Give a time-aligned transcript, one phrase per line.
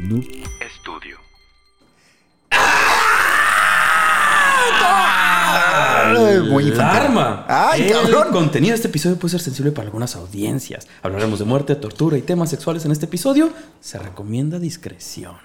[0.00, 0.24] Noob
[0.60, 1.18] Estudio.
[6.12, 7.18] Ay, muy infantil.
[7.46, 8.32] Ay, el cabrón.
[8.32, 10.88] contenido de este episodio puede ser sensible para algunas audiencias.
[11.02, 13.52] Hablaremos de muerte, tortura y temas sexuales en este episodio.
[13.80, 15.36] Se recomienda discreción.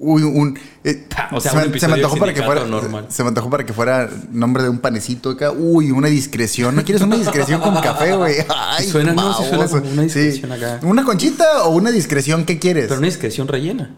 [0.00, 0.58] Uy, un.
[0.84, 2.64] eh, O sea, se, un me, se me episodio antojó para que fuera.
[2.64, 3.06] normal.
[3.08, 5.50] Se me antojó para que fuera nombre de un panecito acá.
[5.52, 6.76] Uy, una discreción.
[6.76, 8.36] ¿No quieres una discreción con café, güey?
[8.48, 9.32] Ay, suena, ¿no?
[9.34, 10.64] Suena como una discreción Sí.
[10.64, 10.80] acá.
[10.82, 12.44] ¿Una conchita o una discreción?
[12.44, 12.86] ¿Qué quieres?
[12.88, 13.96] Pero una discreción rellena.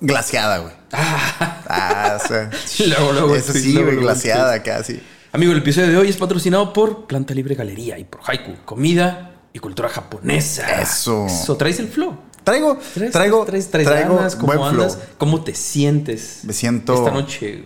[0.00, 0.72] Glaciada, güey.
[1.74, 2.50] Ah, o sea.
[2.86, 5.00] Luego, luego, Eso sí, güey, acá, sí.
[5.32, 9.30] Amigo, el episodio de hoy es patrocinado por Planta Libre Galería y por Haiku, comida
[9.54, 10.82] y cultura japonesa.
[10.82, 11.24] Eso.
[11.26, 12.18] Eso, ¿traes el flow?
[12.44, 14.34] Traigo, ¿Traes, traigo, traigo ganas?
[14.36, 14.82] ¿Cómo buen flow.
[14.84, 14.98] andas?
[15.18, 16.40] ¿Cómo te sientes?
[16.42, 17.64] Me siento- Esta noche.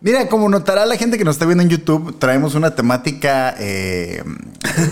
[0.00, 4.22] Mira, como notará la gente que nos está viendo en YouTube, traemos una temática eh,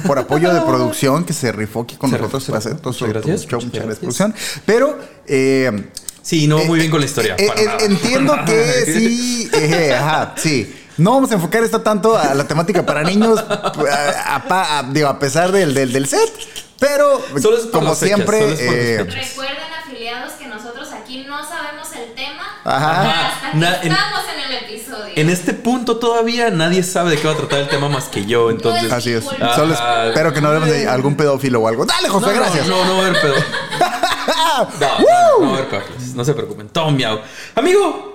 [0.07, 3.09] por apoyo de producción que se rifó aquí con Se nosotros rifó, hacer todo Muchas
[3.11, 3.61] gracias, show.
[3.61, 4.35] muchas Muchas gracias, producción.
[4.65, 5.91] Pero eh,
[6.23, 7.37] Sí, no, muy eh, bien con la historia.
[7.39, 7.79] eh, para nada.
[7.85, 9.51] entiendo que sí,
[9.93, 10.75] ajá, sí.
[10.97, 14.83] No vamos a enfocar esto tanto a la temática para niños, a, a pa- a-
[14.85, 16.31] digo, a pesar del, del, del set,
[16.79, 19.05] pero Solo es como las fechas, siempre, solo es eh.
[19.05, 23.29] Recuerden, afiliados, que nosotros aquí no sabemos el tema Ajá.
[23.29, 25.13] hasta que Na- estamos en el episodio.
[25.17, 28.27] En este punto todavía nadie sabe de qué va a tratar el tema más que
[28.27, 28.91] yo, entonces.
[28.93, 29.25] así es.
[29.41, 29.75] Ah, Solo
[30.09, 31.85] espero que no hablemos de algún pedófilo o algo.
[31.87, 32.67] Dale, José, no, gracias.
[32.75, 33.35] No, no, no va a haber pedo.
[34.81, 36.15] No, no, no va a haber pedos.
[36.15, 36.69] No se preocupen.
[36.69, 37.21] Todo miau.
[37.55, 38.14] Amigo,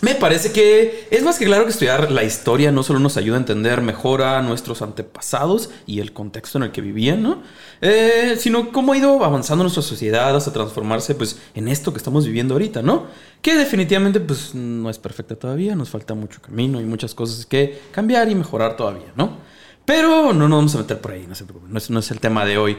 [0.00, 3.36] me parece que es más que claro que estudiar la historia no solo nos ayuda
[3.36, 7.42] a entender mejor a nuestros antepasados y el contexto en el que vivían, ¿no?
[7.80, 12.26] Eh, sino cómo ha ido avanzando nuestra sociedad hasta transformarse, pues, en esto que estamos
[12.26, 13.06] viviendo ahorita, ¿no?
[13.42, 17.80] Que definitivamente, pues, no es perfecta todavía, nos falta mucho camino y muchas cosas que
[17.90, 19.36] cambiar y mejorar todavía, ¿no?
[19.84, 22.10] Pero no nos vamos a meter por ahí, no se preocupen, no es, no es
[22.10, 22.76] el tema de hoy.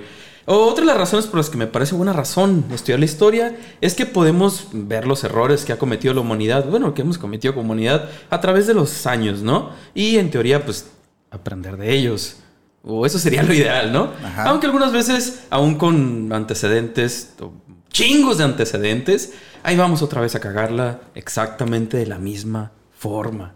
[0.51, 3.93] Otra de las razones por las que me parece buena razón estudiar la historia es
[3.93, 7.67] que podemos ver los errores que ha cometido la humanidad, bueno, que hemos cometido como
[7.67, 9.69] humanidad a través de los años, ¿no?
[9.93, 10.87] Y en teoría, pues,
[11.29, 12.37] aprender de ellos.
[12.81, 14.11] O eso sería lo ideal, ¿no?
[14.23, 14.45] Ajá.
[14.45, 17.53] Aunque algunas veces, aún con antecedentes, o
[17.91, 23.53] chingos de antecedentes, ahí vamos otra vez a cagarla exactamente de la misma forma.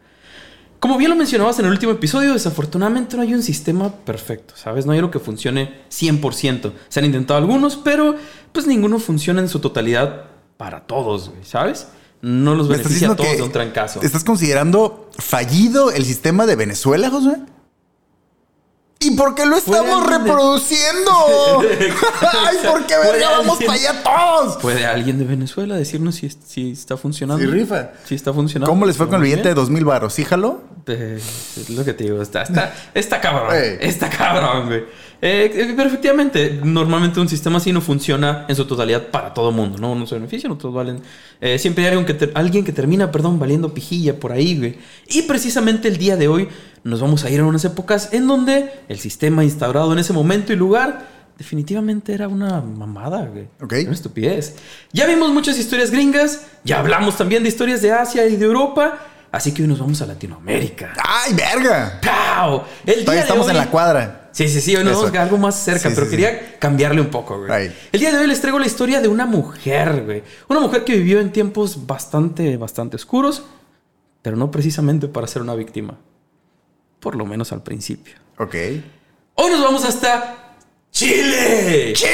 [0.83, 4.85] Como bien lo mencionabas en el último episodio, desafortunadamente no hay un sistema perfecto, ¿sabes?
[4.85, 6.73] No hay algo que funcione 100%.
[6.89, 8.17] Se han intentado algunos, pero
[8.51, 10.25] pues ninguno funciona en su totalidad
[10.57, 11.87] para todos, ¿sabes?
[12.21, 14.01] No los ¿Me estás beneficia a todos de un trancazo.
[14.01, 17.37] ¿Estás considerando fallido el sistema de Venezuela, José?
[18.99, 21.11] ¿Y por qué lo estamos de- reproduciendo?
[21.61, 24.57] ¡Ay, por qué verga vamos para allá todos!
[24.57, 27.41] ¿Puede alguien de Venezuela decirnos si, si está funcionando?
[27.41, 27.91] Sí, rifa.
[28.03, 28.69] Si está funcionando.
[28.69, 30.13] ¿Cómo les fue con el ¿Vamos billete de dos mil baros?
[30.13, 30.72] ¿Sí, jaló?
[30.87, 33.55] Eh, es lo que te digo, está, está, está cabrón.
[33.55, 33.77] Ey.
[33.79, 34.83] Está cabrón, güey.
[35.25, 39.53] Eh, eh, pero efectivamente, normalmente un sistema así no funciona en su totalidad para todo
[39.53, 39.93] mundo, ¿no?
[39.93, 41.01] Unos se benefician, otros valen.
[41.39, 44.77] eh, siempre hay alguien que, alguien que termina, perdón, valiendo pijilla por ahí, güey.
[45.07, 46.49] Y precisamente el día de hoy
[46.83, 50.51] nos vamos a ir a unas épocas en donde el sistema instaurado en ese momento
[50.51, 51.07] y lugar
[51.37, 53.47] definitivamente era una mamada, güey.
[53.61, 53.71] Ok.
[53.71, 54.57] Era una estupidez.
[54.91, 58.99] Ya vimos muchas historias gringas, ya hablamos también de historias de Asia y de Europa,
[59.33, 60.93] así que hoy nos vamos a Latinoamérica.
[61.03, 61.99] ¡Ay, verga!
[62.01, 62.63] ¡Pau!
[62.85, 64.29] El día Todavía de estamos hoy- en la cuadra.
[64.31, 65.01] Sí, sí, sí, hoy nos Eso.
[65.03, 67.67] vamos a algo más cerca, Sí, pero sí, quería cambiarle un poco, güey.
[67.67, 67.77] Right.
[67.91, 70.23] El día de hoy les traigo la historia de una mujer, güey.
[70.47, 73.43] Una mujer que vivió en tiempos bastante, bastante oscuros,
[74.23, 75.99] pero no precisamente para ser una víctima.
[76.99, 78.15] Por lo menos al principio.
[78.39, 78.55] Ok.
[79.35, 80.42] Hoy nos vamos hasta
[80.93, 81.91] Chile.
[81.93, 82.11] ¡Chile!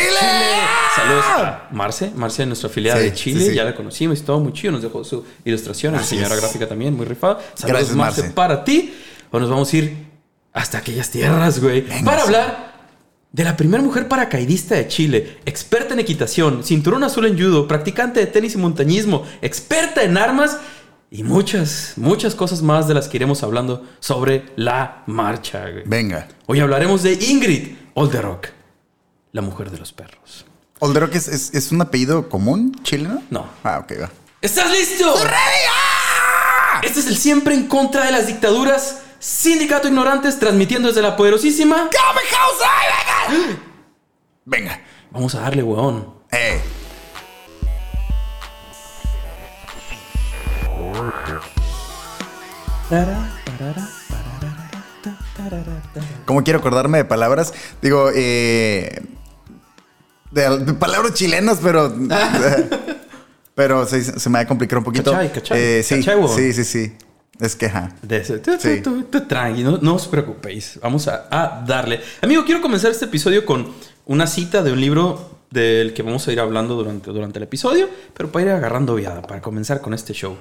[0.95, 3.55] Saludos a Marce, Marce, nuestra afiliada Sí, de Chile, sí, sí.
[3.55, 6.41] ya la conocimos y todo muy chido, nos dejó su ilustración, Así señora es.
[6.41, 7.39] gráfica también, muy rifada.
[7.55, 8.33] Saludos Gracias, Marce, Marce.
[8.35, 8.93] para ti.
[9.31, 10.07] Hoy nos vamos a ir
[10.53, 12.69] hasta aquellas tierras, güey, para hablar
[13.33, 18.21] de la primera mujer paracaidista de Chile, experta en equitación, cinturón azul en judo, practicante
[18.21, 20.57] de tenis y montañismo, experta en armas
[21.11, 25.83] y muchas, muchas cosas más de las que iremos hablando sobre la marcha, güey.
[25.85, 26.29] Venga.
[26.47, 28.47] Hoy hablaremos de Ingrid Olderock,
[29.31, 30.45] la mujer de los perros.
[30.79, 33.21] ¿Olderock es, es, es un apellido común chileno?
[33.29, 33.47] No.
[33.63, 34.09] Ah, ok, va.
[34.41, 35.13] ¿Estás listo?
[36.81, 39.01] Este es el siempre en contra de las dictaduras.
[39.19, 41.89] Sindicato Ignorantes transmitiendo desde la poderosísima.
[44.45, 44.81] Venga.
[45.11, 46.13] Vamos a darle, weón.
[46.31, 46.61] Eh.
[56.25, 59.01] Como quiero acordarme de palabras, digo, eh,
[60.31, 61.93] de, de palabras chilenas, pero
[63.55, 65.11] pero se, se me va a complicar un poquito.
[65.11, 66.93] Cachai, cachai, Eh, sí, cachai, sí, sí, sí.
[67.39, 67.95] Es que, ajá.
[68.01, 68.81] De Sí.
[69.27, 70.79] tranqui, no, no os preocupéis.
[70.81, 72.01] Vamos a, a darle.
[72.21, 73.67] Amigo, quiero comenzar este episodio con
[74.05, 77.89] una cita de un libro del que vamos a ir hablando durante, durante el episodio,
[78.13, 80.37] pero para ir agarrando viada, para comenzar con este show.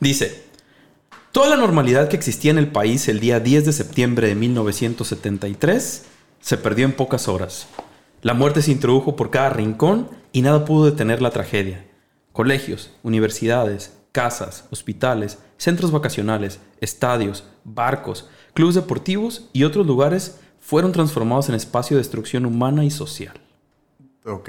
[0.00, 0.44] Dice,
[1.32, 6.02] toda la normalidad que existía en el país el día 10 de septiembre de 1973
[6.40, 7.66] se perdió en pocas horas.
[8.24, 11.84] La muerte se introdujo por cada rincón y nada pudo detener la tragedia.
[12.32, 21.50] Colegios, universidades, casas, hospitales, centros vacacionales, estadios, barcos, clubes deportivos y otros lugares fueron transformados
[21.50, 23.38] en espacio de destrucción humana y social.
[24.24, 24.48] Ok.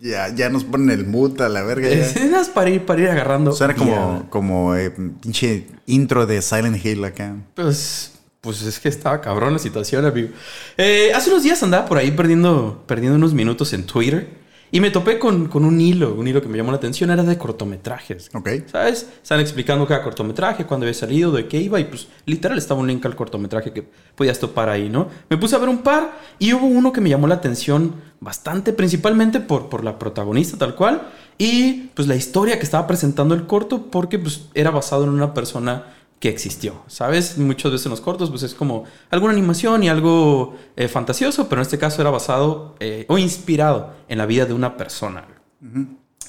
[0.00, 1.86] Ya, ya nos ponen el mood a la verga.
[1.88, 3.52] Escenas para ir, para ir agarrando.
[3.52, 7.36] Suena como, como eh, pinche intro de Silent Hill acá.
[7.54, 10.28] Pues, pues es que estaba cabrón la situación, amigo.
[10.76, 14.38] Eh, hace unos días andaba por ahí perdiendo, perdiendo unos minutos en Twitter
[14.70, 17.22] y me topé con, con un hilo, un hilo que me llamó la atención, era
[17.22, 18.30] de cortometrajes.
[18.34, 18.48] Ok.
[18.70, 19.08] ¿Sabes?
[19.22, 22.86] Están explicando cada cortometraje, cuándo había salido, de qué iba, y pues literal estaba un
[22.86, 25.08] link al cortometraje que podías topar ahí, ¿no?
[25.30, 28.72] Me puse a ver un par y hubo uno que me llamó la atención bastante,
[28.72, 31.08] principalmente por, por la protagonista tal cual,
[31.38, 35.32] y pues la historia que estaba presentando el corto, porque pues era basado en una
[35.32, 37.38] persona que existió, ¿sabes?
[37.38, 41.60] Muchas veces en los cortos pues es como alguna animación y algo eh, fantasioso, pero
[41.60, 45.26] en este caso era basado eh, o inspirado en la vida de una persona.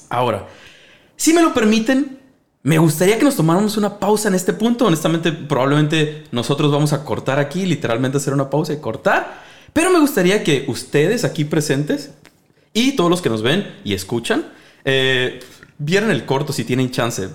[0.08, 0.46] Ahora,
[1.16, 2.20] si me lo permiten,
[2.62, 4.86] me gustaría que nos tomáramos una pausa en este punto.
[4.86, 9.42] Honestamente, probablemente nosotros vamos a cortar aquí, literalmente hacer una pausa y cortar.
[9.72, 12.10] Pero me gustaría que ustedes aquí presentes
[12.72, 14.46] y todos los que nos ven y escuchan,
[14.84, 15.40] eh,
[15.78, 17.28] vieran el corto si tienen chance.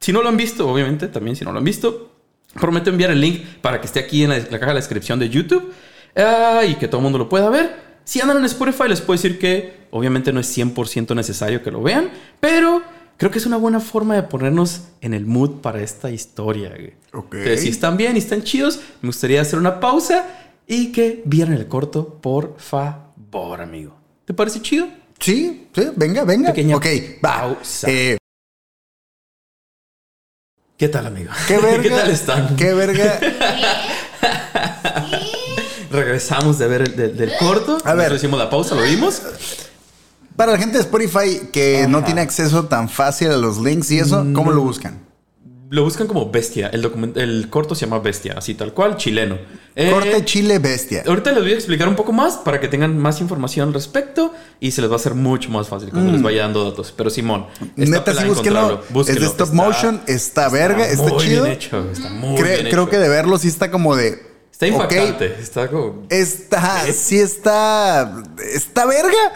[0.00, 2.12] Si no lo han visto, obviamente, también si no lo han visto,
[2.60, 5.18] prometo enviar el link para que esté aquí en la, la caja de la descripción
[5.18, 5.72] de YouTube
[6.16, 7.86] ah, y que todo el mundo lo pueda ver.
[8.04, 11.82] Si andan en Spotify, les puedo decir que obviamente no es 100% necesario que lo
[11.82, 12.82] vean, pero
[13.16, 16.70] creo que es una buena forma de ponernos en el mood para esta historia.
[16.70, 16.92] güey.
[17.12, 17.34] Ok.
[17.34, 20.24] Entonces, si están bien y están chidos, me gustaría hacer una pausa
[20.68, 23.96] y que vieran el corto, por favor, amigo.
[24.24, 24.86] ¿Te parece chido?
[25.18, 26.50] Sí, sí, venga, venga.
[26.50, 26.86] Pequeña ok,
[27.24, 27.40] va.
[27.40, 27.90] pausa.
[27.90, 28.18] Eh,
[30.76, 31.30] ¿Qué tal, amigo?
[31.48, 31.82] ¿Qué verga?
[31.82, 32.56] ¿Qué tal están?
[32.56, 33.18] ¿Qué verga?
[35.90, 37.78] Regresamos de ver el del, del corto.
[37.84, 38.12] A ver.
[38.12, 39.22] Hicimos la pausa, lo vimos.
[40.36, 44.00] Para la gente de Spotify que no tiene acceso tan fácil a los links y
[44.00, 44.98] eso, ¿cómo lo buscan?
[45.68, 46.68] Lo buscan como Bestia.
[46.72, 46.84] El,
[47.16, 49.36] el corto se llama Bestia, así tal cual, chileno.
[49.74, 51.02] Eh, Corte Chile Bestia.
[51.06, 54.32] Ahorita les voy a explicar un poco más para que tengan más información al respecto
[54.60, 56.92] y se les va a hacer mucho más fácil cuando les vaya dando datos.
[56.96, 57.90] Pero Simón, Mm.
[57.90, 58.82] Neta, sí, encontrarlo.
[59.00, 61.44] Es de stop Está- motion, está verga, está muy chido.
[61.44, 62.90] bien hecho, está muy Cre- bien creo hecho.
[62.90, 64.22] que de verlo sí está como de.
[64.52, 65.36] Está impactante.
[65.40, 66.06] Está como...
[66.08, 68.22] Está, sí está.
[68.54, 69.32] Está verga.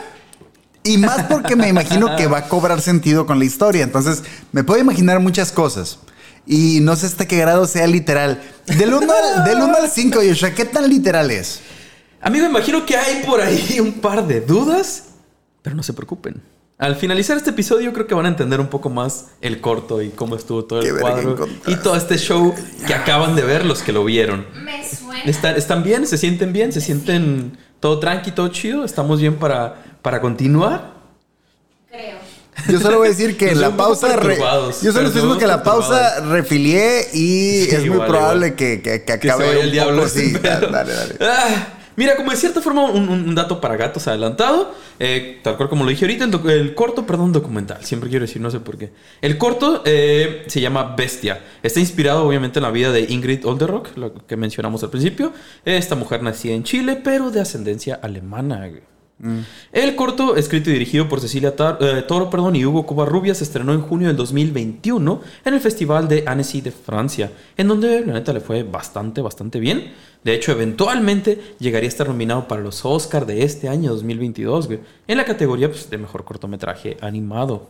[0.82, 3.82] Y más porque me imagino que va a cobrar sentido con la historia.
[3.84, 4.22] Entonces,
[4.52, 5.98] me puedo imaginar muchas cosas.
[6.46, 8.42] Y no sé hasta qué grado sea literal.
[8.66, 11.60] Del 1 al, del uno al 5, Joshua, ¿qué tan literal es?
[12.20, 15.04] Amigo, imagino que hay por ahí un par de dudas,
[15.62, 16.42] pero no se preocupen.
[16.78, 20.08] Al finalizar este episodio creo que van a entender un poco más el corto y
[20.08, 22.54] cómo estuvo todo Qué el cuadro y todo este show
[22.86, 24.46] que acaban de ver los que lo vieron.
[24.64, 25.24] Me suena.
[25.24, 26.06] ¿Están, están bien?
[26.06, 26.72] ¿Se sienten bien?
[26.72, 28.84] ¿Se sienten todo tranqui, todo chido?
[28.84, 30.99] ¿Estamos bien para, para continuar?
[32.68, 34.16] Yo solo voy a decir que la pausa.
[34.16, 38.80] re- yo solo estoy diciendo que la pausa refilié y Sí, es muy probable que,
[38.82, 40.40] que, que Que se acabe vaya el diablo pedo.
[40.70, 41.14] Dale, dale.
[41.20, 44.74] Ah, mira, como de cierta forma, un, dato para gatos adelantado.
[44.98, 47.84] eh, tal cual como lo dije ahorita, el, el corto, perdón, documental.
[47.84, 48.90] Siempre quiero decir, no sé por qué.
[49.22, 51.40] El corto eh, se llama Bestia.
[51.62, 55.32] Está inspirado, obviamente, en la vida de Ingrid Olderock, lo que mencionamos al principio.
[55.64, 58.68] Esta mujer nacida en Chile, pero de ascendencia alemana.
[59.22, 59.36] Güey.
[59.72, 63.44] El corto, escrito y dirigido por Cecilia Tar- eh, Toro perdón, y Hugo Covarrubias, se
[63.44, 68.14] estrenó en junio del 2021 en el Festival de Annecy de Francia, en donde la
[68.14, 69.92] neta le fue bastante, bastante bien.
[70.24, 74.80] De hecho, eventualmente llegaría a estar nominado para los Oscars de este año 2022, güey,
[75.08, 77.68] en la categoría pues, de mejor cortometraje animado.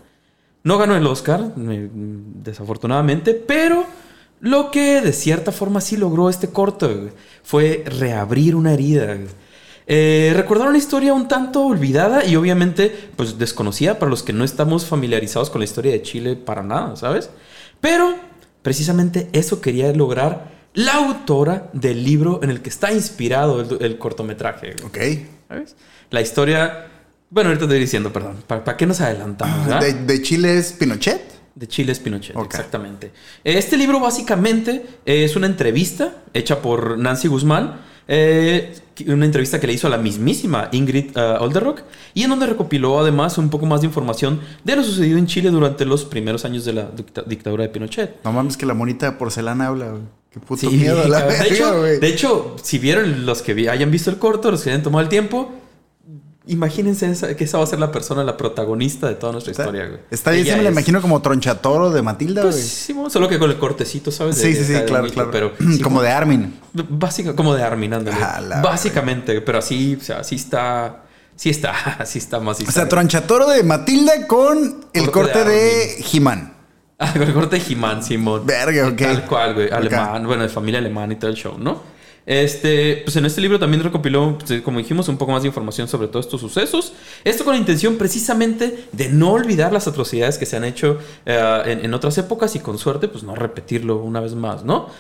[0.63, 3.85] No ganó el Oscar, desafortunadamente, pero
[4.41, 6.91] lo que de cierta forma sí logró este corto
[7.43, 9.17] fue reabrir una herida.
[9.93, 14.45] Eh, recordar una historia un tanto olvidada y obviamente pues desconocida para los que no
[14.45, 17.29] estamos familiarizados con la historia de Chile para nada, ¿sabes?
[17.81, 18.15] Pero
[18.63, 23.99] precisamente eso quería lograr la autora del libro en el que está inspirado el, el
[23.99, 24.77] cortometraje.
[24.81, 25.17] güey.
[25.17, 25.27] Ok.
[25.49, 25.75] ¿Sabes?
[26.11, 26.87] La historia...
[27.29, 28.45] Bueno, ahorita te voy diciendo, perdón.
[28.47, 29.67] ¿Para, qué nos adelantamos?
[29.67, 29.81] verdad?
[29.81, 31.21] De, de Chile es Pinochet.
[31.57, 33.11] De Chile es Pinochet, exactamente.
[33.43, 38.75] Este libro básicamente es una entrevista hecha por Nancy Guzmán, eh,
[39.07, 42.99] una entrevista que le hizo a la mismísima Ingrid uh, Olderock, y en donde recopiló
[43.01, 46.65] además un poco más de información de lo sucedido en Chile durante los primeros años
[46.65, 48.17] de la dicta- dictadura de Pinochet.
[48.25, 49.95] No mames que la monita de porcelana habla.
[50.33, 53.91] Qué puto Sí, miedo la de, verga, hecho, de hecho, si vieron los que hayan
[53.91, 55.51] visto el corto, los que hayan tomado el tiempo,
[56.53, 59.63] Imagínense esa- que esa va a ser la persona, la protagonista de toda nuestra Está,
[59.65, 60.01] historia, güey.
[60.11, 62.67] está bien, sí me la imagino como tronchatoro de Matilda, Pues güey.
[62.67, 64.37] sí, solo que con el cortecito, ¿sabes?
[64.37, 65.31] Sí, sí, de sí, de claro, claro.
[65.31, 66.55] Pero sí, como de Armin.
[66.73, 68.17] Básica, como de Armin, ándale.
[68.21, 71.05] Ah, Básicamente, pero así, o sea, sí está.
[71.37, 71.73] Sí está,
[72.05, 72.61] sí está más.
[72.61, 74.59] O sea, tronchatoro de Matilda con
[74.93, 76.53] el Corte corte de de He-Man.
[76.99, 78.45] Ah, con el corte de He-Man, Simón.
[78.45, 78.97] Verga, ok.
[78.99, 79.71] Tal cual, güey.
[79.71, 81.83] Alemán, bueno, de familia alemana y todo el show, ¿no?
[82.31, 85.89] Este, pues en este libro también recopiló, pues, como dijimos, un poco más de información
[85.89, 86.93] sobre todos estos sucesos.
[87.25, 91.63] Esto con la intención precisamente de no olvidar las atrocidades que se han hecho eh,
[91.67, 94.91] en, en otras épocas y con suerte, pues no repetirlo una vez más, ¿no?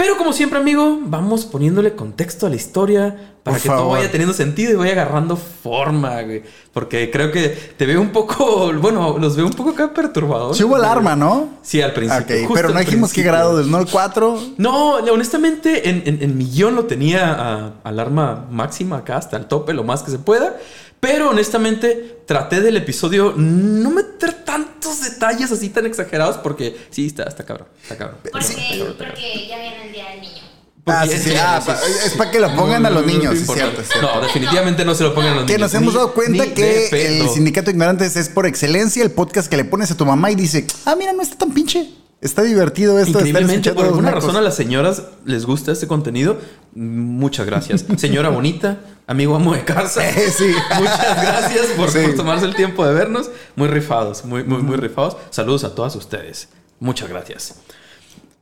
[0.00, 4.10] Pero como siempre, amigo, vamos poniéndole contexto a la historia para Por que todo vaya
[4.10, 6.42] teniendo sentido y vaya agarrando forma, güey.
[6.72, 10.56] Porque creo que te veo un poco, bueno, los veo un poco acá perturbados.
[10.56, 11.50] Sí hubo alarma, ¿no?
[11.60, 12.34] Sí, al principio.
[12.34, 14.40] Ok, justo pero no dijimos qué grado del 1 al 4.
[14.56, 19.48] No, honestamente, en, en, en mi guion lo tenía a alarma máxima acá, hasta el
[19.48, 20.56] tope, lo más que se pueda.
[21.00, 27.22] Pero honestamente, traté del episodio no meter tantos detalles así tan exagerados porque sí, está,
[27.24, 27.68] está cabrón.
[27.82, 28.18] Está cabrón.
[28.22, 29.14] Porque, Está cabrón, está cabrón.
[29.16, 30.42] porque ya viene el día del niño.
[30.86, 31.32] Ah, sí, sí.
[31.38, 34.00] Ah, pa- es para que lo pongan a los niños, cierto, cierto.
[34.02, 35.72] No, definitivamente no se lo pongan a los Que niños.
[35.72, 36.88] nos hemos dado cuenta ni que
[37.20, 40.30] el Sindicato de Ignorantes es por excelencia el podcast que le pones a tu mamá
[40.30, 41.88] y dice, ah, mira, no está tan pinche.
[42.20, 44.24] Está divertido esto Increíblemente, por alguna mecos".
[44.24, 46.38] razón a las señoras les gusta este contenido.
[46.74, 47.84] Muchas gracias.
[47.96, 50.02] Señora bonita, amigo amo de casa.
[50.36, 50.52] Sí.
[50.78, 51.98] Muchas gracias por, Sí.
[52.02, 53.30] por tomarse el tiempo de vernos.
[53.56, 55.16] Muy rifados, muy, muy, muy rifados.
[55.30, 56.48] Saludos a todas ustedes.
[56.78, 57.54] Muchas gracias.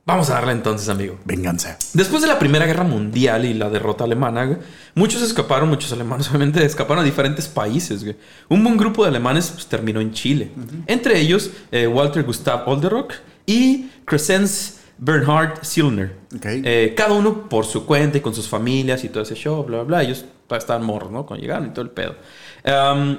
[0.05, 1.19] Vamos a darle entonces, amigo.
[1.23, 1.77] Venganza.
[1.93, 4.57] Después de la Primera Guerra Mundial y la derrota alemana,
[4.95, 8.03] muchos escaparon, muchos alemanes obviamente escaparon a diferentes países.
[8.03, 8.17] güey.
[8.49, 10.51] Un buen grupo de alemanes pues, terminó en Chile.
[10.87, 13.13] Entre ellos, eh, Walter Gustav Olderock
[13.49, 16.15] y Crescens Bernhard Silner.
[16.43, 19.77] Eh, cada uno por su cuenta y con sus familias y todo ese show, bla,
[19.77, 20.03] bla, bla.
[20.03, 21.25] Ellos estaban morros, ¿no?
[21.25, 22.15] Cuando llegaron y todo el pedo.
[22.63, 23.17] Um,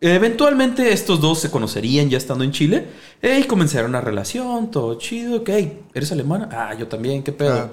[0.00, 2.86] eventualmente estos dos se conocerían ya estando en Chile
[3.20, 5.38] eh, y comenzaron una relación, todo chido.
[5.38, 5.50] Ok,
[5.94, 6.48] ¿eres alemana?
[6.52, 7.54] Ah, yo también, ¿qué pedo?
[7.54, 7.70] Ah.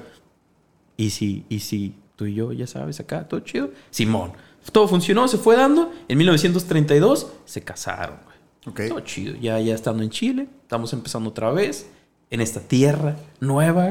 [0.98, 3.70] Y si, y si tú y yo, ya sabes, acá, todo chido.
[3.92, 4.32] Simón.
[4.72, 5.92] Todo funcionó, se fue dando.
[6.08, 8.90] En 1932 se casaron, güey.
[8.90, 9.36] Todo chido.
[9.36, 11.88] Ya, ya estando en Chile, estamos empezando otra vez
[12.32, 13.90] en esta tierra nueva.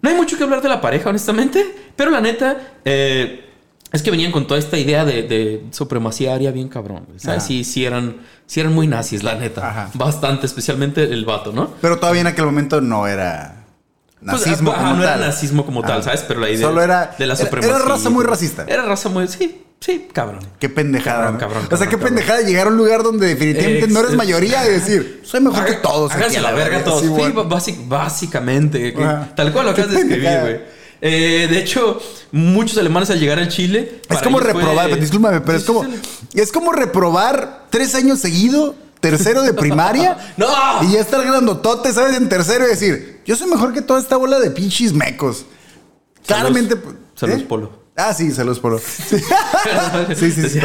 [0.00, 1.64] No hay mucho que hablar de la pareja, honestamente,
[1.96, 3.48] pero la neta, eh,
[3.92, 7.38] es que venían con toda esta idea de, de supremacía aria bien cabrón, ¿sabes?
[7.38, 7.46] Ajá.
[7.46, 8.16] Sí, sí eran,
[8.46, 9.68] sí eran muy nazis, la neta.
[9.68, 9.90] Ajá.
[9.94, 11.70] Bastante, especialmente el vato, ¿no?
[11.80, 13.64] Pero todavía en aquel momento no era
[14.18, 15.18] Pues, nazismo ajá, como no tal.
[15.18, 16.02] era nazismo como tal.
[16.02, 16.24] ¿sabes?
[16.26, 17.76] Pero la idea Solo era- de la supremacía.
[17.76, 18.64] era raza muy racista.
[18.66, 20.40] Era raza muy, sí, sí, cabrón.
[20.58, 21.36] Qué pendejada.
[21.36, 24.66] Cabrón, o sea, qué pendejada llegar a un lugar donde definitivamente Ex- no eres mayoría
[24.66, 26.10] y decir, soy mejor que todos.
[26.12, 27.02] Háganse la verga todos.
[27.02, 27.44] Sí, bueno.
[27.48, 28.94] básic- básicamente.
[28.96, 29.32] Ajá.
[29.36, 30.60] Tal cual lo acabas de escribir, güey.
[31.04, 34.00] Eh, de hecho, muchos alemanes al llegar a Chile.
[34.08, 35.84] Es como ellos fue- reprobar, discúlpame, pero es como,
[36.32, 40.16] es como reprobar tres años seguido, tercero de primaria.
[40.36, 40.46] ¡No!
[40.82, 42.16] Y ya estar grandotote, ¿sabes?
[42.16, 45.44] En tercero y decir, yo soy mejor que toda esta bola de pinches mecos.
[46.24, 46.76] Claramente.
[47.16, 47.46] Saludos, ¿eh?
[47.48, 47.81] Polo.
[47.94, 48.80] Ah, sí, saludos, Polo.
[50.14, 50.60] Sí, sí, sí, sí.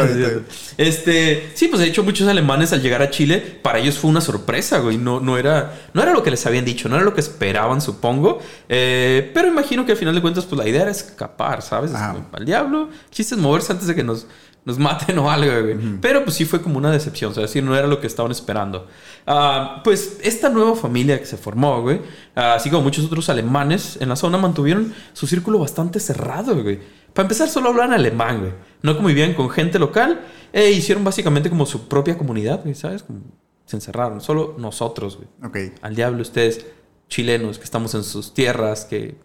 [0.78, 4.22] Este, sí, pues de hecho muchos alemanes al llegar a Chile, para ellos fue una
[4.22, 4.98] sorpresa, güey.
[4.98, 7.82] No, no, era, no era lo que les habían dicho, no era lo que esperaban,
[7.82, 8.40] supongo.
[8.70, 11.92] Eh, pero imagino que al final de cuentas, pues la idea era escapar, ¿sabes?
[11.92, 12.14] Es Ajá.
[12.14, 12.90] como, al diablo.
[13.12, 14.26] Chiste es moverse antes de que nos,
[14.64, 15.78] nos maten o algo, güey.
[16.02, 18.32] Pero pues sí fue como una decepción, o sea, decir, no era lo que estaban
[18.32, 18.88] esperando.
[19.26, 22.02] Ah, pues esta nueva familia que se formó, güey,
[22.36, 26.80] así como muchos otros alemanes en la zona, mantuvieron su círculo bastante cerrado, güey.
[27.14, 28.52] Para empezar, solo hablaban alemán, güey.
[28.82, 30.22] No convivían con gente local.
[30.54, 33.04] E hicieron básicamente como su propia comunidad, güey, ¿sabes?
[33.04, 33.22] Como
[33.66, 34.22] se encerraron.
[34.22, 35.28] Solo nosotros, güey.
[35.70, 35.74] Ok.
[35.82, 36.66] Al diablo ustedes,
[37.10, 39.16] chilenos, que estamos en sus tierras, que...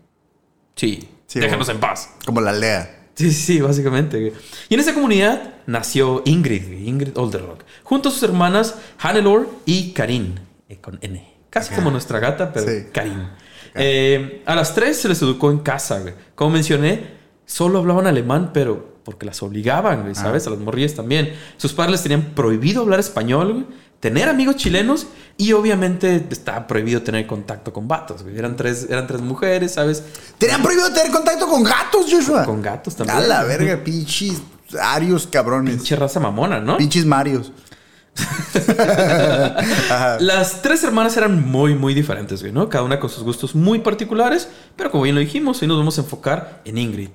[0.76, 2.10] Sí, Sí, déjanos en paz.
[2.26, 3.08] Como la aldea.
[3.14, 4.18] Sí, sí, sí, básicamente.
[4.20, 4.32] güey.
[4.68, 9.92] Y en esa comunidad nació Ingrid, güey, Ingrid Olderock, junto a sus hermanas Hannelore y
[9.92, 11.32] Karin, eh, con N.
[11.48, 12.86] Casi como nuestra gata, pero Sí.
[12.92, 13.28] Karin.
[13.74, 16.12] Eh, a las tres se les educó en casa, güey.
[16.34, 20.46] Como mencioné, solo hablaban alemán, pero porque las obligaban, güey, ¿sabes?
[20.46, 21.34] A las morrillas también.
[21.56, 23.66] Sus padres les tenían prohibido hablar español, güey,
[24.00, 25.06] tener amigos chilenos
[25.37, 28.38] y obviamente estaba prohibido tener contacto con vatos, güey.
[28.38, 30.02] Eran tres, eran tres mujeres, ¿sabes?
[30.38, 32.44] Tenían prohibido tener contacto con gatos, Joshua.
[32.44, 33.16] Con gatos también.
[33.16, 34.42] A la verga, pinches
[34.80, 35.76] arios cabrones.
[35.76, 36.76] Pinche raza mamona, ¿no?
[36.76, 37.52] Pinches Marios.
[40.20, 42.68] Las tres hermanas eran muy, muy diferentes, güey, ¿no?
[42.68, 45.99] Cada una con sus gustos muy particulares, pero como bien lo dijimos, hoy nos vamos
[45.99, 47.08] a enfocar en Ingrid.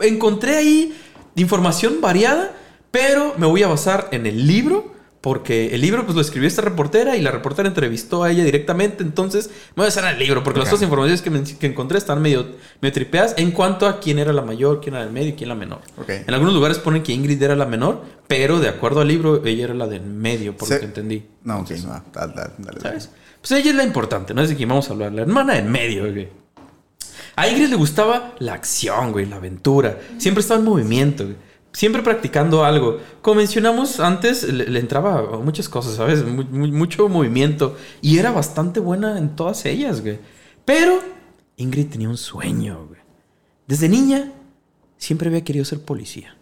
[0.00, 0.94] Encontré ahí
[1.36, 2.52] información variada,
[2.90, 6.62] pero me voy a basar en el libro porque el libro pues lo escribió esta
[6.62, 10.44] reportera y la reportera entrevistó a ella directamente, entonces me voy a hacer el libro
[10.44, 12.46] porque las dos informaciones que, me- que encontré están medio,
[12.80, 15.48] medio tripeadas en cuanto a quién era la mayor, quién era el medio y quién
[15.48, 15.80] la menor.
[16.00, 16.08] Ok.
[16.10, 19.64] En algunos lugares ponen que Ingrid era la menor, pero de acuerdo al libro ella
[19.64, 21.24] era la del medio, por lo que entendí.
[21.42, 22.80] No, ok, no, dale, dale, dale.
[22.80, 23.10] ¿Sabes?
[23.40, 25.68] Pues ella es la importante, no es de quién vamos a hablar, la hermana en
[25.70, 26.28] medio, güey.
[27.38, 30.00] A Ingrid le gustaba la acción, güey, la aventura.
[30.18, 31.24] Siempre estaba en movimiento.
[31.72, 32.98] Siempre practicando algo.
[33.22, 36.24] Como mencionamos antes, le, entraba muchas cosas, ¿sabes?
[36.24, 37.76] Mu- mu- mucho movimiento.
[38.00, 40.18] Y era bastante buena en todas ellas, güey.
[40.64, 40.98] Pero
[41.56, 43.00] Ingrid tenía un sueño, güey.
[43.68, 44.32] Desde niña,
[44.96, 46.34] siempre había querido ser policía.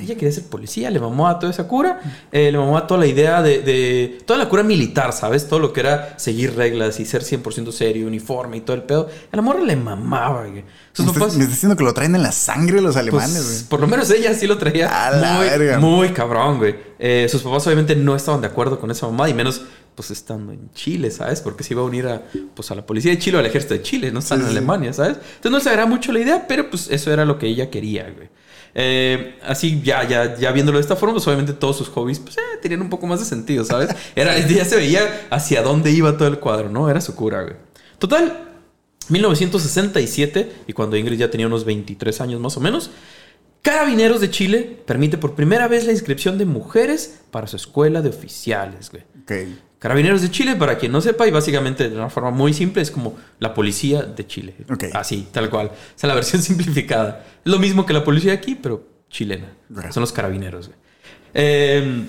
[0.00, 2.00] Ella quería ser policía, le mamó a toda esa cura,
[2.32, 5.48] eh, le mamó a toda la idea de, de- Toda la cura militar, ¿sabes?
[5.48, 9.08] Todo lo que era seguir reglas y ser 100% serio, uniforme y todo el pedo.
[9.32, 10.64] A la morra le mamaba, güey.
[10.92, 11.36] Sus ¿Me estás, papás...
[11.36, 13.68] me estás diciendo que lo traen en la sangre los pues, alemanes, güey.
[13.68, 15.78] por lo menos ella sí lo traía A la muy, verga.
[15.78, 16.74] muy cabrón, güey.
[16.98, 19.62] Eh, sus papás obviamente no estaban de acuerdo con esa mamada y menos
[19.94, 21.40] pues estando en Chile, ¿sabes?
[21.42, 22.22] Porque se iba a unir a,
[22.54, 24.50] pues, a la policía de Chile o al ejército de Chile, no están Sí, en.
[24.50, 25.16] Alemania, ¿sabes?
[25.18, 28.10] Entonces no les agrada mucho la idea, pero pues eso era lo que ella quería,
[28.14, 28.28] güey.
[28.74, 32.36] Eh, así ya, ya, ya viéndolo de esta forma, pues obviamente todos sus hobbies pues,
[32.38, 33.90] eh, tenían un poco más de sentido, ¿sabes?
[34.14, 36.88] Era, ya se veía hacia dónde iba todo el cuadro, ¿no?
[36.88, 37.54] Era su cura, güey.
[37.98, 38.48] Total,
[39.08, 42.90] 1967, y cuando Ingrid ya tenía unos 23 años más o menos,
[43.62, 48.08] Carabineros de Chile permite por primera vez la inscripción de mujeres para su escuela de
[48.08, 49.02] oficiales, güey.
[49.22, 49.32] Ok.
[49.80, 52.90] Carabineros de Chile, para quien no sepa, y básicamente de una forma muy simple, es
[52.90, 54.54] como la policía de Chile.
[54.70, 54.84] Ok.
[54.92, 55.68] Así, tal cual.
[55.68, 57.24] O sea, la versión simplificada.
[57.44, 59.56] Es lo mismo que la policía aquí, pero chilena.
[59.90, 60.70] Son los carabineros.
[61.32, 62.04] Eh,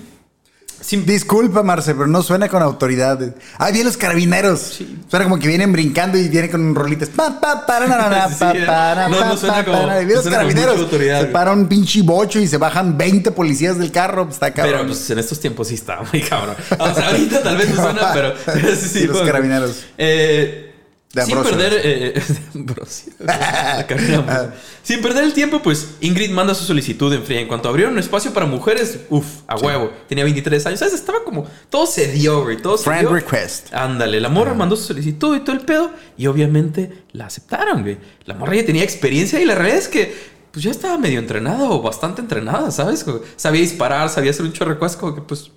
[0.90, 3.18] Disculpa, Marce, pero no suena con autoridad.
[3.58, 4.58] Ah, bien los carabineros.
[4.78, 4.98] Sí.
[5.08, 7.08] Suena como que vienen brincando y vienen con rolitas.
[7.08, 9.82] Pa, pa, para, na, na, na, Sí, pa, para, No, pa, no suena pa, como-
[9.82, 9.98] para.
[9.98, 10.86] Y no bien los carabineros.
[10.90, 14.26] Se para un pinche bocho y se bajan 20 policías del carro.
[14.30, 14.74] Está cabrón.
[14.74, 16.56] pero pues en estos tiempos sí está muy cabrón.
[16.78, 18.34] O sea, ahorita tal vez no suena, pero,
[18.76, 19.06] sí, sí.
[19.06, 19.84] Los carabineros.
[19.98, 20.71] Eh,
[21.12, 21.72] De sin perder.
[21.84, 22.22] eh,
[22.54, 24.52] de carrera Ambrosio.
[24.82, 27.40] Sin perder el tiempo, pues Ingrid manda su solicitud en fría.
[27.40, 29.92] En cuanto abrieron un espacio para mujeres, uff, a huevo.
[30.08, 30.78] Tenía 23 años.
[30.78, 30.94] ¿Sabes?
[30.94, 31.46] Estaba como.
[31.68, 32.56] Todo se dio, güey.
[32.56, 33.12] Todo se Friend dio.
[33.14, 33.74] request.
[33.74, 35.90] Ándale, la morra mandó su solicitud y todo el pedo.
[36.16, 37.98] Y obviamente la aceptaron, güey.
[38.24, 40.32] La morra ya tenía experiencia y la realidad es que.
[40.52, 43.06] Pues ya estaba medio entrenada o bastante entrenada, ¿sabes?
[43.36, 45.50] Sabía disparar, sabía hacer un de como que pues.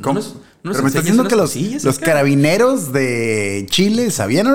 [0.00, 0.14] ¿Cómo?
[0.20, 0.36] no nos
[0.72, 2.06] Pero me estás diciendo que los, los acá.
[2.06, 4.46] carabineros de Chile sabían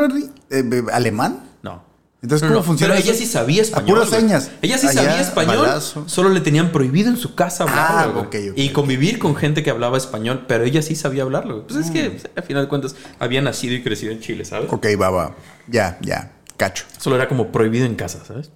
[0.49, 1.43] eh, eh, alemán.
[1.61, 1.83] No.
[2.21, 3.89] Entonces, ¿cómo no, funciona Pero ella sí sabía A español.
[3.95, 4.21] puras güey.
[4.21, 4.51] señas.
[4.61, 5.57] Ella sí Allá, sabía español.
[5.59, 6.09] balazo.
[6.09, 8.25] Solo le tenían prohibido en su casa Ah, hablarlo.
[8.29, 8.49] güey.
[8.49, 11.65] ok, ok, y convivir con gente que hablaba español, pero ella sí sabía hablarlo.
[11.67, 14.67] Pues es que, pues, al final de cuentas, había nacido y crecido en Chile, ¿sabes?
[14.73, 15.35] Ok, va, va.
[15.67, 16.33] Ya, ya.
[16.57, 16.83] Cacho.
[16.97, 18.49] Solo era como prohibido en casa, ¿sabes?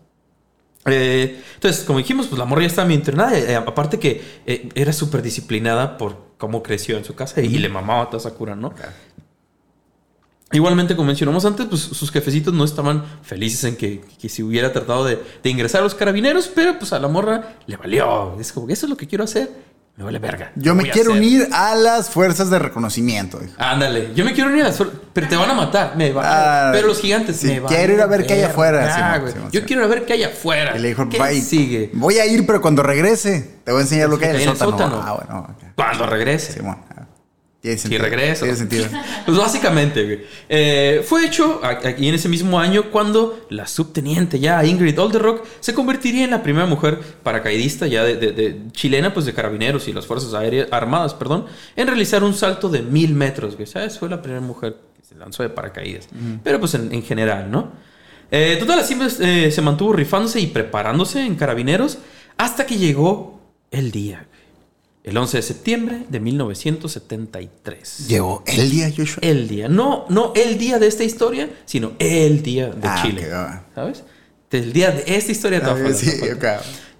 [0.85, 3.37] Eh, entonces, como dijimos, pues la morra ya estaba bien entrenada.
[3.37, 7.69] eh, aparte que eh, era súper disciplinada por cómo creció en su casa y le
[7.69, 8.73] mamaba toda esa cura, ¿no?
[10.51, 14.73] Igualmente, como mencionamos antes, pues sus jefecitos no estaban felices en que, que se hubiera
[14.73, 18.37] tratado de, de ingresar a los carabineros, pero pues a la morra le valió.
[18.41, 19.51] Es como que eso es lo que quiero hacer.
[19.95, 20.51] Me vale verga.
[20.55, 23.39] Yo me quiero unir a las fuerzas de reconocimiento.
[23.59, 25.95] Ándale, yo me quiero unir a las fuer- pero te van a matar.
[25.95, 26.23] Me va-
[26.69, 29.21] Ah, pero los gigantes sí, me van quiero ir a ver qué hay afuera.
[29.21, 30.75] Simón, yo quiero ir a ver qué hay afuera.
[30.75, 31.91] Y le dijo, ¿Qué "Bye, sigue?
[31.93, 34.57] Voy a ir, pero cuando regrese, te voy a enseñar lo que hay en el
[34.57, 34.71] sótano.
[34.71, 35.03] sótano.
[35.05, 35.55] Ah, bueno.
[35.75, 36.53] Cuando regrese.
[36.53, 36.77] Simón.
[37.63, 38.03] Tiene sentido.
[38.03, 38.43] regreso.
[38.43, 38.85] Tiene sentido.
[39.25, 40.19] Pues básicamente, güey.
[40.49, 45.73] Eh, fue hecho aquí en ese mismo año cuando la subteniente ya Ingrid Olderock se
[45.73, 49.93] convertiría en la primera mujer paracaidista ya de, de- de chilena, pues de carabineros y
[49.93, 51.45] las fuerzas aéreas armadas, perdón,
[51.77, 53.65] en realizar un salto de mil metros, güey.
[53.65, 53.97] ¿Sabes?
[53.97, 56.09] Fue la primera mujer que se lanzó de paracaídas.
[56.43, 57.71] Pero pues en, en general, ¿no?
[58.29, 61.99] Eh, total, así pues, eh, se mantuvo rifándose y preparándose en carabineros
[62.35, 63.39] hasta que llegó
[63.71, 64.27] el día.
[65.03, 68.07] El 11 de septiembre de 1973.
[68.07, 69.19] Llegó el día, Joshua.
[69.21, 69.67] El día.
[69.67, 73.27] No, no el día de esta historia, sino el día de Ah, Chile.
[73.27, 73.65] ok, va.
[73.75, 74.03] ¿Sabes?
[74.51, 76.37] El día de esta historia de Ah, sí, formas.
[76.37, 76.45] ok.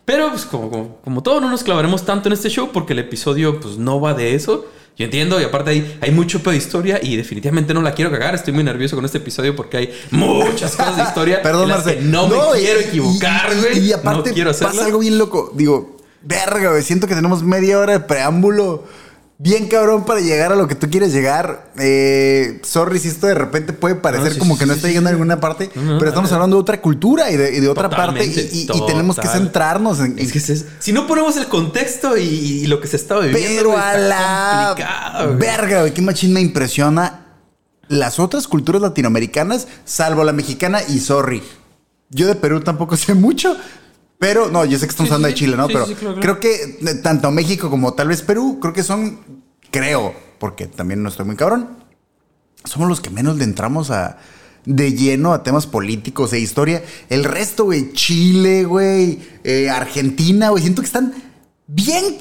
[0.06, 3.00] Pero, pues, como, como, como todo, no nos clavaremos tanto en este show porque el
[3.00, 4.66] episodio, pues, no va de eso.
[4.98, 8.12] Yo entiendo, y aparte hay, hay mucho pedo de historia y definitivamente no la quiero
[8.12, 8.36] cagar.
[8.36, 11.42] Estoy muy nervioso con este episodio porque hay muchas cosas de historia.
[11.44, 13.80] Perdón, en las que no, me y- quiero y- equivocar, y- güey.
[13.88, 15.52] Y, aparte, no quiero pasa algo bien loco.
[15.56, 16.84] Digo, verga, güey.
[16.84, 18.84] Siento que tenemos media hora de preámbulo.
[19.40, 21.72] Bien cabrón para llegar a lo que tú quieres llegar.
[21.78, 24.78] Eh, sorry si esto de repente puede parecer No, sí, como sí, que no sí,
[24.78, 25.70] está llegando a alguna parte.
[25.76, 28.24] No, no, pero estamos hablando de otra cultura y de, y de otra parte.
[28.26, 32.16] Y, y- y tenemos que centrarnos en, Es que es- si no ponemos el contexto
[32.16, 35.38] y, lo que se estaba viviendo, Pero a está la güey.
[35.38, 37.26] verga, güey, qué machín me impresiona
[37.90, 41.44] las otras culturas latinoamericanas, salvo la mexicana y sorry.
[42.12, 43.58] Yo de Perú tampoco sé mucho,
[44.20, 45.68] Pero, no, yo sé que estamos hablando de Chile, ¿no?
[45.68, 49.20] Pero claro, creo que eh, tanto México como tal vez Perú, creo que son,
[49.70, 51.78] creo, porque también no estoy muy cabrón,
[52.64, 54.18] somos los que menos le entramos a
[54.66, 56.84] de lleno a temas políticos e historia.
[57.10, 61.14] El resto, güey, Chile, güey, eh, Argentina, güey, siento que están
[61.68, 62.18] bien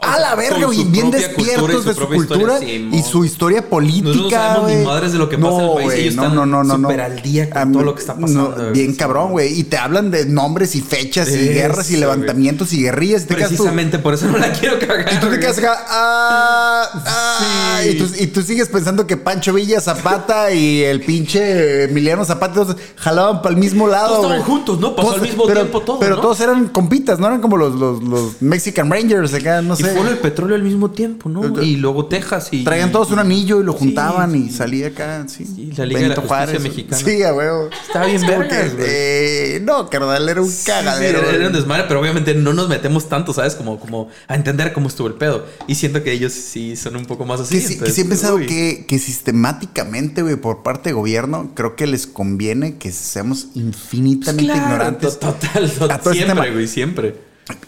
[0.00, 2.90] a la verga, güey, bien propia cultura y despiertos su de su cultura historia, sí,
[2.92, 4.06] y su historia política.
[4.14, 4.84] Nosotros no sabemos ni güey.
[4.86, 6.88] madres de lo que pasa en el país, ellos no, están no, no, no, no.
[6.88, 8.72] al día con A todo lo que está pasando, güey.
[8.72, 9.58] bien Sí, cabrón, güey.
[9.58, 13.22] Y te hablan de nombres y fechas y guerras y levantamientos y guerrillas.
[13.22, 15.06] Y te quedas tú- Precisamente por eso no la quiero cagar.
[15.12, 15.40] y tú te güey.
[15.40, 17.88] quedas acá, ah, ah, Sí.
[17.90, 22.54] y, tú, y tú sigues pensando que Pancho Villa Zapata y el pinche Emiliano Zapata
[22.54, 24.08] todos jalaban para el mismo lado.
[24.16, 24.94] Todos estaban juntos, ¿no?
[24.94, 26.22] Pasó al mismo pero, tiempo todo, Pero ¿no?
[26.22, 29.85] todos eran compitas, no eran como los, los, los Mexican Rangers acá, no sé.
[29.94, 31.62] Fue el petróleo al mismo tiempo, ¿no?
[31.62, 32.64] Y luego Texas y...
[32.64, 34.46] Traían todos un anillo y lo juntaban sí.
[34.48, 35.72] y salía acá, sí.
[35.76, 37.02] La Liga de la Justicia Mexicana.
[37.02, 37.70] Sí, a huevo.
[37.86, 41.20] Estaba bien vergas, que, eh, no, carnal, era un cagadero.
[41.20, 43.54] Era, era un desmadre, pero obviamente no nos metemos tanto, ¿sabes?
[43.54, 45.44] Como, como a entender cómo estuvo el pedo.
[45.66, 47.58] Y siento que ellos sí son un poco más así.
[47.60, 48.46] Que que entonces, sí he pensado uy.
[48.46, 54.52] que, que sistemáticamente, güey, por parte de gobierno, creo que les conviene que seamos infinitamente
[54.52, 55.18] Claro, ignorantes.
[55.18, 57.14] to- Total, total, ese siempre, güey, siempre.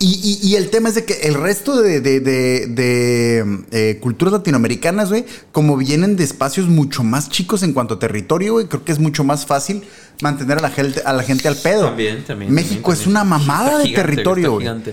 [0.00, 4.32] Y, y- y el tema es de que el resto de, de- de- eh, culturas
[4.32, 8.84] latinoamericanas, güey, como vienen de espacios mucho más chicos en cuanto a territorio, güey, creo
[8.84, 9.84] que es mucho más fácil
[10.20, 11.86] mantener a la gente, a la gente al pedo.
[11.86, 12.52] También, también.
[12.52, 14.66] México también, es una mamada Está de gigante, territorio, güey.
[14.66, 14.84] El,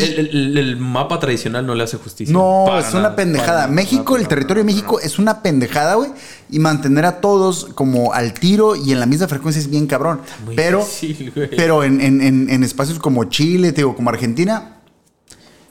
[0.00, 2.32] el- el- el mapa tradicional no le hace justicia.
[2.32, 3.60] No, Para es una pendejada.
[3.62, 6.10] para México, para el territorio de México es una pendejada, güey.
[6.50, 10.20] Y mantener a todos como al tiro y en la misma frecuencia es bien cabrón.
[10.44, 14.76] muy pero difícil, pero en, en- en- en espacios como Chile, te digo, como Argentina.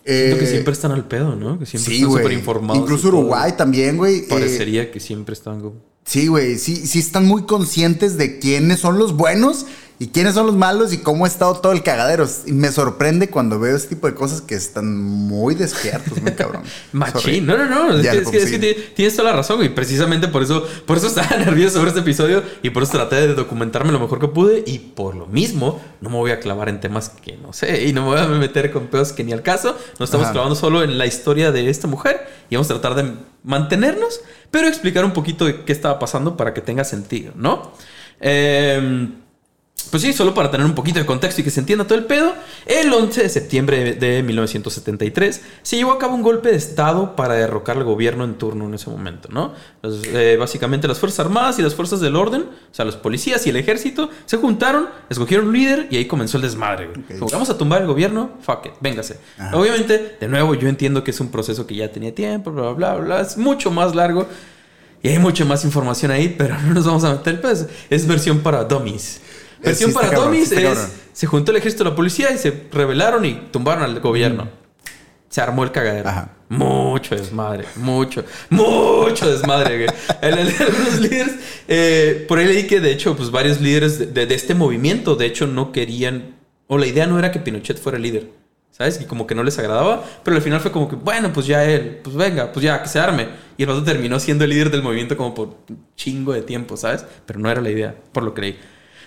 [0.05, 1.59] Siento que eh, siempre están al pedo, ¿no?
[1.59, 2.81] Que siempre Sí, están súper informados.
[2.83, 3.19] Incluso todo.
[3.19, 4.19] Uruguay también, güey.
[4.19, 5.61] eh, Parecería que siempre están
[6.05, 6.57] sí, güey.
[6.57, 9.65] Sí, sí están muy conscientes de quiénes son los buenos
[10.01, 12.27] y quiénes son los malos y cómo ha estado todo el cagadero.
[12.47, 16.63] Y me sorprende cuando veo este tipo de cosas que están muy despiertos, muy cabrón.
[16.91, 17.93] Machín, no, no, no.
[17.99, 18.57] Es es que- es que
[18.95, 19.69] tienes toda la razón, güey.
[19.75, 23.35] Precisamente por eso, por eso estaba nervioso sobre este episodio y por eso traté de
[23.35, 24.63] documentarme lo mejor que pude.
[24.65, 27.93] Y por lo mismo, no me voy a clavar en temas que no sé y
[27.93, 29.77] no me voy a meter con pedos que ni al caso.
[29.99, 30.33] Nos estamos Ajá.
[30.33, 34.67] clavando solo en la historia de esta mujer y vamos a tratar de mantenernos, pero
[34.67, 37.71] explicar un poquito de qué estaba pasando para que tenga sentido, ¿no?
[38.19, 39.09] Eh.
[39.89, 42.05] Pues sí, solo para tener un poquito de contexto y que se entienda todo el
[42.05, 42.33] pedo,
[42.65, 47.33] el 11 de septiembre de 1973 se llevó a cabo un golpe de Estado para
[47.33, 49.53] derrocar al gobierno en turno en ese momento, ¿no?
[49.81, 53.45] Los, eh, básicamente las Fuerzas Armadas y las Fuerzas del Orden, o sea, los policías
[53.47, 57.19] y el ejército, se juntaron, escogieron un líder y ahí comenzó el desmadre, güey.
[57.31, 59.17] Vamos a tumbar el gobierno, fuck it, véngase.
[59.37, 59.57] Ajá.
[59.57, 62.93] Obviamente, de nuevo, yo entiendo que es un proceso que ya tenía tiempo, bla, bla,
[62.95, 64.27] bla, bla, es mucho más largo.
[65.03, 68.39] Y hay mucha más información ahí, pero no nos vamos a meter, pues es versión
[68.39, 69.21] para dummies.
[69.63, 70.17] Versión para está
[70.73, 74.49] es, se juntó el ejército y la policía y se rebelaron y tumbaron al gobierno.
[75.29, 76.09] Se armó el cagadero.
[76.09, 76.31] Ajá.
[76.49, 79.87] Mucho desmadre, mucho, mucho desmadre.
[80.21, 81.35] Algunos líderes,
[81.69, 85.15] eh, por ahí leí que de hecho, pues varios líderes de, de- de este movimiento,
[85.15, 86.35] de hecho, no querían,
[86.67, 88.27] o la idea no era que Pinochet fuera el líder,
[88.71, 88.99] ¿sabes?
[88.99, 91.63] Y como que no les agradaba, pero al final fue como que, bueno, pues ya
[91.63, 93.29] él, pues venga, pues ya, que se arme.
[93.55, 95.55] Y el otro terminó siendo el líder del movimiento como por
[95.95, 97.05] chingo de tiempo, ¿sabes?
[97.25, 98.59] Pero no era la idea, por lo que leí.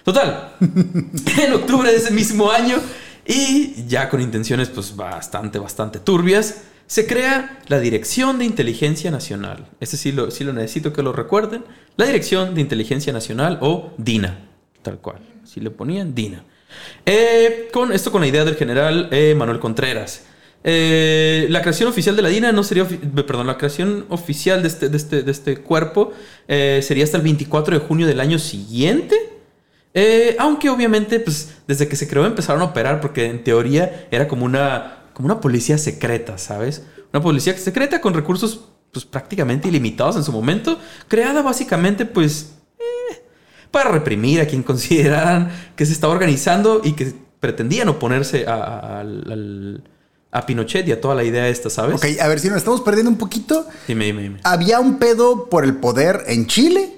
[0.04, 2.76] Total, en octubre de ese mismo año,
[3.26, 9.66] y ya con intenciones pues bastante, bastante turbias, se crea la Dirección de Inteligencia Nacional.
[9.80, 11.64] Este sí lo, sí lo necesito que lo recuerden.
[11.96, 14.50] La Dirección de Inteligencia Nacional o DINA,
[14.82, 15.20] tal cual.
[15.44, 16.44] Si le ponían DINA.
[17.06, 20.24] Eh, con esto con la idea del general eh, Manuel Contreras.
[20.62, 24.88] Eh, la creación oficial de la DINA no sería, perdón, la creación oficial de este,
[24.90, 26.12] de este, de este cuerpo
[26.46, 29.33] sería hasta el 24 de junio del año siguiente.
[29.96, 34.26] Eh, aunque obviamente, pues, desde que se creó empezaron a operar, porque en teoría era
[34.26, 36.82] como una, como una policía secreta, ¿sabes?
[37.12, 43.22] Una policía secreta con recursos, pues, prácticamente ilimitados en su momento, creada básicamente, pues, eh,
[43.70, 49.00] para reprimir a quien consideraran que se estaba organizando y que pretendían oponerse a, a-
[49.00, 49.84] al-
[50.32, 51.94] a Pinochet y a toda la idea esta, ¿sabes?
[51.94, 53.68] Ok, a ver si nos estamos perdiendo un poquito.
[53.86, 54.40] Dime, dime, dime.
[54.42, 56.92] Había un pedo por el poder en Chile.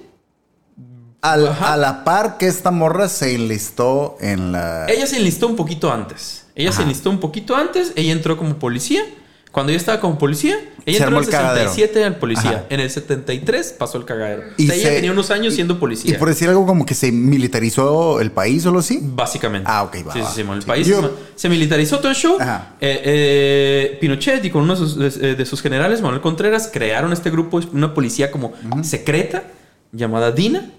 [1.33, 4.85] Al- a la par que esta morra se enlistó en la.
[4.87, 6.45] Ella se enlistó un poquito antes.
[6.55, 6.83] Ella se Ajá.
[6.83, 7.91] enlistó un poquito antes.
[7.95, 9.03] Ella entró como policía.
[9.51, 11.69] Cuando ella estaba como policía, ella Se entró en el el cagadero.
[11.71, 12.49] 67 al policía.
[12.51, 12.63] Ajá.
[12.69, 14.43] En el 73 pasó el cagadero.
[14.57, 16.19] Y o sea, ella se- tenía unos años siendo Y policía.
[16.19, 18.99] por decir algo como que se militarizó el país o lo así.
[19.01, 19.67] Básicamente.
[19.71, 20.27] Ah, ok, va, Sí, va.
[20.29, 20.67] sí, sí, El Sí.
[20.67, 21.09] país Yo- se-
[21.41, 22.37] se militarizó todo el show.
[22.39, 22.75] Ajá.
[22.81, 27.11] Eh, eh, Pinochet y con uno de sus, de- de sus generales, Manuel Contreras, crearon
[27.11, 29.43] este grupo, una policía como secreta
[29.91, 30.69] llamada DINA,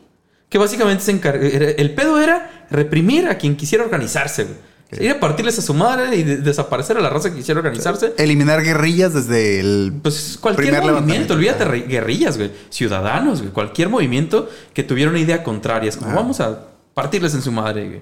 [0.48, 1.46] que básicamente se encarga.
[1.46, 4.44] El pedo era reprimir a quien quisiera organizarse.
[4.44, 4.56] güey.
[5.04, 8.14] Ir a partirles a su madre y de- desaparecer a la raza que quisiera organizarse.
[8.16, 9.92] Eliminar guerrillas desde el.
[10.02, 12.50] Pues cualquier primer movimiento, olvídate re- guerrillas, güey.
[12.70, 13.52] Ciudadanos, güey.
[13.52, 15.90] Cualquier movimiento que tuviera una idea contraria.
[15.90, 16.14] Es como, Ah.
[16.14, 18.00] vamos a partirles en su madre, güey.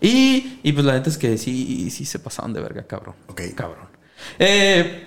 [0.00, 3.14] Y, y pues la neta es que sí, sí se pasaron de verga, cabrón.
[3.28, 3.42] Ok.
[3.54, 3.86] Cabrón.
[4.38, 5.06] Eh,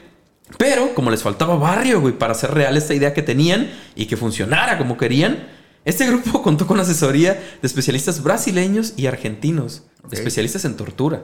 [0.57, 4.15] pero como les faltaba barrio, güey, para hacer real esta idea que tenían y que
[4.17, 5.47] funcionara como querían,
[5.87, 10.13] este grupo contó con asesoría de especialistas brasileños y argentinos, Ok.
[10.13, 11.23] especialistas en tortura.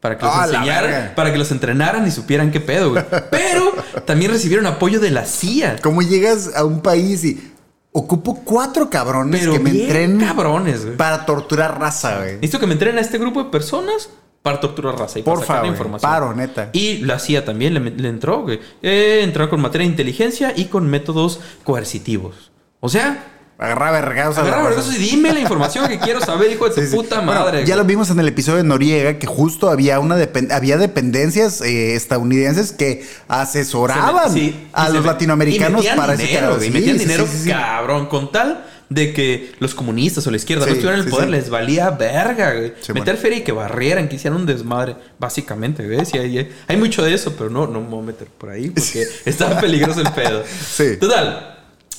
[0.00, 3.02] Para que los ¡Ah, la enseñaran, para que los entrenaran y supieran qué pedo, güey.
[3.30, 3.72] Pero
[4.04, 5.76] también recibieron apoyo de la CIA.
[5.82, 7.52] ¿Cómo llegas a un país y
[7.90, 10.96] ocupo cuatro cabrones Pero que me entrenen cabrones, güey.
[10.98, 12.34] para torturar raza, güey?
[12.34, 14.10] Necesito que me entrenen a este grupo de personas
[14.42, 15.72] para torturar raza y para Porfa, sacar la güey.
[15.72, 16.10] información.
[16.10, 16.68] Paro, neta.
[16.74, 18.60] Y la CIA también le, le entró, güey.
[18.82, 22.50] Eh, entraron con materia de inteligencia y con métodos coercitivos.
[22.80, 24.68] O sea, Agarra vergados agarra raza.
[24.70, 26.96] vergazos y dime la información que quiero saber, hijo de tu Sí, sí.
[26.96, 27.64] puta Bueno, madre.
[27.64, 31.60] ya lo vimos en el episodio de Noriega que justo había una depen- había dependencias
[31.60, 36.24] eh, estadounidenses que asesoraban Se me- sí, a y los me- latinoamericanos y para ese
[36.24, 40.64] dinero, güey, Sí, metían dinero cabrón con tal de que los comunistas o la izquierda
[40.64, 41.32] Sí, no estuvieran en el sí, poder sí.
[41.32, 42.72] les valía verga, güey.
[42.88, 43.16] Meter bueno.
[43.16, 46.04] feria y que barrieran, que hicieran un desmadre, básicamente, güey.
[46.04, 48.68] Sí, hay, hay mucho de eso, pero no, no me voy a meter por ahí
[48.70, 50.42] porque está peligroso el pedo.
[50.68, 50.96] Sí.
[50.98, 51.52] Total.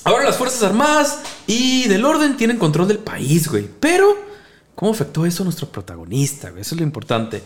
[0.06, 3.68] Ahora las Fuerzas Armadas y del orden tienen control del país, güey.
[3.80, 4.16] Pero,
[4.74, 6.62] ¿cómo afectó eso a nuestro protagonista, güey?
[6.62, 7.42] Eso es lo importante.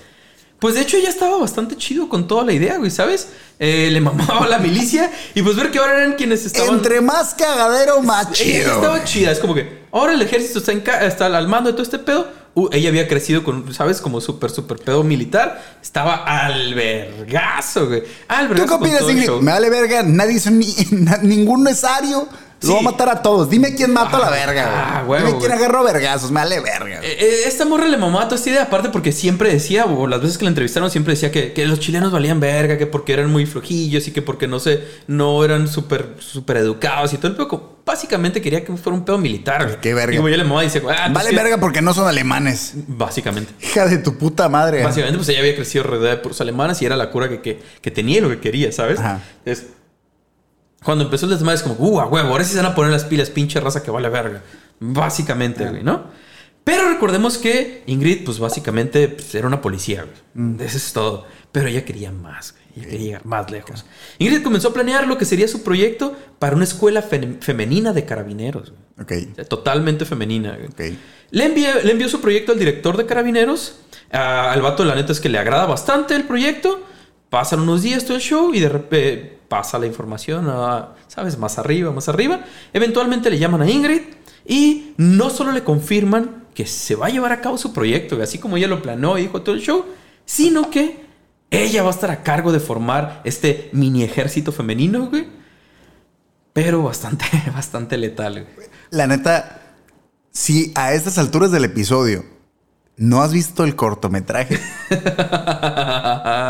[0.58, 3.28] Pues de hecho ya estaba bastante chido con toda la idea, güey, ¿sabes?
[3.58, 6.74] Eh, le mamaba a la milicia y pues ver que ahora eran quienes estaban...
[6.74, 8.74] Entre más cagadero, más chido.
[8.74, 11.72] estaba chida, es como que ahora el ejército está, en ca- está al mando de
[11.72, 12.28] todo este pedo.
[12.52, 14.02] Uh, ella había crecido con, ¿sabes?
[14.02, 15.78] Como súper, súper pedo militar.
[15.80, 18.02] Estaba al vergazo, güey.
[18.28, 19.30] Al ¿Tú qué vergazo opinas, Ingrid?
[19.40, 21.62] Me vale verga, nadie es ni, na- ningún
[22.60, 22.62] necesario.
[22.62, 22.72] Lo Sí.
[22.72, 23.48] voy a matar a todos.
[23.50, 24.74] Dime quién mata a la verga, güey.
[24.76, 25.64] ah, huevo, Dime quién güey.
[25.64, 26.30] agarró vergazos.
[26.30, 26.98] Me vale verga.
[26.98, 27.10] güey.
[27.10, 30.20] Eh, eh, Esta morra le mamaba toda esta idea, aparte porque siempre decía, o las
[30.20, 33.30] veces que la entrevistaron, siempre decía que, que los chilenos valían verga, que porque eran
[33.30, 37.34] muy flojillos y que porque no sé, no eran súper súper educados y todo el
[37.36, 37.48] pedo.
[37.48, 39.64] como- Básicamente quería que fuera un pedo militar.
[39.64, 39.80] güey.
[39.80, 40.12] Qué verga.
[40.14, 41.34] Y como ella le mamaba, dice, ah, pues Vale sí.
[41.34, 42.74] verga porque no son alemanes.
[42.86, 43.52] Básicamente.
[43.64, 44.84] Hija de tu puta madre.
[44.84, 47.60] Básicamente, pues ella había crecido rodeada de puros alemanes y era la cura que, que,
[47.80, 49.00] que tenía y lo que quería, ¿sabes?
[49.00, 49.22] Ajá.
[49.44, 49.66] Es,
[50.84, 52.90] cuando empezó el desmadre es como, uh, a huevo, ahora sí se van a poner
[52.92, 54.42] las pilas, pinche raza que vale verga.
[54.78, 56.04] Básicamente, güey, ¿no?
[56.64, 60.66] Pero recordemos que Ingrid, pues básicamente pues, era una policía, güey.
[60.66, 61.26] Eso es todo.
[61.52, 62.60] Pero ella quería más, güey.
[62.76, 63.84] Ella quería llegar más lejos.
[64.18, 68.04] Ingrid comenzó a planear lo que sería su proyecto para una escuela fe- femenina de
[68.04, 68.70] carabineros.
[68.70, 68.82] güey.
[69.26, 69.28] Ok.
[69.32, 70.66] O sea, totalmente femenina, güey.
[70.92, 70.96] Ok.
[71.30, 73.76] Le, envié- le envió su proyecto al director de Carabineros.
[74.12, 76.82] Al vato, la neta es que le agrada bastante el proyecto.
[77.30, 81.36] Pasan unos días todo el show y de repente pasa la información, a, ¿sabes?
[81.36, 82.44] Más arriba, más arriba.
[82.72, 84.02] Eventualmente le llaman a Ingrid
[84.46, 88.38] y no solo le confirman que se va a llevar a cabo su proyecto, así
[88.38, 89.84] como ella lo planeó y dijo todo el show,
[90.24, 91.04] sino que
[91.50, 95.26] ella va a estar a cargo de formar este mini ejército femenino, güey.
[96.52, 98.68] Pero bastante, bastante letal, güey.
[98.90, 99.74] La neta,
[100.30, 102.24] si a estas alturas del episodio
[103.00, 104.58] no has visto el cortometraje,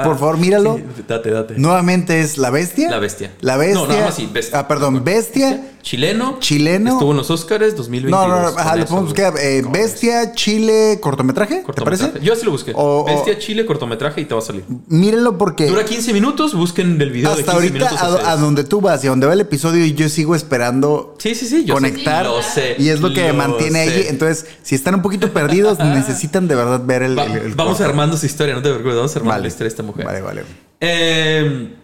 [0.05, 0.77] por favor, míralo.
[0.77, 1.55] Sí, date, date.
[1.59, 2.91] Nuevamente es La Bestia.
[2.91, 3.33] La Bestia.
[3.41, 3.75] La Bestia.
[3.81, 4.59] No, nada más sí, Bestia.
[4.59, 5.67] Ah, perdón, Bestia.
[5.83, 6.37] Chileno.
[6.41, 6.93] Chileno.
[6.93, 8.11] Estuvo en los Oscars 2022.
[8.11, 9.33] No, no, no, ajá, lo podemos buscar.
[9.41, 11.65] eh, Bestia, Chile, cortometraje.
[11.75, 12.13] ¿Te parece?
[12.21, 12.73] Yo así lo busqué.
[12.75, 14.65] O- Bestia, Chile, cortometraje y te va a salir.
[14.89, 16.55] Mírenlo porque Dura 15 minutos.
[16.55, 18.21] Busquen el video de hasta 15 ahorita minutos.
[18.27, 21.47] a, donde tú vas y a donde va el episodio yo sigo esperando Sí, sí,
[21.47, 21.65] sí.
[21.65, 22.25] Yo conectar.
[22.27, 22.77] Sé, lo sé.
[22.79, 23.91] y es lo que lo mantiene sé.
[23.95, 24.05] ahí.
[24.09, 27.19] Entonces, si están un poquito perdidos, necesitan de verdad ver el.
[27.19, 27.89] Va- el- el vamos corto.
[27.91, 28.97] armando su historia, no te preocupes.
[28.97, 29.43] Vamos armando Vale.
[29.43, 30.05] la historia de esta mujer.
[30.05, 30.43] Vale, vale.
[30.81, 31.75] Eh,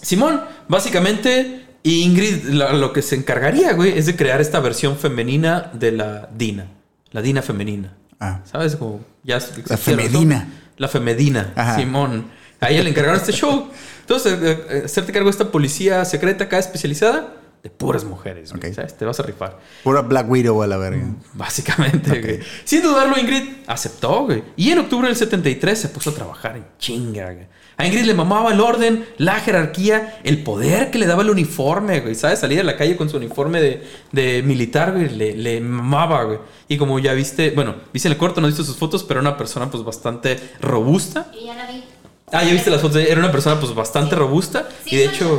[0.00, 5.70] Simón, básicamente, Ingrid la- lo que se encargaría, güey, es de crear esta versión femenina
[5.72, 6.66] de la Dina.
[7.10, 7.94] La Dina femenina.
[8.20, 8.40] Ah.
[8.50, 8.76] ¿Sabes?
[8.76, 10.48] Como ya existiera, femedina.
[10.76, 11.76] La femedina, Ajá.
[11.76, 12.26] Simón.
[12.60, 13.68] A ella le encargaron este show.
[14.00, 18.74] Entonces, eh, eh, hacerte cargo de esta policía secreta acá especializada de puras mujeres, güey.
[18.74, 18.96] ¿sabes?
[18.96, 19.60] Te vas a rifar.
[19.84, 21.06] Pura Black Widow a la verga.
[21.34, 22.40] Básicamente, güey.
[22.64, 24.42] Sin dudarlo, Ingrid aceptó, güey.
[24.56, 27.46] Y en octubre del 73 se puso a trabajar en chinga, güey.
[27.76, 32.00] A Ingrid le mamaba el orden, la jerarquía, el poder que le daba el uniforme,
[32.00, 32.16] güey.
[32.16, 32.40] ¿Sabes?
[32.40, 35.08] Salir a la calle con su uniforme de, de militar, güey.
[35.10, 36.38] Le, le mamaba, güey.
[36.66, 39.28] Y como ya viste, bueno, viste en el corto, no viste sus fotos, pero era
[39.28, 41.30] una persona pues bastante robusta.
[41.32, 41.84] Y ya la vi.
[42.32, 42.96] Ah, ya viste las fotos.
[42.96, 44.68] Era una persona pues bastante robusta.
[44.84, 45.38] Sí, y de hecho...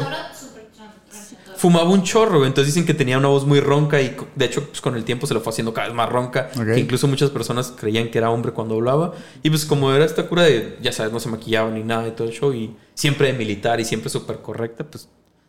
[1.63, 2.49] Fumaba un chorro, güey.
[2.49, 5.27] entonces dicen que tenía una voz muy ronca y de hecho pues, con el tiempo
[5.27, 6.49] se lo fue haciendo cada vez más ronca.
[6.49, 9.13] Que incluso muchas personas creían que era hombre cuando hablaba.
[9.43, 12.11] Y pues como era esta cura de, ya sabes, no se maquillaba ni nada de
[12.11, 15.07] todo el show y siempre de militar y siempre súper correcta, pues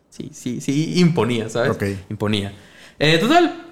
[0.09, 1.71] sí, sí, sí, imponía, ¿sabes?
[1.71, 1.83] Ok.
[2.09, 2.53] Imponía.
[2.97, 3.65] Eh, total,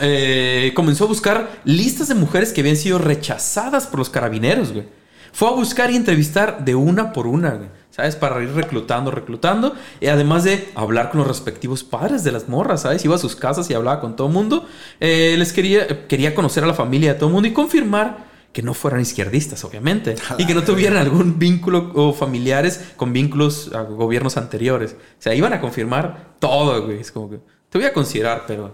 [0.00, 4.86] eh, comenzó a buscar listas de mujeres que habían sido rechazadas por los carabineros, güey.
[5.32, 7.68] Fue a buscar y entrevistar de una por una, güey.
[7.98, 8.14] ¿Sabes?
[8.14, 9.74] Para ir reclutando, reclutando.
[10.00, 13.04] Y además de hablar con los respectivos padres de las morras, ¿sabes?
[13.04, 14.64] Iba a sus casas y hablaba con todo el mundo.
[15.00, 18.62] Eh, les quería, quería conocer a la familia de todo el mundo y confirmar que
[18.62, 20.14] no fueran izquierdistas, obviamente.
[20.38, 24.92] Y que no tuvieran algún vínculo o familiares con vínculos a gobiernos anteriores.
[24.92, 27.00] O sea, iban a confirmar todo, güey.
[27.00, 28.70] Es como que te voy a considerar, pero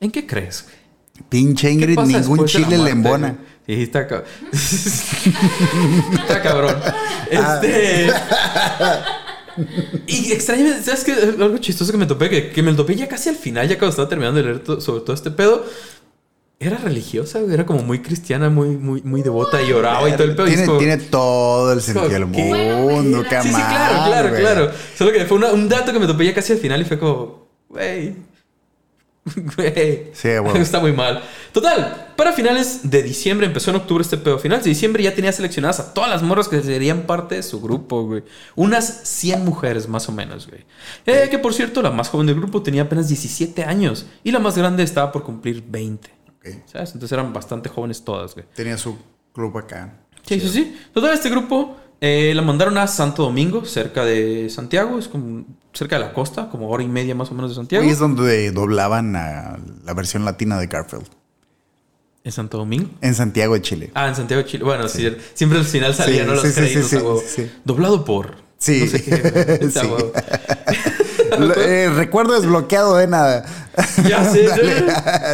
[0.00, 0.74] ¿en qué crees, güey?
[1.28, 3.38] Pinche ¿Qué Ingrid, ningún chile le embona.
[3.64, 4.04] Sí, está
[6.42, 6.74] cabrón.
[7.34, 8.10] Este.
[10.08, 11.12] Y extrañamente, ¿sabes qué?
[11.12, 13.78] Algo chistoso que me topé, que, que me lo topé ya casi al final, ya
[13.78, 15.64] cuando estaba terminando de leer to- sobre todo este pedo.
[16.58, 20.34] Era religiosa, era como muy cristiana, muy, muy, muy devota y oraba y todo el
[20.34, 20.46] pedo.
[20.46, 22.42] Tiene, como- tiene todo el sentido del ¿qué?
[22.42, 24.70] mundo, Sí, Sí, sí, claro, claro, claro.
[24.98, 26.98] Solo que fue una- un dato que me topé ya casi al final y fue
[26.98, 28.16] como, güey.
[29.56, 30.10] Güey.
[30.12, 30.58] Sí, güey.
[30.60, 31.22] Está muy mal.
[31.52, 34.38] Total, para finales de diciembre, empezó en octubre este pedo.
[34.38, 37.60] Finales de diciembre ya tenía seleccionadas a todas las morras que serían parte de su
[37.60, 38.22] grupo, güey.
[38.54, 40.64] Unas 100 mujeres más o menos, güey.
[41.06, 44.38] Eh, que por cierto, la más joven del grupo tenía apenas 17 años y la
[44.38, 46.10] más grande estaba por cumplir 20.
[46.36, 46.46] Ok.
[46.66, 46.90] ¿Sabes?
[46.92, 48.46] Entonces eran bastante jóvenes todas, güey.
[48.54, 48.96] Tenía su
[49.32, 50.00] club acá.
[50.26, 50.76] Sí, sí, sí.
[50.92, 54.98] Total, este grupo eh, la mandaron a Santo Domingo, cerca de Santiago.
[54.98, 57.82] Es como cerca de la costa, como hora y media más o menos de Santiago.
[57.82, 61.06] Ahí es donde doblaban a la versión latina de Garfield.
[62.22, 62.90] ¿En Santo Domingo?
[63.00, 63.90] En Santiago de Chile.
[63.94, 64.64] Ah, en Santiago de Chile.
[64.64, 66.34] Bueno, sí, siempre al final salían Sí, ¿no?
[66.34, 67.60] los créditos sí, a.
[67.64, 68.36] Doblado por.
[68.58, 68.80] Sí.
[68.80, 69.70] No sé qué.
[71.56, 73.44] Eh, recuerdo desbloqueado de nada.
[74.06, 74.46] Ya sé.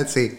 [0.06, 0.38] Sí.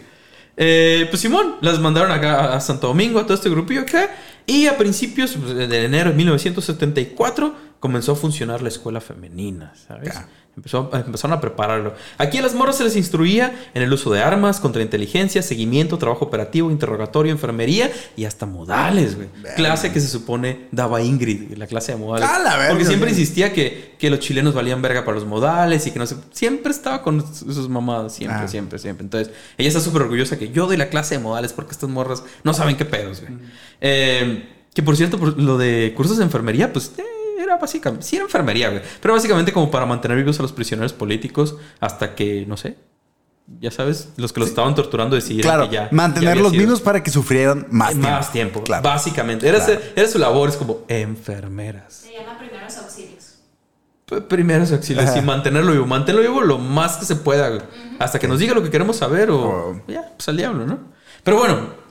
[0.56, 4.10] Eh, pues Simón, las mandaron acá a Santo Domingo, a todo este grupillo acá.
[4.46, 10.14] Y a principios pues, de enero de 1974 comenzó a funcionar la escuela femenina, ¿sabes?
[10.56, 11.94] Empezó, empezaron a prepararlo.
[12.16, 16.26] Aquí a las morras se les instruía en el uso de armas, contrainteligencia, seguimiento, trabajo
[16.26, 19.28] operativo, interrogatorio, enfermería y hasta modales, güey.
[19.56, 22.28] Clase que se supone daba Ingrid, la clase de modales.
[22.28, 22.68] ¡A la verga!
[22.68, 26.06] Porque siempre insistía que, que los chilenos valían verga para los modales y que no
[26.06, 26.14] sé.
[26.30, 28.48] Siempre estaba con sus mamadas, siempre, Ah.
[28.48, 29.04] siempre, siempre.
[29.04, 32.22] Entonces, ella está súper orgullosa que yo doy la clase de modales porque estas morras
[32.44, 33.32] no saben qué pedos, güey.
[33.80, 37.02] Eh, que por cierto, por lo de cursos de enfermería, pues eh,
[37.38, 38.06] era básicamente.
[38.06, 38.82] Sí, era enfermería, güey.
[39.00, 42.76] Pero básicamente como para mantener vivos a los prisioneros políticos hasta que, no sé.
[43.60, 45.84] Ya sabes, los que los estaban torturando decidieron Claro, que ya.
[45.84, 48.08] ya mantenerlos vivos para que sufrieran más tiempo.
[48.08, 48.82] Más tiempo, Claro.
[48.84, 49.48] básicamente.
[49.48, 49.80] Era, Claro.
[49.96, 51.92] era su labor, es como enfermeras.
[51.92, 53.34] Se llama primeros auxilios.
[54.28, 55.18] Primeros auxilios Ajá.
[55.18, 55.86] y mantenerlo vivo.
[55.86, 57.62] Mantenerlo vivo lo más que se pueda, güey.
[57.98, 59.40] Hasta que nos diga lo que queremos saber o.
[59.40, 60.78] O- Ya, pues al diablo, ¿no?
[61.24, 61.81] Pero bueno,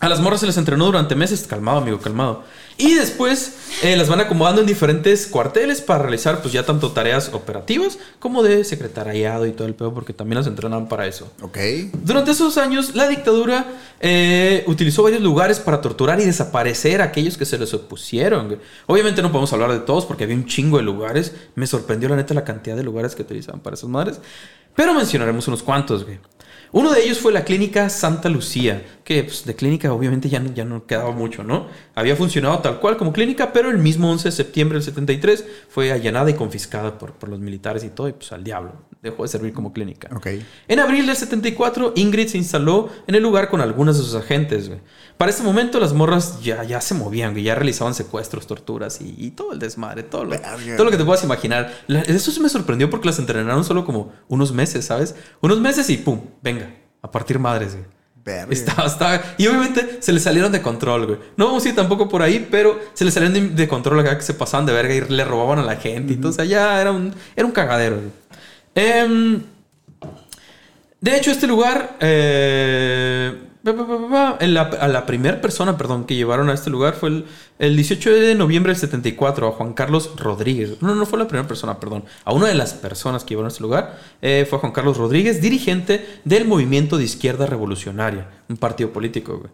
[0.00, 1.46] a las morras se les entrenó durante meses.
[1.48, 2.44] Calmado, amigo, calmado.
[2.76, 7.30] Y después eh, las van acomodando en diferentes cuarteles para realizar, pues ya tanto tareas
[7.34, 11.32] operativas como de secretariado y todo el pedo, porque también las entrenan para eso.
[11.42, 11.58] Ok.
[12.04, 13.66] Durante esos años, la dictadura
[13.98, 18.60] eh, utilizó varios lugares para torturar y desaparecer a aquellos que se les opusieron.
[18.86, 21.32] Obviamente no podemos hablar de todos porque había un chingo de lugares.
[21.56, 24.20] Me sorprendió la neta la cantidad de lugares que utilizaban para esas madres.
[24.76, 26.20] Pero mencionaremos unos cuantos, güey.
[26.72, 30.52] Uno de ellos fue la clínica Santa Lucía, que pues, de clínica obviamente ya no,
[30.52, 31.66] ya no quedaba mucho, ¿no?
[31.94, 35.92] Había funcionado tal cual como clínica, pero el mismo 11 de septiembre del 73 fue
[35.92, 38.86] allanada y confiscada por, por los militares y todo, y pues al diablo.
[39.00, 40.08] Dejó de servir como clínica.
[40.14, 40.26] Ok.
[40.66, 44.66] En abril del 74, Ingrid se instaló en el lugar con algunos de sus agentes.
[44.68, 44.80] güey.
[45.16, 49.14] Para ese momento, las morras ya, ya se movían, güey, ya realizaban secuestros, torturas y,
[49.16, 50.34] y todo el desmadre, todo lo,
[50.76, 51.72] todo lo que te puedas imaginar.
[51.86, 55.14] La- eso sí me sorprendió porque las entrenaron solo como unos meses, ¿sabes?
[55.40, 56.57] Unos meses y pum, venga,
[57.02, 57.86] a partir madres, güey.
[58.50, 59.22] Estaba, estaba.
[59.38, 61.18] Y obviamente se le salieron de control, güey.
[61.36, 64.16] No vamos a ir tampoco por ahí, pero se le salieron de, de control acá
[64.18, 66.12] que se pasaban de verga y le robaban a la gente.
[66.12, 68.10] Entonces allá era un, era un cagadero, güey.
[68.74, 69.42] Em,
[71.00, 71.96] de hecho, este lugar.
[72.00, 77.24] eh, en la- a la primera persona, perdón, que llevaron a este lugar fue el,
[77.58, 80.80] el 18 de noviembre del 74, a Juan Carlos Rodríguez.
[80.80, 82.04] No, no fue la primera persona, perdón.
[82.24, 84.96] A una de las personas que llevaron a este lugar eh, fue a Juan Carlos
[84.96, 89.50] Rodríguez, dirigente del Movimiento de Izquierda Revolucionaria, un partido político, güey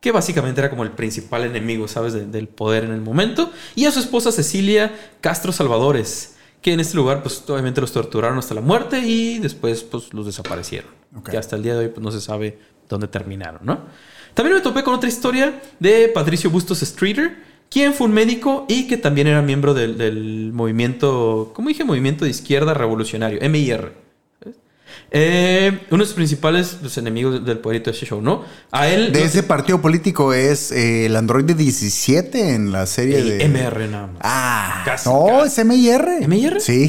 [0.00, 3.84] que básicamente era como el principal enemigo, ¿sabes?, de- del poder en el momento, y
[3.84, 8.52] a su esposa Cecilia Castro Salvadores, que en este lugar, pues obviamente los torturaron hasta
[8.52, 10.90] la muerte y después, pues los desaparecieron.
[11.30, 12.58] Que hasta el día de hoy, pues no se sabe
[12.92, 13.80] dónde terminaron, ¿no?
[14.34, 17.36] También me topé con otra historia de Patricio Bustos Streeter,
[17.70, 21.84] quien fue un médico y que también era miembro del, movimiento, ¿cómo dije?
[21.84, 23.92] Movimiento de Izquierda Revolucionario, MIR.
[25.14, 28.44] Eh, uno de sus principales los enemigos del poderito de ese show, ¿no?
[28.70, 29.12] A él.
[29.12, 33.44] De no- ese partido político es eh, el androide 17 en la serie Eh, de...
[33.48, 34.16] MR nada más.
[34.22, 35.60] Ah, Casi, no, casi.
[35.60, 36.26] es MIR.
[36.28, 36.60] ¿MIR?
[36.62, 36.88] Sí.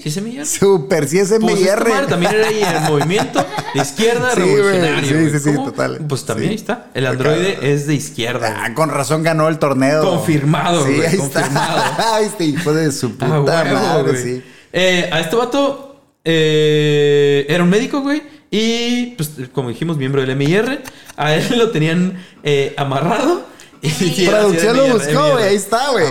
[0.00, 0.46] ¿Sí es MIR?
[0.46, 1.88] Super, sí es Pues MIR.
[1.88, 3.44] madre también era ahí el movimiento
[3.74, 5.08] de izquierda Sí, revolucionario.
[5.08, 5.66] sí, sí, sí, ¿Cómo?
[5.72, 5.98] total.
[6.08, 6.52] Pues también Sí.
[6.52, 6.90] ahí está.
[6.94, 8.54] El androide es de izquierda.
[8.64, 10.00] Ah, con razón ganó el torneo.
[10.04, 11.78] Confirmado, Sí, güey, ahí confirmado.
[11.78, 12.14] está.
[12.14, 14.42] Ay, este hijo de su puta Ah, madre, sí.
[14.72, 15.90] Eh, a este vato
[16.24, 18.22] eh, era un médico, güey.
[18.50, 20.82] Y, pues, como dijimos, miembro del MIR.
[21.16, 23.42] A él lo tenían eh, amarrado.
[23.82, 26.06] Y, Producción lo buscó, güey, ahí está, güey.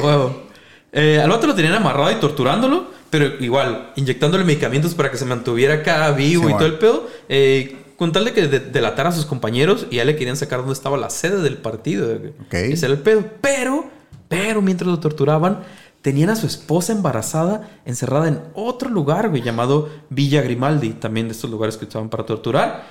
[0.91, 2.91] Eh, al vato lo tenían amarrado y torturándolo.
[3.09, 7.07] Pero igual, inyectándole medicamentos para que se mantuviera acá vivo Sí, y todo el pedo.
[7.29, 10.59] Eh, con tal de que de- delatara a sus compañeros y ya le querían sacar
[10.59, 12.07] dónde estaba la sede del partido.
[12.17, 12.31] güey.
[12.45, 12.53] Ok.
[12.53, 13.23] Ese era el pedo.
[13.41, 13.87] Pero,
[14.27, 15.59] pero mientras lo torturaban,
[16.03, 21.31] tenían a su esposa embarazada encerrada en otro lugar, güey, llamado Villa Grimaldi, también de
[21.31, 22.83] estos lugares que usaban para torturar,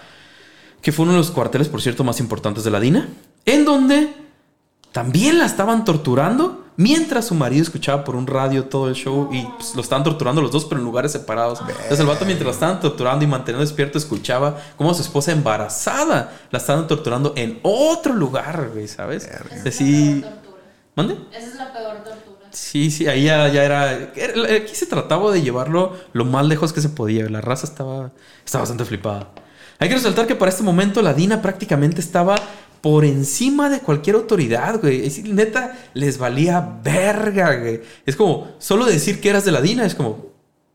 [0.80, 3.08] que fue uno de los cuarteles, por cierto, más importantes de la DINA,
[3.44, 4.14] en donde
[4.92, 9.42] también la estaban torturando mientras su marido escuchaba por un radio todo el show y
[9.42, 11.60] pues, lo estaban torturando los dos, pero en lugares separados.
[11.60, 16.32] Entonces el vato mientras lo estaban torturando y manteniendo despierto escuchaba cómo su esposa embarazada
[16.50, 19.28] la estaban torturando en otro lugar, güey, ¿sabes?
[19.66, 20.24] Así...
[20.94, 21.16] ¿Mande?
[21.32, 22.32] Esa es la peor tortura.
[22.53, 26.80] Sí, sí, ahí ya, ya era, Aquí se trataba de llevarlo lo más lejos que
[26.80, 27.28] se podía.
[27.28, 28.12] La raza estaba,
[28.44, 29.30] estaba bastante flipada.
[29.78, 32.36] Hay que resaltar que para este momento la DINA prácticamente estaba
[32.82, 35.09] por encima de cualquier autoridad, güey.
[35.24, 37.80] Neta, les valía verga, güey.
[38.05, 40.32] Es como, solo decir que eras de la DINA es como,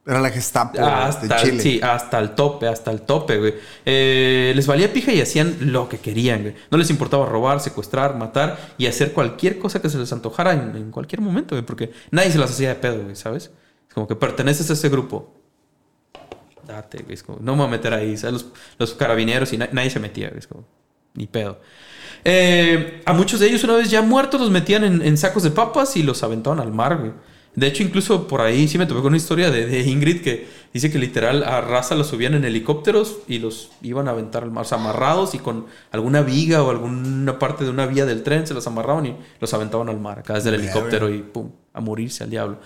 [0.07, 1.61] Era la Gestapo hasta, de Chile.
[1.61, 3.55] sí, hasta el tope, hasta el tope, güey.
[3.85, 6.55] Eh, les valía pija y hacían lo que querían, güey.
[6.71, 10.75] No les importaba robar, secuestrar, matar y hacer cualquier cosa que se les antojara en,
[10.77, 11.65] en cualquier momento, güey.
[11.65, 13.51] Porque nadie se las hacía de pedo, güey, ¿sabes?
[13.89, 15.33] Es como que perteneces a ese grupo.
[16.65, 17.13] Date, güey.
[17.13, 18.15] Es como, no me voy a meter ahí.
[18.17, 18.33] ¿sabes?
[18.33, 18.45] Los,
[18.77, 20.39] los carabineros y na- nadie se metía, güey.
[20.39, 20.65] Es como,
[21.15, 21.59] ni pedo.
[22.23, 25.51] Eh, a muchos de ellos, una vez ya muertos, los metían en, en sacos de
[25.51, 27.11] papas y los aventaban al mar, güey.
[27.57, 30.45] De hecho, incluso por ahí sí me topé con una historia de, de Ingrid que
[30.71, 34.51] dice que literal a raza los subían en helicópteros y los iban a aventar al
[34.51, 38.21] mar, o sea, amarrados y con alguna viga o alguna parte de una vía del
[38.21, 41.49] tren se los amarraban y los aventaban al mar, acá desde el helicóptero y pum,
[41.73, 42.59] a morirse al diablo.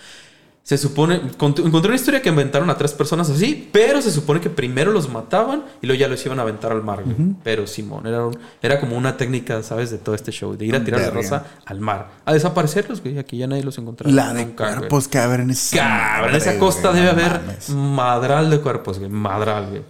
[0.64, 4.40] Se supone, cont- encontré una historia que inventaron a tres personas así, pero se supone
[4.40, 7.02] que primero los mataban y luego ya los iban a aventar al mar.
[7.04, 7.16] güey.
[7.44, 9.90] Pero Simón, era, un- era como una técnica, ¿sabes?
[9.90, 11.22] De todo este show, de ir a tirar la Verga.
[11.22, 13.18] raza al mar, a desaparecerlos, güey.
[13.18, 14.14] Aquí ya nadie los encontraba.
[14.14, 14.78] La de nunca, güey.
[14.78, 15.78] cuerpos que haber en esa.
[15.78, 17.70] Cabrón, en esa costa güey, debe no haber mames.
[17.70, 19.10] madral de cuerpos, güey.
[19.10, 19.82] Madral, güey.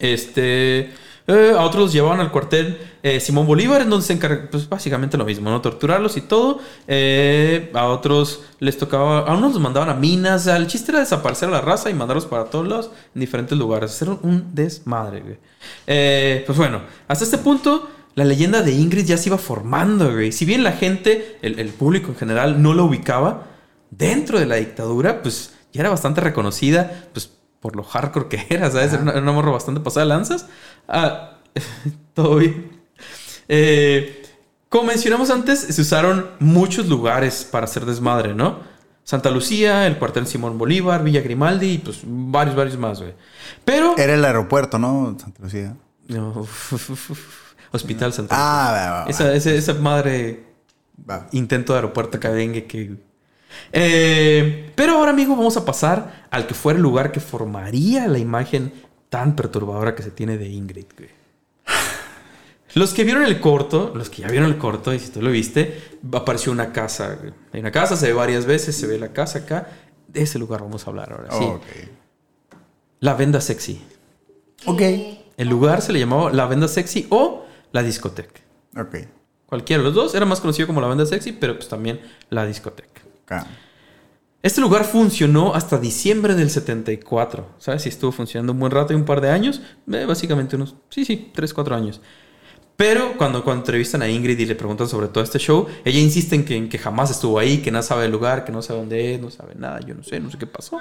[0.00, 0.90] Este.
[1.28, 4.68] Eh, a otros los llevaban al cuartel eh, Simón Bolívar, en donde se encargaba, pues
[4.68, 5.60] básicamente lo mismo, ¿no?
[5.60, 6.60] Torturarlos y todo.
[6.86, 10.42] Eh, a otros les tocaba, a unos los mandaban a minas.
[10.42, 13.20] O sea, el chiste era desaparecer a la raza y mandarlos para todos lados, en
[13.20, 13.90] diferentes lugares.
[13.90, 15.38] Hacer un desmadre, güey.
[16.44, 20.32] Pues bueno, hasta este punto, la leyenda de Ingrid ya se iba formando, güey.
[20.32, 23.46] Si bien la gente, el, el público en general, no la ubicaba,
[23.90, 27.35] dentro de la dictadura, pues ya era bastante reconocida, pues
[27.66, 28.92] por lo hardcore que era, ¿sabes?
[28.92, 30.46] Era una, era una morra bastante pasada de lanzas.
[30.86, 31.38] Ah,
[32.14, 32.70] todo bien.
[33.48, 34.22] Eh,
[34.68, 38.60] como mencionamos antes, se usaron muchos lugares para hacer desmadre, ¿no?
[39.02, 43.14] Santa Lucía, el cuartel Simón Bolívar, Villa Grimaldi y pues varios, varios más, güey.
[43.64, 43.98] Pero...
[43.98, 45.16] Era el aeropuerto, ¿no?
[45.18, 45.74] Santa Lucía.
[46.06, 46.46] No,
[47.72, 48.46] Hospital Santa Lucía.
[48.48, 49.10] Ah, va, va, va.
[49.10, 50.44] Esa, esa, esa madre
[51.32, 52.94] intento de aeropuerto cadengue que...
[53.72, 58.18] Eh, pero ahora, amigo, vamos a pasar al que fue el lugar que formaría la
[58.18, 58.72] imagen
[59.08, 61.10] tan perturbadora que se tiene de Ingrid, güey.
[62.74, 65.30] Los que vieron el corto, los que ya vieron el corto, y si tú lo
[65.30, 65.80] viste,
[66.12, 67.14] apareció una casa.
[67.14, 67.32] güey.
[67.52, 69.68] Hay una casa, se ve varias veces, se ve la casa acá.
[70.08, 71.46] De ese lugar vamos a hablar ahora, sí.
[73.00, 73.82] La venda sexy.
[74.66, 74.82] Ok.
[75.38, 78.40] El lugar se le llamaba la venda sexy o la discoteca.
[78.78, 78.96] Ok.
[79.46, 82.44] Cualquiera de los dos era más conocido como la venda sexy, pero pues también la
[82.44, 82.95] discoteca.
[84.42, 87.54] Este lugar funcionó hasta diciembre del 74.
[87.58, 87.82] ¿Sabes?
[87.82, 89.60] Si estuvo funcionando un buen rato y un par de años.
[89.92, 92.00] eh, básicamente unos, sí, sí, 3, 4 años.
[92.76, 96.44] Pero cuando, entrevistan a Ingrid y le preguntan sobre todo este show, ella insiste en
[96.44, 99.14] que, en que jamás estuvo ahí, que no sabe el lugar, que no sabe dónde
[99.14, 100.78] es, no sabe nada, yo no sé, no sé qué pasó.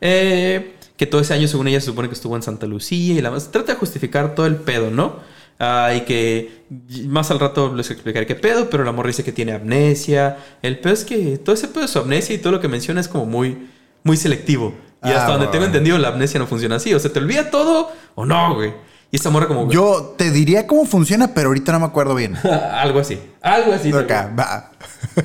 [0.00, 3.22] Eh, que todo ese año, según ella, se supone que estuvo en Santa Lucía y
[3.22, 3.50] la más.
[3.50, 5.16] Trata de justificar todo el pedo, ¿no?
[5.60, 6.64] Ah, y que
[7.06, 10.36] más al rato les explicaré qué pedo, pero la morra dice que tiene amnesia.
[10.62, 13.00] El pedo es que todo ese pedo de su amnesia y todo lo que menciona
[13.00, 13.68] es como muy,
[14.04, 14.74] muy selectivo.
[15.04, 15.50] Y Ah, hasta donde bueno.
[15.50, 16.94] tengo entendido, la amnesia no funciona así.
[16.94, 18.72] O se te olvida todo o no, güey.
[19.10, 19.70] Y esta morra como...
[19.70, 22.36] Yo te diría cómo funciona, pero ahorita no me acuerdo bien.
[22.72, 23.18] algo así.
[23.42, 23.90] Algo así.
[23.92, 24.70] Acá, va.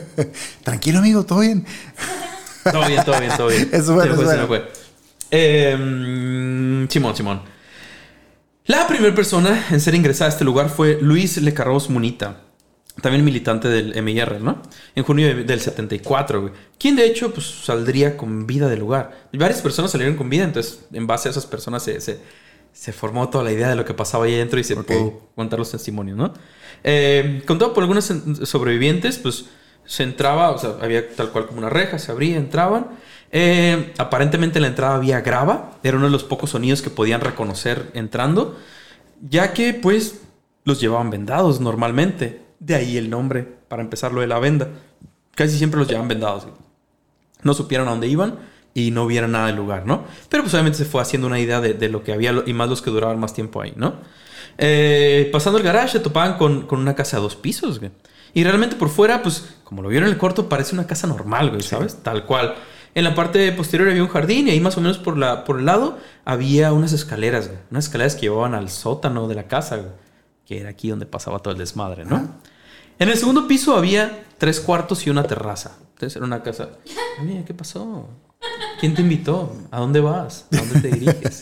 [0.64, 1.66] Tranquilo, amigo, todo bien.
[2.64, 3.70] Todo bien, todo bien, todo bien.
[3.74, 4.48] Eso bueno, Se me fue, bueno.
[4.48, 4.72] fue.
[5.32, 7.42] Eh, Simón, Simón.
[8.66, 12.42] La primera persona en ser ingresada a este lugar fue Luis Lecarros Munita,
[13.02, 14.62] también militante del MIR, ¿no?
[14.96, 16.54] En junio de- del 74, güey.
[16.80, 19.28] Quien de hecho, pues saldría con vida del lugar.
[19.34, 22.20] Y varias personas salieron con vida, entonces, en base a esas personas se, se,
[22.72, 25.60] se formó toda la idea de lo que pasaba ahí adentro y se pudo contar
[25.60, 26.34] los testimonios, ¿no?
[26.86, 29.46] Eh, contado por algunos en- sobrevivientes, pues
[29.86, 32.88] se entraba, o sea, había tal cual como una reja, se abría, entraban.
[33.36, 37.20] Eh, aparentemente en la entrada había grava, era uno de los pocos sonidos que podían
[37.20, 38.60] reconocer entrando,
[39.28, 40.22] ya que pues
[40.66, 42.44] los llevaban vendados normalmente.
[42.60, 44.70] De ahí el nombre, para empezar lo de la venda.
[45.34, 46.48] Casi siempre los llevaban vendados.
[47.42, 48.38] No supieron a dónde iban
[48.76, 50.04] y no vieron nada del lugar, ¿no?
[50.30, 52.70] Pero pues obviamente se fue haciendo una idea de, de lo que había y más
[52.70, 53.96] los que duraban más tiempo ahí, ¿no?
[54.60, 57.92] Eh, pasando el garage se topaban con, con una casa de dos pisos, güey.
[58.36, 61.50] Y realmente por fuera, pues como lo vieron en el corto, parece una casa normal,
[61.50, 61.98] güey, ¿sabes?
[62.04, 62.56] Tal cual.
[62.96, 65.60] En la parte posterior había un jardín y ahí más o menos por, la, por
[65.60, 67.60] el lado había unas escaleras, güey.
[67.72, 69.90] Unas escaleras que llevaban al sótano de la casa, güey.
[70.46, 72.30] Que era aquí donde pasaba todo el desmadre, ¿no?
[73.00, 75.72] En el segundo piso había tres cuartos y una terraza.
[75.94, 76.70] Entonces era una casa.
[77.24, 78.08] Mira, ¿qué pasó?
[78.80, 79.56] ¿Quién te invitó?
[79.72, 80.46] ¿A dónde vas?
[80.52, 81.40] ¿A dónde te diriges?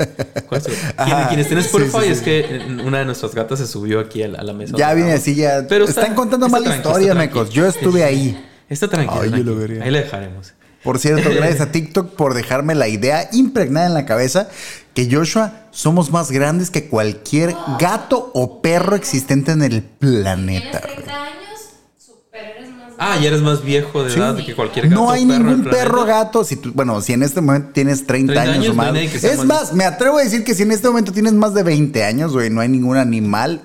[0.48, 0.72] ¿Cuál es tu-
[1.04, 1.28] Quien, Ajá.
[1.28, 2.12] quienes estén en Sí, Spotify sí, sí.
[2.12, 4.76] es que una de nuestras gatas se subió aquí a la, a la mesa.
[4.78, 5.66] Ya viene así, ya.
[5.68, 7.50] Pero está- Están contando está tranqui, historia, mecos.
[7.50, 8.48] Yo estuve ahí.
[8.70, 9.20] Está tranquilo.
[9.22, 9.50] Ay, yo tranqui.
[9.50, 9.84] lo vería.
[9.84, 10.54] Ahí la dejaremos.
[10.84, 14.50] Por cierto, gracias a TikTok por dejarme la idea impregnada en la cabeza
[14.94, 20.82] que Joshua somos más grandes que cualquier gato o perro existente en el planeta.
[20.82, 21.60] Tienes 30 años,
[21.98, 24.20] super eres más Ah, ya eres más viejo de Sí.
[24.20, 25.02] edad que cualquier gato.
[25.02, 26.18] No hay o perro ningún perro planeta.
[26.24, 26.44] gato.
[26.44, 28.96] Si tú- bueno, si en este momento tienes 30, 30 años, o más.
[28.96, 31.64] Es más- más, me atrevo a decir que si en este momento tienes más de
[31.64, 33.62] 20 años, güey, no hay ningún animal,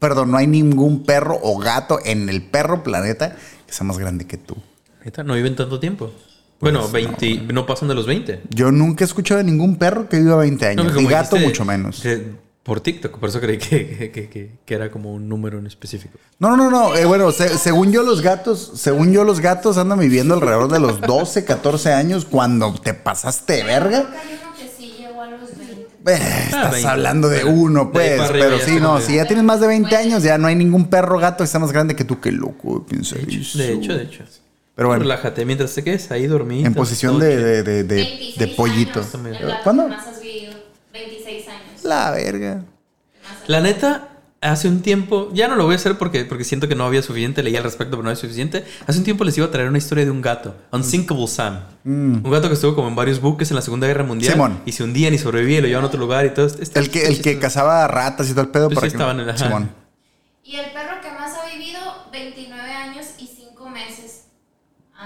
[0.00, 3.36] perdón, no hay ningún perro o gato en el perro planeta
[3.66, 4.56] que sea más grande que tú.
[5.04, 6.10] Neta, No viven tanto tiempo.
[6.64, 8.42] Bueno, 20, no pasan de los 20.
[8.50, 10.84] Yo nunca he escuchado de ningún perro que viva 20 años.
[10.92, 12.00] No, y gato dijiste, mucho menos.
[12.00, 15.58] que por TikTok, por eso creí que, que- que- que- que era como un número
[15.58, 16.18] en específico.
[16.38, 16.94] No, no, no.
[16.96, 20.80] eh, bueno, se- según yo los gatos, según yo los gatos andan viviendo alrededor de
[20.80, 24.04] los 12, 14 años cuando te pasaste de verga.
[24.08, 25.82] Creo que hay uno que sí llegó a los 20.
[26.06, 26.88] Eh, estás 20.
[26.88, 28.30] hablando de uno, De pues.
[28.32, 30.86] Pero sí, no, si de- ya tienes más de 20 años, ya no hay ningún
[30.88, 32.18] perro gato que sea más grande que tú.
[32.18, 33.58] Qué loco, piensa eso.
[33.58, 34.24] De hecho, de hecho.
[34.76, 36.66] Pero bueno, Relájate mientras te quedes ahí dormido.
[36.66, 39.00] en posición de, de, de, de- 26 de pollito.
[39.00, 39.84] años, el ¿Cuándo?
[39.84, 40.52] que más has vivido.
[40.92, 41.84] 26 años.
[41.84, 42.64] La verga.
[43.46, 44.08] La neta,
[44.40, 47.02] hace un tiempo, ya no lo voy a hacer porque, porque siento que no había
[47.02, 48.64] suficiente, leí al respecto, pero no había suficiente.
[48.86, 51.60] Hace un tiempo les iba a traer una historia de un gato, Unsinkable Sam.
[51.84, 54.32] Un gato que estuvo como en varios buques en la Segunda Guerra Mundial.
[54.32, 54.34] Mm.
[54.34, 54.60] Simón.
[54.66, 56.46] Y se hundían y sobrevivía y lo llevaban a otro lugar y todo.
[56.46, 58.90] Está- El que, el que está- cazaba ratas y todo el pedo Pues para sí
[58.92, 59.70] que estaban en la- Simón.
[60.42, 61.80] Y el perro que más ha vivido,
[62.12, 64.24] 29 años y 5 meses.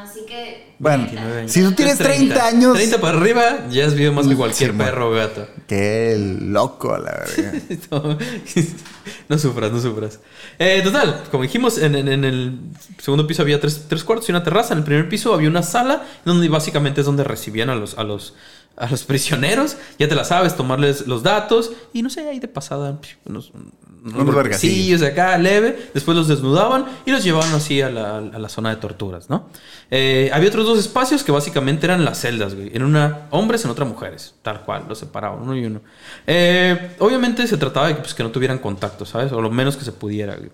[0.02, 0.68] Así que.
[0.78, 1.52] Bueno, 29 años.
[1.52, 5.08] si tú tienes 30 años- 30 para arriba, ya has vivido más que cualquier perro
[5.10, 5.46] o gato.
[5.66, 7.52] Qué loco, la verga.
[7.90, 8.18] No,
[9.28, 10.20] no sufras, no sufras.
[10.58, 12.58] Eh, total, como dijimos, en, en- en el
[12.98, 14.72] segundo piso había tres, tres cuartos y una terraza.
[14.74, 18.04] En el primer piso había una sala donde básicamente es donde recibían a los, a
[18.04, 18.34] los,
[18.78, 19.76] a los prisioneros.
[19.98, 23.72] Ya te la sabes, tomarles los datos y no sé, ahí de pasada, unos, unos
[24.04, 25.90] Unos acá, leve.
[25.92, 29.48] Después los desnudaban y los llevaban así a la, a la zona de torturas, ¿no?
[29.90, 32.70] Eh, había otros dos espacios que básicamente eran las celdas, güey.
[32.74, 34.34] En una hombres, en otra mujeres.
[34.42, 35.80] Tal cual, los separaban uno y uno.
[36.26, 39.32] Eh, obviamente se trataba de que, pues, que no tuvieran contacto, ¿sabes?
[39.32, 40.50] O lo menos que se pudiera, güey.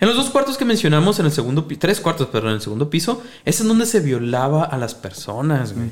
[0.00, 2.62] En los dos cuartos que mencionamos, en el segundo piso, tres cuartos, perdón, en el
[2.62, 5.90] segundo piso, es en donde se violaba a las personas, güey.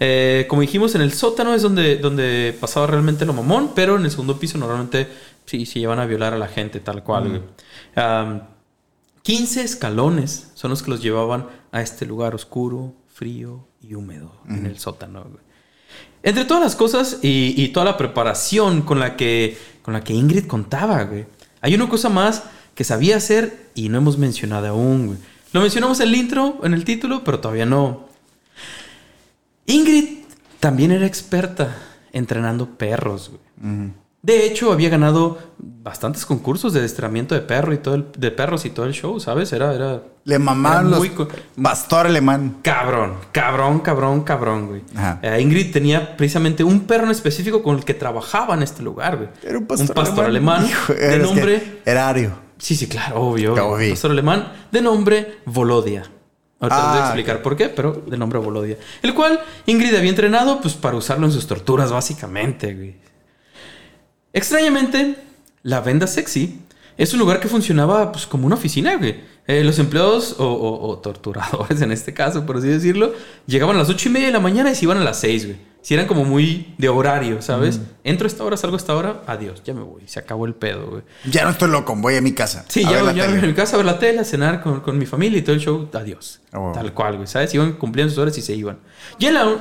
[0.00, 4.04] Eh, como dijimos, en el sótano es donde, donde pasaba realmente lo mamón, pero en
[4.04, 5.08] el segundo piso normalmente
[5.44, 7.42] sí se llevan a violar a la gente tal cual.
[7.96, 8.42] Am,
[9.22, 14.66] 15 escalones son los que los llevaban a este lugar oscuro, frío y húmedo en
[14.66, 15.26] el sótano.
[16.22, 20.14] Entre todas las cosas y, y toda la preparación con la que, con la que
[20.14, 21.26] Ingrid contaba, güey.
[21.60, 22.44] Hay una cosa más
[22.74, 25.18] que sabía hacer y no hemos mencionado aún, güey.
[25.52, 28.07] Lo mencionamos en el intro, en el título, pero todavía no.
[29.68, 30.24] Ingrid
[30.60, 31.76] también era experta
[32.12, 33.92] entrenando perros, güey.
[34.20, 38.64] De hecho, había ganado bastantes concursos de adiestramiento de perro y todo el- de perros
[38.64, 39.52] y todo el show, ¿sabes?
[39.52, 41.12] Era, era Le mamaban los muy
[41.62, 42.56] pastor alemán.
[42.62, 44.82] Cabrón, cabrón, cabrón, cabrón, güey.
[44.96, 45.20] Ajá.
[45.22, 49.16] Eh, Ingrid tenía precisamente un perro en específico con el que trabajaba en este lugar,
[49.18, 49.28] güey.
[49.44, 51.60] Era un pastor, alemán, Hijo, de nombre.
[51.84, 52.32] que Era ario.
[52.58, 53.52] Sí, sí, claro, obvio.
[53.52, 53.84] Obvio.
[53.86, 56.02] Un pastor alemán de nombre Volodia.
[56.60, 58.76] Ahorita les voy a Ah, explicar por qué, pero de nombre Volodia.
[59.02, 62.96] El cual Ingrid había entrenado pues para usarlo en sus torturas, básicamente, güey.
[64.32, 65.16] Extrañamente,
[65.62, 66.60] la venda sexy
[66.96, 69.20] es un lugar que funcionaba pues, como una oficina, güey.
[69.46, 73.14] Eh, los empleados o, o- o torturadores, en este caso, por así decirlo,
[73.46, 75.46] llegaban a las ocho y media de la mañana y se iban a las 6,
[75.46, 75.56] güey.
[75.80, 77.80] Si eran como muy de horario, ¿sabes?
[78.04, 80.02] Entro a esta hora, salgo a esta hora, adiós, ya me voy.
[80.06, 81.02] Se acabó el pedo, güey.
[81.24, 82.64] Ya no estoy loco, voy a mi casa.
[82.68, 84.98] Sí, a ya, voy a mi casa a ver la tele, a cenar con, con
[84.98, 86.40] mi familia y todo el show, adiós.
[86.52, 86.72] Ah.
[86.74, 87.54] Tal cual, güey, ¿sabes?
[87.54, 88.78] Iban cumpliendo sus horas y se iban.
[89.18, 89.56] Y en la...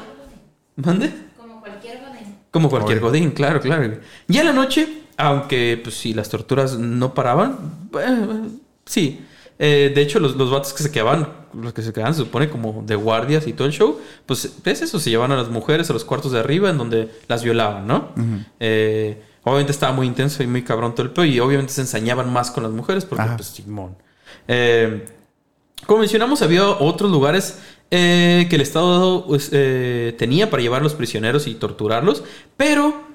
[0.76, 1.12] ¿Mande?
[1.38, 2.36] Como cualquier godín.
[2.52, 3.88] Como cualquier godín, claro, claro.
[3.88, 4.00] güey.
[4.28, 8.50] Y en la noche, aunque pues sí, las torturas no paraban, eh,
[8.86, 9.26] sí.
[9.60, 11.30] Eh, de hecho, los, los vatos que se quedaban,
[11.62, 14.82] los que se quedaban, se supone como de guardias y todo el show, pues es
[14.82, 17.88] eso, se llevaban a las mujeres a los cuartos de arriba en donde las violaban,
[17.88, 18.10] ¿no?
[18.60, 22.32] Eh, obviamente estaba muy intenso y muy cabrón todo el pedo y obviamente se ensañaban
[22.32, 23.38] más con las mujeres porque Ajá.
[23.38, 23.96] pues Simón.
[24.48, 25.06] Eh,
[25.86, 27.60] como mencionamos, había otros lugares
[27.92, 32.24] eh, que el Estado pues, tenía para llevar a los prisioneros y torturarlos,
[32.58, 33.08] pero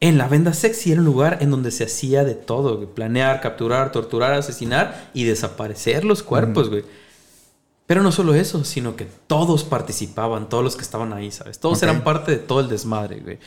[0.00, 2.88] en la venda sexy era un lugar en donde se hacía de todo, güey.
[2.88, 6.84] Planear, capturar, torturar, asesinar y desaparecer los cuerpos, güey.
[7.86, 11.60] Pero no solo eso, sino que todos participaban, todos los que estaban ahí, ¿sabes?
[11.60, 13.38] Todos eran parte de todo el desmadre, güey.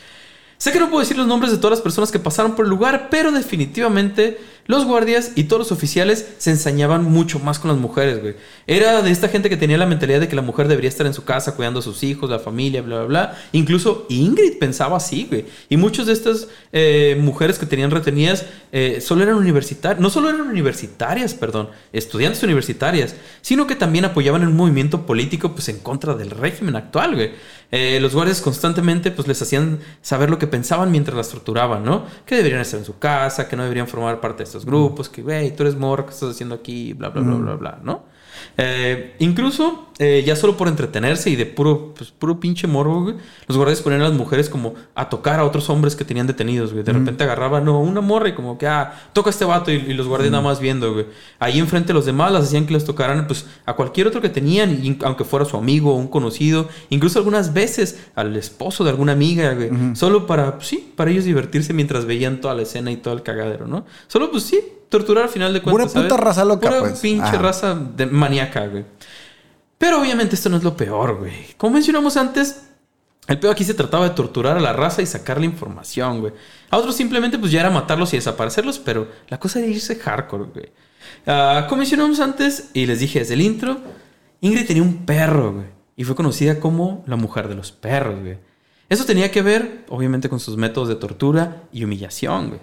[0.56, 2.70] Sé que no puedo decir los nombres de todas las personas que pasaron por el
[2.70, 4.38] lugar, pero definitivamente
[4.70, 8.36] los guardias y todos los oficiales se ensañaban mucho más con las mujeres, güey.
[8.68, 11.12] Era de esta gente que tenía la mentalidad de que la mujer debería estar en
[11.12, 13.38] su casa cuidando a sus hijos, la familia, bla, bla, bla.
[13.50, 15.44] Incluso Ingrid pensaba así, güey.
[15.68, 20.28] Y muchas de estas eh, mujeres que tenían retenidas eh, solo eran universitarias, no solo
[20.28, 26.14] eran universitarias, perdón, estudiantes universitarias, sino que también apoyaban un movimiento político pues en contra
[26.14, 27.32] del régimen actual, güey.
[27.72, 32.04] Eh, los guardias constantemente pues les hacían saber lo que pensaban mientras las torturaban, ¿no?
[32.26, 35.22] Que deberían estar en su casa, que no deberían formar parte de estos grupos, que,
[35.22, 36.92] güey, tú eres morro, ¿qué estás haciendo aquí?
[36.92, 38.04] Bla, bla, bla, bla, bla, ¿no?
[38.58, 43.14] Eh, incluso, eh, ya solo por entretenerse y de puro, pues, puro pinche morbo, güey,
[43.46, 46.72] los guardias ponían a las mujeres como a tocar a otros hombres que tenían detenidos,
[46.72, 46.84] güey.
[46.84, 49.76] De repente agarraban, no, una morra y como que, ah, toca a este vato y,
[49.76, 51.06] y los guardias nada más viendo, güey.
[51.38, 54.28] Ahí enfrente de los demás las hacían que les tocaran, pues, a cualquier otro que
[54.30, 58.90] tenían, y- aunque fuera su amigo o un conocido, incluso algunas veces al esposo de
[58.90, 59.70] alguna amiga, güey.
[59.94, 63.22] Solo para, pues, sí, para ellos divertirse mientras veían toda la escena y todo el
[63.22, 63.84] cagadero, ¿no?
[64.08, 64.60] Solo, pues, sí,
[64.90, 65.92] torturar al final de cuentas.
[65.94, 67.00] puta raza loca, Pura pues.
[67.00, 67.38] pinche Ajá.
[67.38, 68.84] raza de maníaca, güey.
[69.78, 71.54] Pero obviamente esto no es lo peor, güey.
[71.56, 72.64] Como mencionamos antes,
[73.26, 76.32] el peor aquí se trataba de torturar a la raza y sacarle información, güey.
[76.68, 80.44] A otros simplemente pues ya era matarlos y desaparecerlos, pero la cosa era irse hardcore,
[80.52, 80.72] güey.
[81.26, 83.78] Ah, como mencionamos antes y les dije desde el intro,
[84.42, 85.66] Ingrid tenía un perro, güey.
[85.96, 88.38] Y fue conocida como la mujer de los perros, güey.
[88.88, 92.60] Eso tenía que ver, obviamente, con sus métodos de tortura y humillación, güey.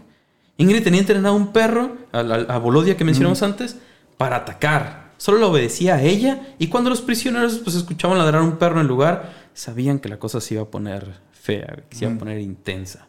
[0.58, 3.78] Ingrid tenía entrenado un perro, a, a- a Volodia que mencionamos antes,
[4.18, 5.08] para atacar.
[5.18, 8.76] Solo le obedecía a ella y cuando los prisioneros pues, escuchaban ladrar a un perro
[8.76, 12.14] en el lugar, sabían que la cosa se iba a poner fea, que se iba
[12.14, 13.08] a poner intensa.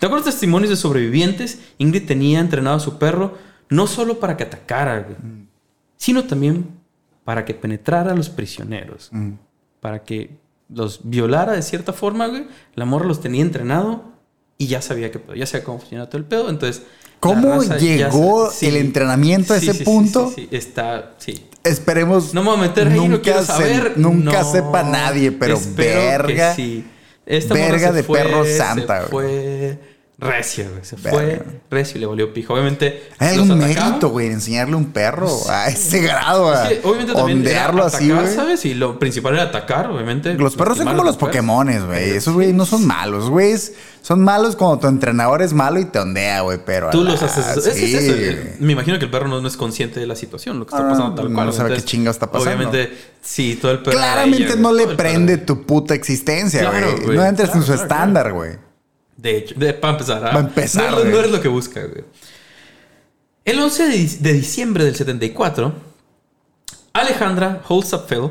[0.00, 3.36] De acuerdo a testimonios de sobrevivientes, Ingrid tenía entrenado a su perro
[3.68, 5.16] no solo para que atacara, güey,
[5.96, 6.66] sino también
[7.24, 9.32] para que penetrara a los prisioneros, Mm.
[9.80, 10.38] para que
[10.68, 12.46] los violara de cierta forma, güey.
[12.74, 14.09] La morra los tenía entrenado
[14.60, 16.82] y ya sabía que ya sabía cómo funcionaba todo el pedo, entonces
[17.18, 20.32] ¿Cómo llegó el entrenamiento a ese sí, punto?
[20.34, 21.44] Sí, está, sí.
[21.64, 22.32] Esperemos.
[22.32, 23.92] No me voy a meter ahí, no quiero se- saber.
[23.96, 26.54] nunca No, sepa nadie, pero que verga.
[26.54, 26.84] sí.
[27.26, 29.10] Esta verga se de fue, perro se santa, güey.
[29.10, 29.78] Fue
[30.20, 30.84] güey.
[30.84, 31.10] Se Verga.
[31.10, 32.52] fue recio y le volvió pijo.
[32.54, 33.08] Obviamente.
[33.18, 36.86] Hay algún mérito, güey, en enseñarle a un perro a ese grado, a Es que
[36.86, 38.34] obviamente también ondearlo así, atacar, güey.
[38.36, 38.64] ¿sabes?
[38.66, 40.34] Y lo principal era atacar, obviamente.
[40.34, 41.16] Los perros son como los.
[41.16, 42.10] Pokémones, güey.
[42.10, 43.54] Esos güey no son malos, güey.
[44.02, 46.58] Son malos cuando tu entrenador es malo y te ondea, güey.
[46.64, 47.66] Pero Tú la- los haces.
[47.66, 47.94] es- sí.
[47.94, 48.14] es eso.
[48.16, 50.74] eh, Me imagino que el perro no, no es consciente de la situación, lo que
[50.74, 51.52] está Ah, pasando tal no cual.
[51.52, 52.50] sabe qué chingo está pasando.
[52.56, 53.98] Obviamente, sí, todo el perro.
[53.98, 57.16] Claramente ella, no le prende tu puta existencia, güey.
[57.16, 58.52] No entres en su claro, estándar, güey.
[59.20, 60.24] De hecho, de, para empezar.
[60.24, 61.24] ah, Va a empezar, No, no güey.
[61.24, 62.04] es lo que busca, güey.
[63.44, 65.72] El 11 de, di- de diciembre del 74,
[66.92, 68.30] Alejandra Holzapfel,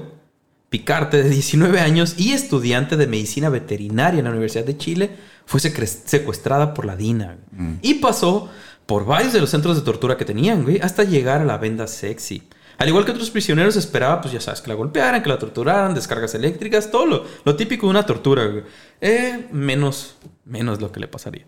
[0.70, 5.10] picarte de 19 años y estudiante de medicina veterinaria en la Universidad de Chile,
[5.46, 7.38] fue secuestrada por la DINA.
[7.52, 7.70] güey.
[7.82, 8.50] Y pasó
[8.86, 11.88] por varios de los centros de tortura que tenían, güey, hasta llegar a la venda
[11.88, 12.44] sexy.
[12.80, 15.94] Al igual que otros prisioneros, esperaba, pues ya sabes, que la golpearan, que la torturaran,
[15.94, 18.64] descargas eléctricas, todo lo, lo típico de una tortura, güey.
[19.02, 20.16] Eh, menos,
[20.46, 21.46] menos lo que le pasaría.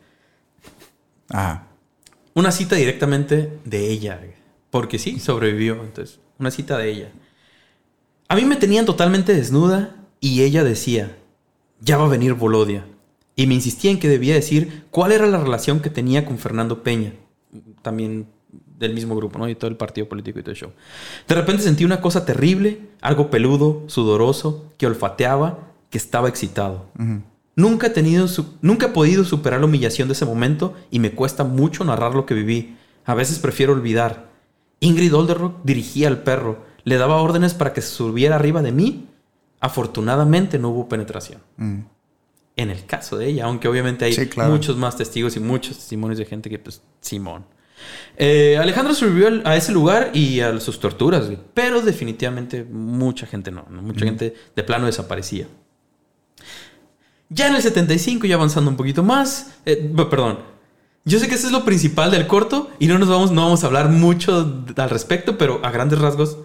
[1.30, 1.68] Ajá.
[2.34, 4.34] Una cita directamente de ella, güey.
[4.70, 5.82] porque sí, sobrevivió.
[5.82, 7.12] Entonces, una cita de ella.
[8.28, 11.18] A mí me tenían totalmente desnuda y ella decía,
[11.80, 12.86] ya va a venir Volodia.
[13.38, 16.84] Y me insistía en que debía decir cuál era la relación que tenía con Fernando
[16.84, 17.14] Peña.
[17.82, 18.28] También
[18.82, 19.48] del mismo grupo, ¿no?
[19.48, 20.72] Y todo el partido político y todo el show.
[21.28, 25.60] De repente sentí una cosa terrible, algo peludo, sudoroso, que olfateaba,
[25.90, 26.88] que estaba excitado.
[27.56, 28.28] Nunca he tenido
[28.62, 32.26] nunca he podido superar la humillación de ese momento y me cuesta mucho narrar lo
[32.26, 32.76] que viví.
[33.06, 34.30] A veces prefiero olvidar.
[34.80, 39.08] Ingrid Olderock dirigía al perro, le daba órdenes para que se subiera arriba de mí.
[39.60, 41.42] Afortunadamente no hubo penetración.
[41.58, 41.80] Mm.
[42.58, 44.52] en el caso de ella, aunque obviamente hay Sí, claro.
[44.52, 47.46] muchos más testigos y muchos testimonios de gente que, pues, Simón.
[48.18, 51.40] Eh, Alejandro sobrevivió a ese lugar y a sus torturas, güey.
[51.54, 53.82] pero definitivamente mucha gente no, ¿no?
[53.82, 55.48] mucha gente de plano desaparecía.
[57.30, 60.40] Ya en el 75, ya avanzando un poquito más, eh, perdón,
[61.06, 63.64] yo sé que eso es lo principal del corto y no nos vamos, no vamos
[63.64, 66.38] a hablar mucho al respecto, pero a grandes rasgos,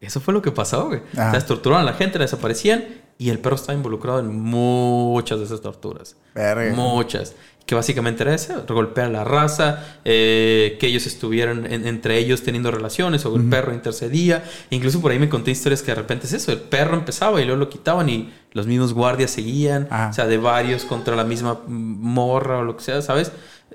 [0.00, 1.00] eso fue lo que pasó, güey.
[1.14, 1.28] Ajá.
[1.28, 2.84] O sea, torturaron a la gente, la desaparecían
[3.18, 6.16] y el perro estaba involucrado en muchas de esas torturas.
[6.34, 6.74] Verga.
[6.74, 7.34] Muchas.
[7.66, 12.42] Que básicamente era eso, golpear a la raza, eh, que ellos estuvieran en- entre ellos
[12.44, 14.44] teniendo relaciones, o el perro intercedía.
[14.70, 17.44] Incluso por ahí me conté historias que de repente es eso, el perro empezaba y
[17.44, 19.88] luego lo quitaban y los mismos guardias seguían.
[19.90, 20.10] Ajá.
[20.10, 23.32] O sea, de varios contra la misma morra o lo que sea, ¿sabes?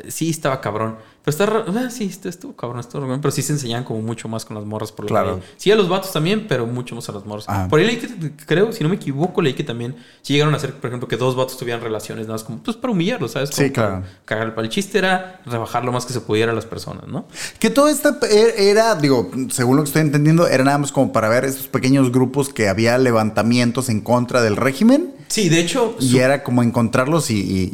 [0.08, 0.96] Sí, estaba cabrón.
[1.24, 4.28] Pero está ra- ah, sí, estuvo, cabrón, estuvo cabrón, Pero sí se enseñaban como mucho
[4.28, 5.40] más con las morras por la Claro.
[5.58, 7.48] Sí, a los vatos también, pero mucho más a las morras.
[7.48, 7.68] Ajá.
[7.68, 10.58] Por ahí leí que, creo, si no me equivoco, leí que también sí llegaron a
[10.58, 13.52] hacer, por ejemplo, que dos vatos tuvieran relaciones, nada más como, pues para humillarlos, ¿sabes?
[13.52, 14.02] Como Sí, claro.
[14.02, 17.26] para Cagar el chiste era rebajar lo más que se pudiera a las personas, ¿no?
[17.60, 21.14] Que todo esto e- era, digo, según lo que estoy entendiendo, era nada más como
[21.14, 25.14] para ver estos pequeños grupos que había levantamientos en contra del régimen.
[25.32, 27.40] Sí, de hecho, Y era como encontrarlos y.
[27.40, 27.72] y-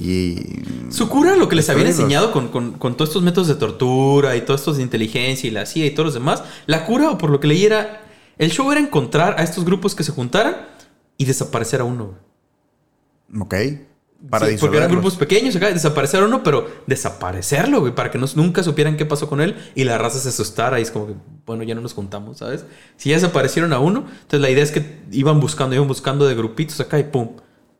[0.88, 3.55] y- Su cura, lo que les habían enseñado con, con- con todos estos métodos de
[3.55, 7.10] tortura y todos estos de inteligencia y la CIA y todos los demás, la cura,
[7.10, 8.03] o por lo que leí, era.
[8.38, 10.55] El show era encontrar a estos grupos que se juntaran
[11.18, 12.14] y desaparecer a uno.
[13.39, 13.55] Ok.
[14.30, 18.18] Para Sí, porque eran grupos pequeños acá, desaparecer a uno, pero desaparecerlo, güey, para que
[18.18, 21.08] nos, nunca supieran qué pasó con él y la raza se asustara y es como
[21.08, 21.14] que,
[21.45, 22.66] bueno, ya no nos juntamos, ¿sabes?
[22.97, 26.34] Si ya desaparecieron a uno, entonces la idea es que iban buscando, iban buscando de
[26.36, 27.30] grupitos acá y pum.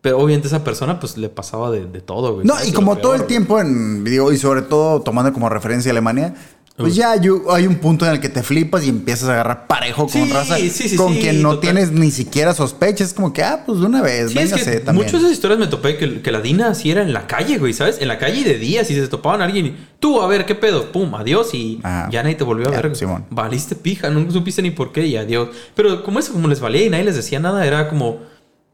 [0.02, 2.45] Pero obviamente esa persona, pues le pasaba de, de todo, güey.
[2.45, 3.28] No, y como todo el güey.
[3.28, 6.36] tiempo en digo, y sobre todo tomando como referencia a Alemania,
[6.78, 10.04] pues ya hay, un punto en el que te flipas y empiezas a agarrar parejo
[10.04, 11.62] con Sí, raza sí, sí, con quien no total.
[11.74, 13.08] tienes ni siquiera sospechas.
[13.08, 15.04] Es como que, ah, pues de una vez, Sí, es véngase que también.
[15.08, 17.58] muchas de esas historias me topé que, que la Dina así era en la calle,
[17.58, 17.98] güey, ¿sabes?
[18.00, 20.54] En la calle de día, si se topaban a alguien y tú, a ver, ¿qué
[20.54, 20.91] pedo?
[20.91, 22.10] Pum, adiós y Ajá.
[22.12, 22.95] ya nadie te volvió a Ya, ver.
[22.95, 23.26] Simón.
[23.32, 25.50] Valiste pija, no supiste ni por qué y adiós.
[25.76, 28.20] Pero como eso, como les valía y nadie les decía nada, era como,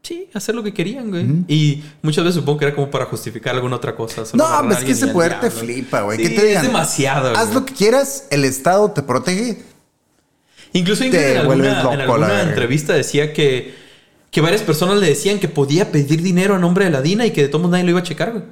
[0.04, 1.26] sí, hacer lo que querían, güey.
[1.48, 4.24] Y muchas veces supongo que era como para justificar alguna otra cosa.
[4.24, 6.18] solo No, pues es que ese poder te flipa, güey.
[6.18, 6.64] Sí, ¿Qué te digan?
[6.64, 7.54] Es demasiado, Haz güey.
[7.54, 9.62] lo que quieras, el Estado te protege.
[10.72, 13.74] Incluso Te en alguna, loco, entrevista decía que,
[14.30, 17.30] que varias personas le decían que podía pedir dinero a nombre de la Dina y
[17.30, 18.44] que de todos modos nadie lo iba a checar, güey.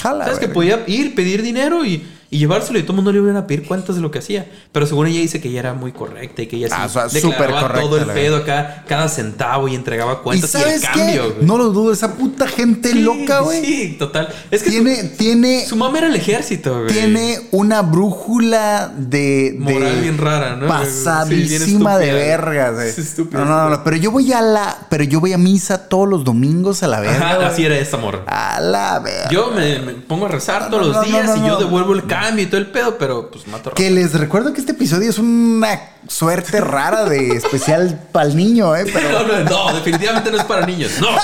[0.00, 0.24] Jala.
[0.24, 0.40] ¿Sabes?
[0.40, 3.46] Que podía ir, pedir dinero y, y llevárselo y todo el mundo le iban a
[3.46, 4.50] pedir cuentas de lo que hacía.
[4.72, 6.88] Pero según ella dice que ella era muy correcta y que ella sí Ah, o
[6.88, 10.62] sea, declaraba súper correcta, todo el pedo acá, cada centavo y entregaba ¿Y cuentas y,
[10.72, 11.46] el cambio, güey.
[11.46, 13.62] No lo dudo, esa puta gente Sí, loca, güey.
[13.64, 14.28] Sí, total.
[14.50, 16.86] Es que Tiene, tiene, su, su mamá era el ejército, güey.
[16.92, 20.66] tiene una brújula de, de Moral bien rara, ¿no?
[20.68, 22.14] Pasadísima Sí, de estúpida.
[22.14, 22.88] verga, güey.
[22.88, 25.88] Es estúpida, No, no, no, pero yo voy a la, pero yo voy a misa
[25.88, 27.30] todos los domingos a la verga.
[27.32, 28.22] Ajá, así era esta morra.
[28.26, 29.28] A la verga.
[29.30, 32.44] Yo me, me pongo a rezar todos no, los días y yo devuelvo el cambio
[32.44, 35.80] y todo el pedo, pero pues mato Que les recuerdo que este episodio es una
[36.08, 38.84] suerte rara de especial para el niño, ¿eh?
[38.92, 40.92] Pero No, no, no, definitivamente no es para niños.
[41.00, 41.18] No, no,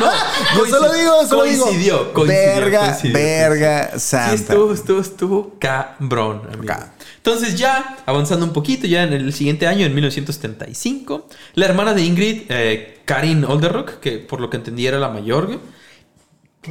[0.00, 0.12] no.
[0.58, 1.64] yo solo digo, solo digo.
[1.64, 4.34] coincidió, coincidió, verga, coincidió, verga, Sí, santa.
[4.34, 6.72] estuvo, estuvo, estuvo cabrón, amigo.
[6.72, 6.94] Acá.
[7.16, 12.02] Entonces ya, avanzando un poquito, ya en el siguiente año, en 1975, la hermana de
[12.02, 15.58] Ingrid, eh, Karin Olderrock, que por lo que entendí era la mayor,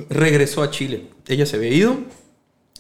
[0.10, 1.10] regresó a Chile.
[1.28, 1.98] Ella se había ido.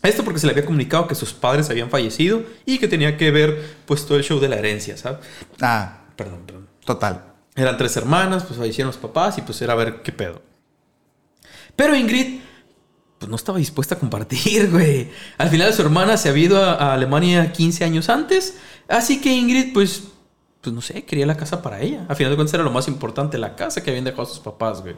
[0.03, 3.31] Esto porque se le había comunicado que sus padres habían fallecido y que tenía que
[3.31, 5.19] ver pues todo el show de la herencia, ¿sabes?
[5.61, 6.67] Ah, Perdón, perdón.
[6.85, 7.23] total.
[7.55, 10.41] Eran tres hermanas, pues fallecieron los papás y pues era a ver qué pedo.
[11.75, 12.39] Pero Ingrid,
[13.17, 15.09] pues no estaba dispuesta a compartir, güey.
[15.37, 18.55] Al final su hermana se había ido a, a Alemania 15 años antes,
[18.87, 20.03] así que Ingrid, pues,
[20.61, 22.05] pues no sé, quería la casa para ella.
[22.09, 24.81] Al final de cuentas era lo más importante, la casa que habían dejado sus papás,
[24.81, 24.95] güey.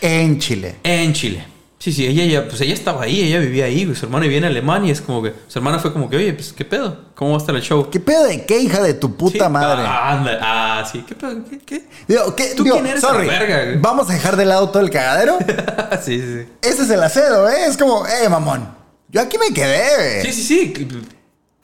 [0.00, 0.76] En Chile.
[0.82, 1.44] En Chile.
[1.78, 3.94] Sí, sí, ella ya, pues ella estaba ahí, ella vivía ahí.
[3.94, 6.32] Su hermana vivía en Alemania y es como que, su hermana fue como que, oye,
[6.32, 7.04] pues, ¿qué pedo?
[7.14, 7.90] ¿Cómo va a estar el show?
[7.90, 9.82] ¿Qué pedo de qué, hija de tu puta Sí, madre?
[9.86, 11.44] Ah, anda, ah, sí, ¿qué pedo?
[11.48, 11.58] ¿Qué?
[11.58, 11.84] ¿Qué?
[12.08, 12.54] Digo, ¿qué?
[12.56, 13.78] ¿Tú Digo, quién eres sorry, verga, güey?
[13.78, 15.38] Vamos a dejar de lado todo el cagadero.
[16.02, 16.48] sí, sí, sí.
[16.62, 17.66] Ese es el acedo, ¿eh?
[17.68, 18.74] Es como, eh, mamón.
[19.08, 20.32] Yo aquí me quedé, Sí, güey.
[20.34, 20.88] sí, sí.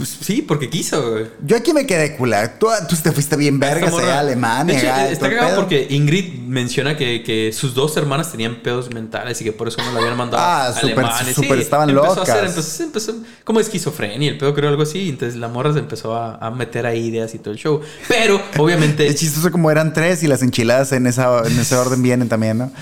[0.02, 1.26] Pues sí, porque quiso, güey.
[1.46, 2.58] Yo aquí me quedé cula.
[2.58, 4.74] Tú, tú te fuiste bien verga, sea Alemania.
[4.74, 9.40] De hecho, está cagado porque Ingrid menciona que, que sus dos hermanas tenían pedos mentales
[9.40, 11.34] y que por eso no la habían mandado Ah, a súper- Alemania.
[11.34, 12.28] súper estaban empezó locas.
[12.28, 15.08] A hacer, empezó, empezó como esquizofrenia, el pedo creo algo así.
[15.08, 17.80] Entonces la morra se empezó a, a meter ahí ideas y todo el show.
[18.08, 22.02] Pero, obviamente, Es chistoso como eran tres y las enchiladas en, esa, en ese orden
[22.02, 22.72] vienen también, ¿no?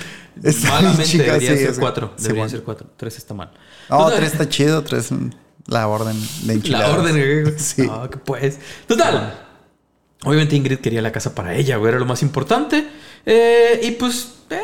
[0.70, 1.80] Malamente deberían sí, ser sí.
[1.80, 2.14] cuatro.
[2.16, 2.50] Sí, Deberían bueno.
[2.50, 2.86] ser cuatro.
[2.96, 3.50] Tres está mal.
[3.90, 5.28] No, Entonces, tres está chido, tres mm,
[5.66, 6.88] la orden de enchiladas.
[6.88, 7.12] La orden,
[7.44, 7.54] güey.
[7.58, 7.82] Sí.
[7.86, 8.58] No, que pues.
[8.86, 9.46] Total.
[10.24, 11.90] Obviamente Ingrid quería la casa para ella, güey.
[11.90, 12.86] Era lo más importante.
[13.26, 14.28] Eh, y pues.
[14.50, 14.60] eh,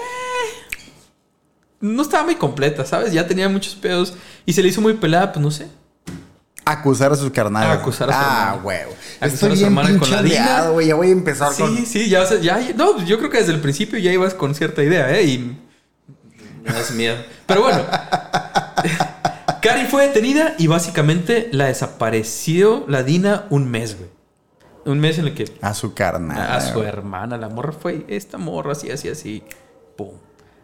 [1.80, 3.12] no estaba muy completa, ¿sabes?
[3.12, 5.68] Ya tenía muchos pedos y se le hizo muy pelada, pues no sé.
[6.64, 7.78] Acusar a sus carnales.
[7.78, 8.62] Acusar a su Ah, hermana.
[8.64, 8.92] huevo.
[9.20, 10.68] Acusar Estoy a su bien hermana con la Dina.
[10.70, 10.86] güey.
[10.88, 11.76] Ya voy a empezar con...
[11.76, 14.82] Sí, sí, ya, ya, no, yo creo que desde el principio ya ibas con cierta
[14.82, 15.22] idea, ¿eh?
[15.24, 15.56] Y
[16.64, 17.16] me das miedo.
[17.46, 17.84] Pero bueno,
[19.68, 24.10] Cari fue detenida y básicamente la desapareció la Dina un mes, güey.
[24.84, 26.38] Un mes en el que A su carnal.
[26.40, 26.86] a su güey.
[26.88, 29.42] hermana, la morra fue esta morra, así, así, así.
[29.96, 30.10] Pum.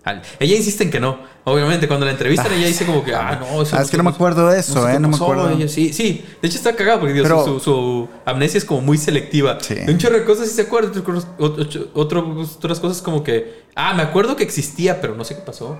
[0.04, 1.18] Al- Ella insiste en que no.
[1.44, 4.02] Obviamente, cuando la entrevistan, ella dice como que, ah, no, eso Ah, es que no
[4.02, 5.00] me acuerdo de eso, sé ¿eh?
[5.00, 5.48] No me acuerdo.
[5.50, 6.24] Ella, sí, sí.
[6.40, 9.58] De hecho, está cagado porque Dios, Pero- su, su amnesia es como muy selectiva.
[9.60, 9.74] Sí.
[9.76, 10.90] De un chorro de cosas sí se acuerda.
[11.38, 15.42] Otro- otro- otras cosas como que, ah, me acuerdo que existía, pero no sé qué
[15.42, 15.78] pasó.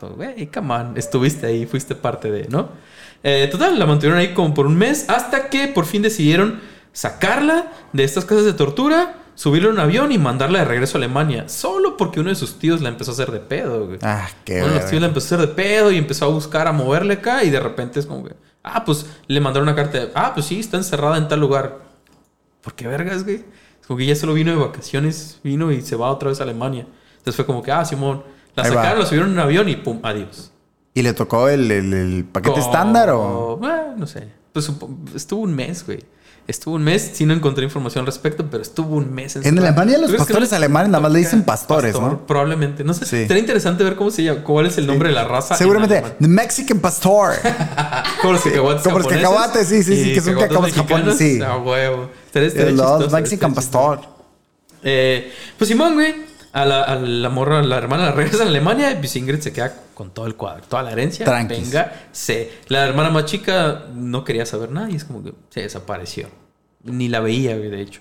[0.00, 2.70] So, Güey, come on, estuviste ahí, fuiste parte de, ¿no?
[3.22, 6.60] Eh, total, la mantuvieron ahí como por un mes hasta que por fin decidieron
[6.92, 10.98] sacarla de estas casas de tortura, subirla a un avión y mandarla de regreso a
[10.98, 11.48] Alemania.
[11.48, 13.98] Solo porque uno de sus tíos la empezó a hacer de pedo, güey.
[14.02, 16.28] Ah, qué Uno de los tíos la empezó a hacer de pedo y empezó a
[16.28, 19.76] buscar, a moverle acá y de repente es como que, ah, pues le mandaron una
[19.76, 21.78] carta de, ah, pues sí, está encerrada en tal lugar.
[22.60, 23.36] ¿Por qué vergas, güey?
[23.80, 26.44] Es como que ya solo vino de vacaciones, vino y se va otra vez a
[26.44, 26.86] Alemania.
[27.12, 28.22] Entonces fue como que, ah, Simón,
[28.56, 28.76] la Ahí va.
[28.76, 30.50] sacaron, la subieron en un avión y pum, adiós.
[30.94, 33.60] ¿Y le tocó el, el- el paquete estándar o...?
[33.64, 34.28] Eh, no sé.
[34.52, 34.70] Pues
[35.14, 36.04] estuvo un mes, güey.
[36.46, 39.34] Estuvo un mes, sí no encontré información al respecto, pero estuvo un mes.
[39.34, 39.68] En encerrada.
[39.68, 42.26] Alemania los ¿Tú crees que pastores alemanes nada más le dicen pastores, Pastor, ¿no?
[42.26, 42.84] Probablemente.
[42.84, 43.06] No sé.
[43.06, 43.26] Sí.
[43.26, 45.54] Sería interesante ver cómo se llama, cuál es el nombre de la raza.
[45.54, 46.02] en Seguramente.
[46.20, 47.32] The Mexican Pastor.
[48.20, 51.40] Como los cacahuates como los japoneses cacahuates, sí, sí, sí, que son cacahuates japoneses, sí.
[51.42, 52.10] Ah, huevo.
[53.00, 53.54] Los Mexican.
[53.54, 54.00] Pastor.
[54.82, 56.14] Eh, pues Simón, güey.
[56.54, 59.74] A la, a la morra, la hermana la regresa a Alemania y Ingrid se queda
[59.92, 61.26] con todo el cuadro, toda la herencia.
[61.26, 61.70] Tranquis.
[61.70, 62.60] Venga, se.
[62.68, 66.28] La hermana más chica no quería saber nada y es como que se desapareció.
[66.84, 68.00] Ni la veía, de hecho.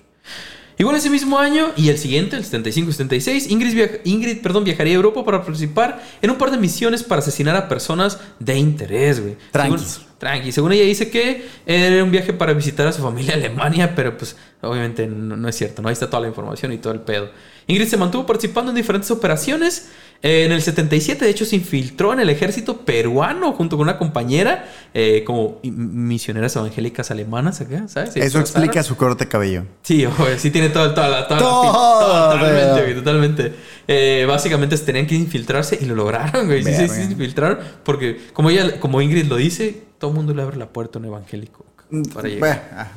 [0.78, 4.64] Igual ese mismo año y el siguiente, el 75 y 76, Ingrid, viaja- Ingrid perdón,
[4.64, 8.58] viajaría a Europa para participar en un par de misiones para asesinar a personas de
[8.58, 9.36] interés, güey.
[9.52, 9.82] Tranquis.
[9.82, 10.52] Según- Tranqui.
[10.54, 14.18] Según ella dice que era un viaje para visitar a su familia en Alemania, pero
[14.18, 15.90] pues obviamente no, no es cierto, ¿no?
[15.90, 17.30] Ahí está toda la información y todo el pedo.
[17.68, 19.90] Ingrid se mantuvo participando en diferentes operaciones.
[20.26, 24.70] En el 77, de hecho, se infiltró en el ejército peruano junto con una compañera
[24.94, 28.14] eh, como misioneras evangélicas alemanas acá, ¿sabes?
[28.14, 29.64] Se Eso explica su corte de cabello.
[29.82, 31.28] Sí, ojo, sí tiene todo, toda la...
[31.28, 33.54] Toda la- Todo, totalmente, totalmente.
[33.88, 36.64] Eh, básicamente tenían que infiltrarse y lo lograron, güey.
[36.64, 37.60] Sí, sí, sí, se infiltraron.
[37.84, 41.02] Porque como ella, como Ingrid lo dice, todo el mundo le abre la puerta a
[41.02, 41.66] un evangélico.
[42.14, 42.40] Para llegar.
[42.40, 42.92] Bueno, ah,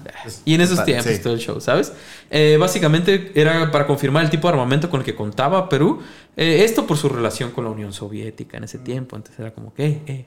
[0.45, 1.19] Y en esos tiempos, sí.
[1.23, 1.93] todo el show, ¿sabes?
[2.31, 6.01] Eh, básicamente era para confirmar el tipo de armamento con el que contaba Perú.
[6.37, 9.17] Eh, esto por su relación con la Unión Soviética en ese tiempo.
[9.17, 10.25] Entonces era como que, eh, eh,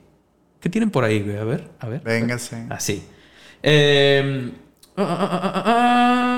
[0.60, 1.36] ¿qué tienen por ahí, güey?
[1.36, 2.00] A ver, a ver.
[2.02, 2.66] Véngase.
[2.70, 3.02] Así.
[3.62, 4.52] Eh,
[4.96, 6.29] ah, ah, ah, ah, ah,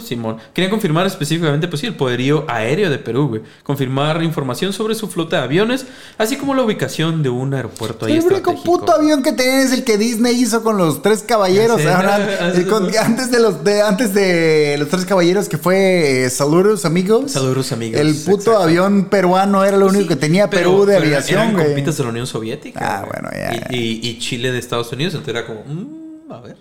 [0.00, 0.36] Simón.
[0.52, 3.42] Quería confirmar específicamente, pues sí, el poderío aéreo de Perú, güey.
[3.62, 5.86] Confirmar información sobre su flota de aviones,
[6.18, 9.72] así como la ubicación de un aeropuerto ahí El único puto avión que tienen es
[9.72, 11.80] el que Disney hizo con los tres caballeros.
[11.80, 12.18] Sé, ahora,
[12.68, 17.32] con- antes de los de, antes de los tres caballeros que fue eh, Saludos amigos.
[17.32, 18.00] Saludos, amigos.
[18.00, 18.62] El puto Exacto.
[18.62, 21.96] avión peruano era lo único Sí, que tenía pero- Perú de pero aviación, Eran compitas
[21.96, 22.80] de la Unión Soviética.
[22.82, 23.10] Ah, güey.
[23.22, 26.56] bueno, ya, Y, y- y Chile de Estados Unidos, entonces era como, mm, a ver.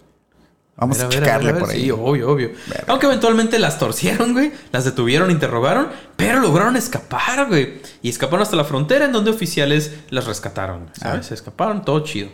[0.78, 1.63] Vamos a, ver, ver, checarle ver, ver.
[1.63, 1.82] por ahí.
[1.82, 2.51] Sí, obvio, obvio.
[2.67, 2.86] Verga.
[2.88, 4.51] Aunque eventualmente las torcieron, güey.
[4.71, 7.82] Las detuvieron, interrogaron, pero lograron escapar, güey.
[8.03, 11.19] Y escaparon hasta la frontera en donde oficiales las rescataron, ¿sabes?
[11.19, 11.23] Ah.
[11.23, 12.30] Se escaparon, todo chido.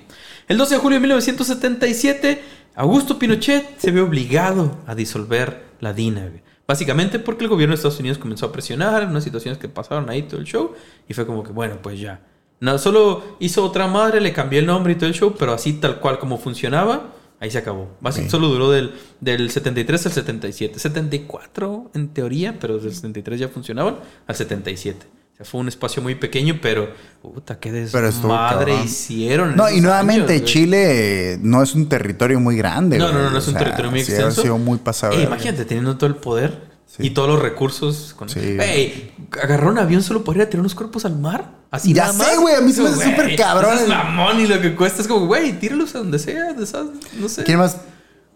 [0.50, 2.44] El 12 de julio de 1977,
[2.76, 6.44] Augusto Pinochet se ve obligado a disolver la DINA, güey.
[6.68, 10.10] Básicamente porque el gobierno de Estados Unidos comenzó a presionar en unas situaciones que pasaron
[10.10, 10.74] ahí todo el show.
[11.08, 12.22] Y fue como que, bueno, pues ya.
[12.60, 15.74] No, solo hizo otra madre, le cambió el nombre y todo el show, pero así
[15.74, 17.14] tal cual como funcionaba,
[17.44, 17.90] ahí se acabó.
[18.00, 20.80] Básicamente solo duró del, del 73 al 77.
[20.80, 25.06] 74 en teoría, pero del 73 ya funcionaban al 77.
[25.34, 29.58] O sea, fue un espacio muy pequeño, pero puta, qué desmadre hicieron.
[29.58, 30.46] No, y nuevamente, años.
[30.46, 32.98] Chile eh, no es un territorio muy grande.
[32.98, 34.42] No, no, no, no es un sea, territorio muy sí ha extenso.
[34.42, 35.14] sido muy pasado.
[35.14, 37.08] Eh, imagínate, teniendo todo el poder Sí.
[37.08, 38.14] y todos los recursos.
[38.16, 38.30] Con...
[38.30, 38.40] Sí.
[38.40, 41.50] Ey, agarró un avión solo para ir a tirar unos cuerpos al mar.
[41.72, 43.78] Así Ya nada sé, güey, a mí se me hace súper cabrón.
[43.80, 46.54] Es mamón y lo que cuesta es como, güey, tíralos a donde sea.
[46.54, 47.44] no sé.
[47.44, 47.78] ¿Quién más?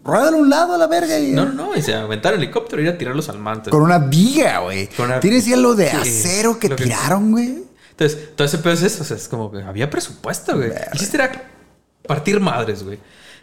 [0.04, 1.34] Ruédalo a un lado a la verga y.
[1.34, 1.76] No, no, no.
[1.76, 3.62] Y se aventar el helicóptero y ir a tirarlos al mar.
[3.70, 4.90] Con una viga, güey.
[4.98, 7.64] Una- ¿Tienes ya lo de acero que que- tiraron, güey?
[7.92, 9.04] Entonces, todo ese pedo es eso.
[9.04, 10.72] O sea, es como que había presupuesto, güey.
[10.94, 11.32] Y chiste era
[12.08, 12.98] partir madres, güey.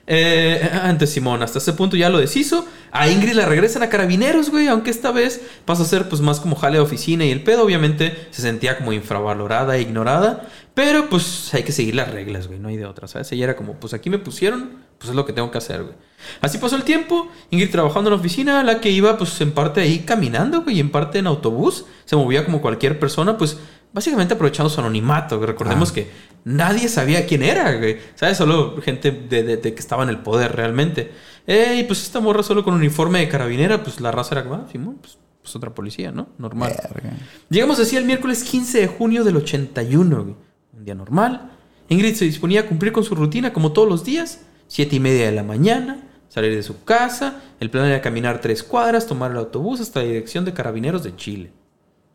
[0.07, 2.67] Eh, antes Simón, hasta ese punto ya lo deshizo.
[2.93, 4.69] A Ingrid la regresan a carabineros, güey.
[4.69, 7.65] Aunque esta vez pasó a ser pues más como jale de oficina y el pedo,
[7.65, 10.49] obviamente, se sentía como infravalorada e ignorada.
[10.75, 12.59] Pero pues hay que seguir las reglas, güey.
[12.59, 13.31] No hay de otra, ¿sabes?
[13.33, 15.95] Ella era como, pues aquí me pusieron, pues es lo que tengo que hacer, güey.
[16.41, 17.29] Así pasó el tiempo.
[17.51, 20.81] Ingrid trabajando en la oficina, la que iba pues en parte ahí caminando, güey, y
[20.81, 21.87] en parte en autobús.
[22.05, 23.57] Se movía como cualquier persona, pues
[23.93, 25.39] básicamente aprovechando su anonimato.
[25.45, 26.11] Recordemos que
[26.45, 27.99] nadie sabía quién era, güey.
[28.15, 28.37] ¿Sabes?
[28.39, 31.11] Solo gente de, de- de que estaba en el poder realmente.
[31.47, 34.55] Eh, y pues esta morra solo con uniforme de carabinera, pues la raza era como,
[34.57, 36.29] ah, Simón, pues, pues otra policía, ¿no?
[36.39, 36.75] Normal.
[36.95, 37.13] Verga.
[37.51, 40.37] Llegamos así al miércoles 15 de junio del 81, güey.
[40.77, 41.51] Un día normal.
[41.91, 44.41] Ingrid se disponía a cumplir con su rutina como todos los días.
[44.67, 47.43] Siete y media de la mañana, salir de su casa.
[47.61, 51.15] El plan era caminar tres cuadras, tomar el autobús hasta la dirección de Carabineros de
[51.15, 51.53] Chile.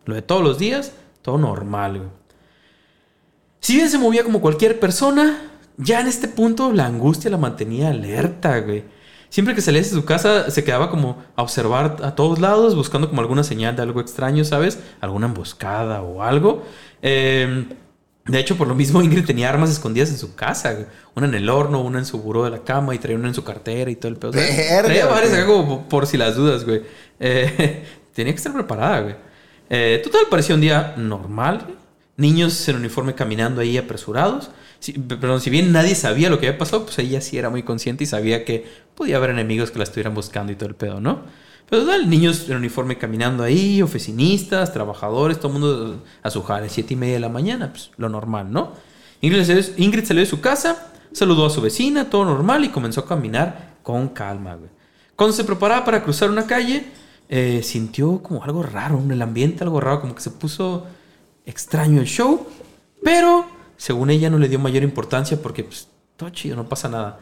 [0.06, 2.10] Lo de todos los días, todo normal, güey.
[3.60, 5.42] Si bien se movía como cualquier persona,
[5.78, 8.84] ya en este punto la angustia la mantenía alerta, güey.
[9.30, 13.10] Siempre que salía de su casa se quedaba como a observar a todos lados, buscando
[13.10, 14.80] como alguna señal de algo extraño, ¿sabes?
[15.02, 16.64] Alguna emboscada o algo.
[17.04, 17.66] Eh,
[18.26, 20.74] de hecho, por lo mismo Ingrid tenía armas escondidas en su casa.
[20.74, 20.86] güey.
[21.16, 23.34] Una en el horno, una en su buró de la cama y traía una en
[23.34, 24.32] su cartera y todo el pedo.
[24.32, 26.82] Traía varias acá como por si las dudas, güey.
[27.20, 27.84] Eh,
[28.14, 29.16] tenía que estar preparada, güey.
[29.70, 31.76] Eh, total, parecía un día normal.
[32.20, 34.52] Niños en uniforme caminando ahí apresurados.
[35.08, 38.04] Perdón, si bien nadie sabía lo que había pasado, pues ella sí era muy consciente
[38.04, 41.22] y sabía que podía haber enemigos que la estuvieran buscando y todo el pedo, ¿no?
[41.70, 46.68] Pero total, niños en uniforme caminando ahí, oficinistas, trabajadores, todo el mundo a su jale,
[46.68, 48.74] siete y media de la mañana, pues lo normal, ¿no?
[49.22, 53.02] Ingrid salió, Ingrid salió de su casa, saludó a su vecina, todo normal y comenzó
[53.02, 54.70] a caminar con calma, güey.
[55.16, 56.86] Cuando se preparaba para cruzar una calle,
[57.28, 60.88] eh, sintió como algo raro, en el ambiente algo raro, como que se puso
[61.50, 62.48] extraño el show,
[63.04, 63.46] pero
[63.78, 67.20] según ella no le dio mayor importancia porque pues todo chido, no pasa nada.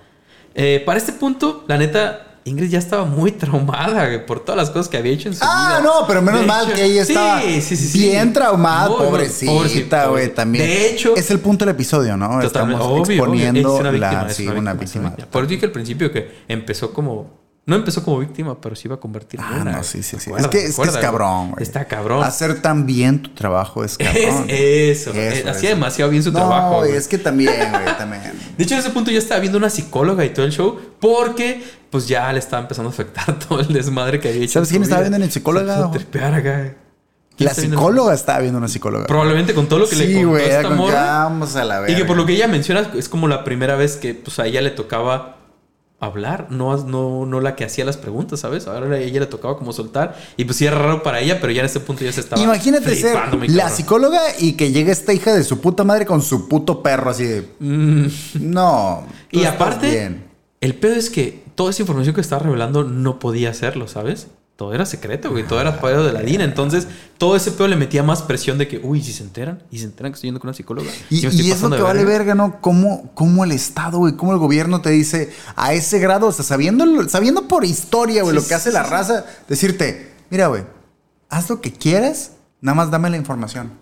[0.55, 4.89] Eh, para este punto, la neta, Ingrid ya estaba muy traumada por todas las cosas
[4.89, 5.49] que había hecho en su vida.
[5.51, 7.99] Ah, no, pero menos De mal hecho, que ella estaba sí, sí, sí.
[7.99, 10.65] bien traumada, pobrecita, güey, también.
[10.65, 12.39] De hecho, es el punto del episodio, ¿no?
[12.41, 12.47] Totalmente.
[12.47, 13.15] Estamos Obvio, obvio.
[13.15, 15.15] exponiendo Es una víctima, la, es sí, una víctima.
[15.31, 17.46] Por eso dije al principio que empezó como.
[17.67, 19.71] No empezó como víctima, pero se iba a convertir en Ah, una.
[19.73, 20.31] no, sí, sí, sí.
[20.37, 21.61] Es que, es, que es cabrón, güey.
[21.61, 22.23] Está cabrón.
[22.23, 24.45] Hacer tan bien tu trabajo es Es cabrón.
[24.47, 25.11] eso.
[25.13, 26.77] eh, Eso, hacía demasiado bien su no, trabajo.
[26.77, 26.93] güey.
[26.95, 28.21] es que también, güey, también.
[28.57, 31.61] De hecho, en ese punto ya estaba viendo una psicóloga y todo el show porque
[31.91, 34.53] pues ya le estaba empezando a afectar todo el desmadre que había hecho.
[34.53, 35.85] ¿Sabes quién estaba viendo en el psicóloga?
[35.85, 36.73] Acá.
[37.35, 39.05] ¿Quién La psicóloga estaba viendo una psicóloga.
[39.07, 41.01] Probablemente con todo lo que le sí, contó güey, esta con morra.
[41.25, 42.07] vamos a la Y que verga.
[42.07, 44.71] por lo que ella menciona es como la primera vez que pues, a ella le
[44.71, 45.36] tocaba
[45.99, 48.67] hablar, no, no, no la que hacía las preguntas, ¿sabes?
[48.67, 50.15] Ahora a ella le tocaba como soltar.
[50.37, 52.41] Y pues sí era raro para ella, pero ya en ese punto ya se estaba.
[52.41, 53.69] Imagínate ser la cabrón.
[53.71, 57.25] psicóloga y que llegue esta hija de su puta madre con su puto perro así
[57.25, 57.47] de...
[57.59, 59.01] No.
[59.01, 59.35] Mm.
[59.35, 60.25] Y estás aparte, bien.
[60.61, 64.27] el pedo es que toda esa información que estaba revelando no podía hacerlo, ¿sabes?
[64.57, 65.47] Todo era secreto, güey.
[65.47, 66.43] Todo era pedo de la DINA.
[66.43, 66.87] Entonces,
[67.19, 69.85] todo ese pedo le metía más presión de que, uy, si se enteran, y se
[69.85, 70.89] enteran que estoy yendo con una psicóloga.
[71.11, 72.59] Y, y es lo pasando que vale verga, ¿no?
[72.59, 76.43] ¿Cómo, cómo el Estado, güey, cómo el gobierno te dice a ese grado, o sea,
[76.43, 80.63] sabiendo, sabiendo por historia, güey, Sí, lo que hace la sí, raza, decirte, mira, güey,
[81.29, 83.73] haz lo que quieras, nada más dame la información.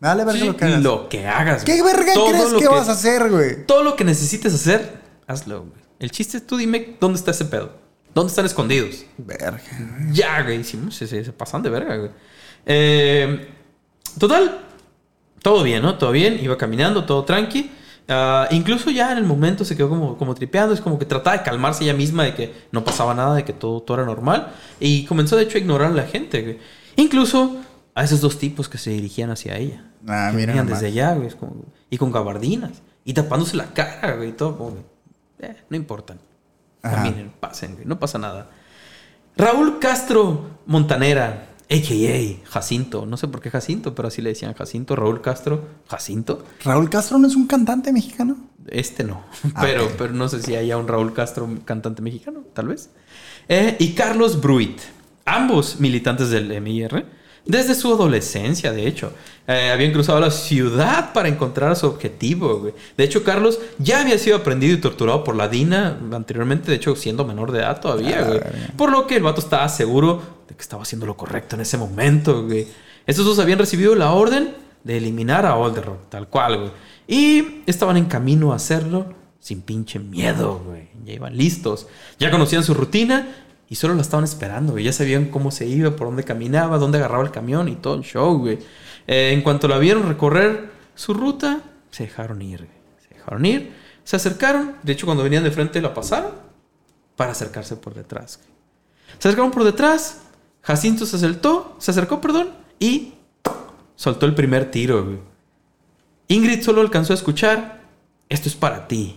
[0.00, 0.82] Me vale verga lo que hagas.
[0.82, 1.62] lo que hagas.
[1.62, 1.94] ¿Qué güey.
[1.94, 3.64] verga Todo crees que, vas a hacer, güey?
[3.64, 5.86] Todo lo que necesites hacer, hazlo, güey.
[6.00, 7.85] El chiste es tú dime dónde está ese pedo.
[8.16, 9.04] ¿Dónde están escondidos?
[9.18, 9.60] Verga.
[10.10, 10.64] Ya, güey.
[10.64, 12.10] Sí, se, se- se pasan de verga, güey.
[12.64, 13.46] Eh,
[14.18, 14.62] total.
[15.42, 15.98] Todo bien, ¿no?
[15.98, 16.38] Todo bien.
[16.42, 17.70] Iba caminando, todo tranqui.
[18.08, 20.72] Ah, incluso ya en el momento se quedó como, como tripeando.
[20.72, 23.52] Es como que trataba de calmarse ella misma de que no pasaba nada, de que
[23.52, 24.50] todo, todo era normal.
[24.80, 26.58] Y comenzó, de hecho, a ignorar a la gente, güey.
[26.96, 27.56] Incluso
[27.94, 29.84] a esos dos tipos que se dirigían hacia ella.
[30.08, 31.28] Ah, que mira venían desde allá, güey.
[31.32, 32.82] como- y con gabardinas.
[33.04, 34.30] Y tapándose la cara, güey.
[34.30, 34.76] Y todo, como,
[35.38, 36.18] eh, no importan.
[36.86, 36.96] Ajá.
[36.96, 38.50] Caminen, pasen, no pasa nada.
[39.36, 42.48] Raúl Castro Montanera, a.k.a.
[42.48, 43.06] Jacinto.
[43.06, 44.96] No sé por qué Jacinto, pero así le decían Jacinto.
[44.96, 46.44] Raúl Castro, Jacinto.
[46.64, 48.36] ¿Raúl Castro no es un cantante mexicano?
[48.66, 49.24] Este no.
[49.54, 52.90] Ah, pero, pero no sé si haya un Raúl Castro, cantante mexicano, tal vez.
[53.48, 54.78] Eh, y Carlos Bruit,
[55.24, 57.06] ambos militantes del MIR,
[57.46, 59.12] desde su adolescencia, de hecho.
[59.48, 62.74] Eh, habían cruzado la ciudad para encontrar a su objetivo, güey.
[62.96, 66.96] De hecho, Carlos ya había sido aprendido y torturado por la DINA anteriormente, de hecho,
[66.96, 68.40] siendo menor de edad todavía, güey.
[68.76, 71.78] Por lo que el vato estaba seguro de que estaba haciendo lo correcto en ese
[71.78, 72.66] momento, güey.
[73.06, 76.70] Estos dos habían recibido la orden de eliminar a Olderrock, tal cual, güey.
[77.06, 80.88] Y estaban en camino a hacerlo sin pinche miedo, güey.
[81.04, 81.86] Ya iban listos.
[82.18, 83.28] Ya conocían su rutina
[83.68, 84.84] y solo la estaban esperando, güey.
[84.84, 88.02] Ya sabían cómo se iba, por dónde caminaba, dónde agarraba el camión y todo el
[88.02, 88.58] show, güey.
[89.06, 91.60] Eh, en cuanto la vieron recorrer su ruta,
[91.90, 92.78] se dejaron ir, güey.
[93.08, 93.72] Se dejaron ir,
[94.04, 94.76] se acercaron.
[94.82, 96.32] De hecho, cuando venían de frente, la pasaron
[97.16, 98.40] para acercarse por detrás.
[99.18, 100.20] Se acercaron por detrás.
[100.62, 103.14] Jacinto se acercó, se acercó, perdón, y
[103.94, 105.18] soltó el primer tiro, güey.
[106.28, 107.82] Ingrid solo alcanzó a escuchar,
[108.28, 109.16] esto es para ti.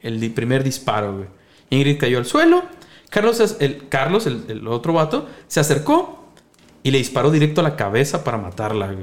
[0.00, 1.28] El primer disparo, güey.
[1.70, 2.62] Ingrid cayó al suelo.
[3.10, 6.32] Carlos, el, Carlos el, el otro vato, se acercó
[6.82, 8.94] y le disparó directo a la cabeza para matarla,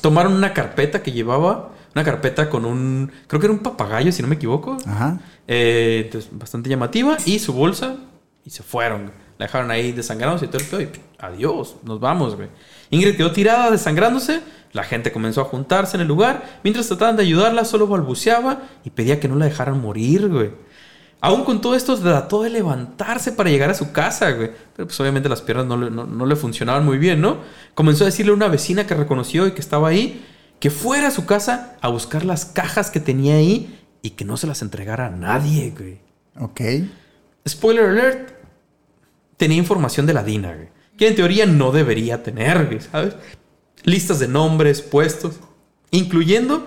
[0.00, 4.22] tomaron una carpeta que llevaba, una carpeta con un, creo que era un papagayo, si
[4.22, 4.76] no me equivoco.
[4.86, 5.18] Ajá.
[5.48, 7.16] Eh, entonces, bastante llamativa.
[7.24, 7.96] Y su bolsa.
[8.44, 9.12] Y se fueron.
[9.38, 10.80] La dejaron ahí desangrándose y todo el pedo.
[10.82, 10.88] Y
[11.18, 12.48] adiós, nos vamos, güey.
[12.90, 14.40] Ingrid quedó tirada, desangrándose.
[14.72, 16.60] La gente comenzó a juntarse en el lugar.
[16.62, 20.50] Mientras trataban de ayudarla, solo balbuceaba y pedía que no la dejaran morir, güey.
[21.26, 24.52] Aún con todo esto, trató de levantarse para llegar a su casa, güey.
[24.76, 27.38] Pero pues obviamente las piernas no le, no, no le funcionaban muy bien, ¿no?
[27.74, 30.24] Comenzó a decirle a una vecina que reconoció y que estaba ahí
[30.60, 34.36] que fuera a su casa a buscar las cajas que tenía ahí y que no
[34.36, 35.98] se las entregara a nadie, güey.
[36.38, 36.60] Ok.
[37.48, 38.30] Spoiler alert.
[39.36, 40.68] Tenía información de la DINA, güey.
[40.96, 43.16] Que en teoría no debería tener, güey, ¿sabes?
[43.82, 45.40] Listas de nombres, puestos,
[45.90, 46.66] incluyendo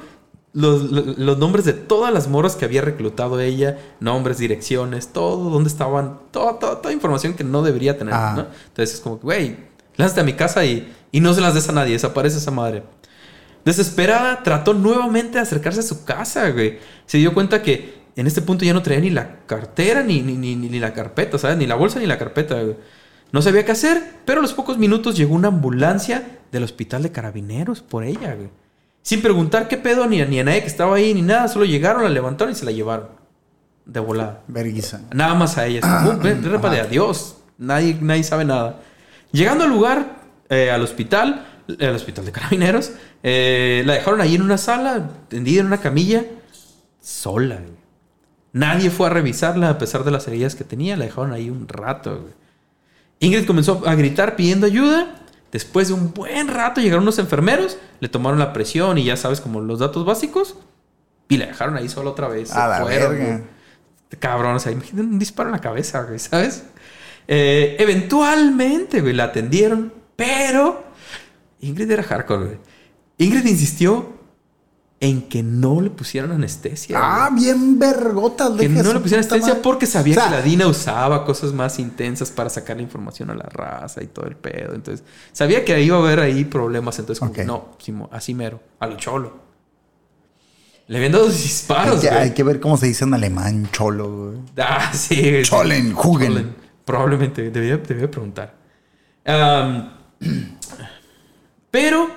[0.54, 0.84] los,
[1.18, 6.20] los- nombres de todas las morras que había reclutado ella, nombres, direcciones, todo, dónde estaban,
[6.32, 8.34] toda, toda, toda información que no debería tener, Ah.
[8.36, 8.48] ¿no?
[8.68, 9.58] Entonces es como, que, güey,
[9.96, 12.84] lánzate a mi casa y, y no se las des a nadie, desaparece esa madre.
[13.66, 16.80] Desesperada, trató nuevamente de acercarse a su casa, güey.
[17.06, 20.34] Se dio cuenta que en este punto ya no traía ni la cartera, ni, ni,
[20.36, 21.58] ni, ni la carpeta, ¿sabes?
[21.58, 22.76] Ni la bolsa ni la carpeta, güey.
[23.32, 27.12] No sabía qué hacer, pero a los pocos minutos llegó una ambulancia del hospital de
[27.12, 28.50] carabineros por ella, güey.
[29.10, 31.48] Sin preguntar qué pedo, ni, a- ni a nadie que estaba ahí, ni nada.
[31.48, 33.08] Solo llegaron, la levantaron y se la llevaron.
[33.84, 34.44] De volada.
[34.48, 35.02] Verguiza.
[35.12, 35.80] Nada más a ella.
[35.80, 37.38] Es como, "Uh, ven, repa de adiós.
[37.58, 38.82] Nadie, nadie sabe nada.
[39.32, 41.44] Llegando al lugar, eh, al hospital,
[41.80, 42.92] al hospital de carabineros,
[43.24, 46.24] eh, la dejaron ahí en una sala, tendida en una camilla,
[47.02, 47.56] sola.
[47.56, 47.80] güey.
[48.54, 50.96] Nadie fue a revisarla a pesar de las heridas que tenía.
[50.96, 52.12] La dejaron ahí un rato.
[52.22, 52.34] güey.
[53.22, 55.16] Ingrid comenzó a gritar pidiendo ayuda.
[55.52, 59.42] Después de un buen rato llegaron unos enfermeros, le tomaron la presión y ya sabes,
[59.42, 60.58] como los datos básicos,
[61.28, 62.52] y la dejaron ahí sola otra vez.
[62.52, 63.42] A la fueron, verga.
[64.20, 66.64] Cabrón, o sea, imagínate un disparo en la cabeza, güey, ¿sabes?
[67.28, 70.84] Eh, eventualmente, güey, la atendieron, pero
[71.62, 72.58] Ingrid era hardcore, güey.
[73.18, 74.19] Ingrid insistió
[75.02, 76.98] en que no le pusieran anestesia.
[77.02, 77.46] Ah, güey.
[77.46, 78.52] bien vergotas.
[78.52, 79.62] que no le pusieran puta anestesia madre.
[79.64, 83.30] porque sabía O sea, que la DINA usaba cosas más intensas para sacar la información
[83.30, 84.76] a la raza y todo el pedo.
[84.76, 87.00] Entonces, sabía que iba a haber ahí problemas.
[87.00, 87.38] Entonces, como Ok.
[87.38, 87.46] que
[87.92, 89.48] no, así mero, a lo cholo.
[90.88, 92.22] Le habían dado disparos, hay, que, güey.
[92.24, 94.40] hay que ver cómo se dice en alemán, cholo, güey.
[94.58, 95.44] Ah, sí.
[95.44, 96.56] Cholen, Hugen.
[96.84, 98.56] Probablemente, debía, debía preguntar.
[101.72, 102.10] Pero,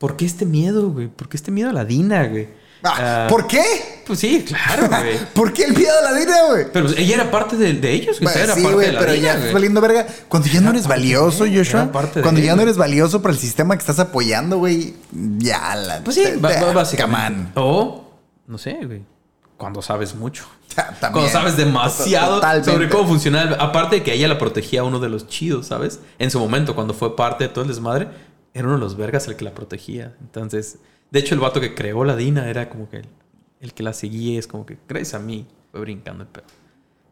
[0.00, 1.06] ¿por qué este miedo, güey?
[1.06, 2.48] ¿Por qué este miedo a la Dina, güey?
[2.82, 3.62] Ah, Ah, ¿Por qué?
[4.06, 5.18] Pues sí, claro, güey.
[5.34, 6.64] ¿Por qué el miedo a la Dina, güey?
[6.72, 8.32] Pero pues, ella era parte de, de ellos, güey.
[8.32, 10.06] Bueno, era sí, parte güey, de la pero Dina, ya valiendo verga.
[10.28, 11.90] Cuando ya no eres valioso, de- Joshua.
[12.22, 14.94] Cuando ya él, no eres valioso para el sistema que estás apoyando, güey.
[15.36, 16.00] Ya la.
[16.02, 17.52] Pues sí, te- te- básicamente.
[17.56, 18.04] O,
[18.46, 19.02] no sé, güey.
[19.58, 20.46] Cuando sabes mucho.
[20.74, 20.96] También.
[21.12, 22.70] Cuando sabes demasiado Totalmente.
[22.72, 23.56] sobre cómo funciona.
[23.60, 26.00] Aparte de que a ella la protegía uno de los chidos, ¿sabes?
[26.18, 28.08] En su momento, cuando fue parte de todo el desmadre,
[28.54, 30.16] era uno de los vergas el que la protegía.
[30.20, 30.78] Entonces,
[31.10, 33.08] de hecho, el vato que creó la Dina era como que el,
[33.60, 34.38] el que la seguía.
[34.38, 35.46] Es como que, crees a mí.
[35.70, 36.46] Fue brincando el pedo.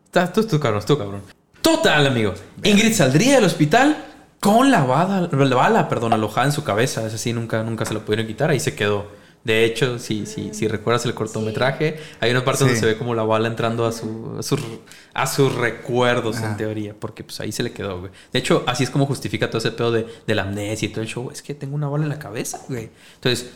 [0.05, 1.22] Está, esto es tu cabrón, tu cabrón.
[1.62, 2.34] Total, amigo.
[2.64, 4.05] Ingrid saldría del hospital
[4.41, 7.07] con la bala, la bala, perdón, alojada en su cabeza.
[7.07, 8.51] Es así, nunca, nunca se lo pudieron quitar.
[8.51, 9.07] Ahí se quedó.
[9.49, 13.14] De hecho, si, si, si recuerdas el cortometraje, hay una parte donde se ve como
[13.14, 14.61] la bala entrando a, su, a, sus-
[15.14, 16.94] a sus recuerdos, en teoría.
[16.99, 18.12] Porque pues ahí se le quedó, güey.
[18.30, 21.01] De hecho, así es como justifica todo ese pedo de, de la amnesia y todo
[21.01, 21.30] el show.
[21.32, 22.90] Es que tengo una bala en la cabeza, güey.
[23.14, 23.49] Entonces,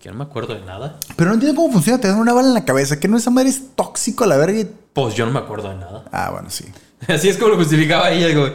[0.00, 0.98] que no me acuerdo de nada.
[1.16, 2.00] Pero no entiendo cómo funciona.
[2.00, 2.98] Te dan una bala en la cabeza.
[2.98, 4.58] Que no esa madre es tóxico a la verga.
[4.60, 6.04] y- Pues yo no me acuerdo de nada.
[6.12, 6.64] Ah, bueno, sí.
[7.08, 8.28] Así es como lo justificaba ella.
[8.28, 8.48] Digo,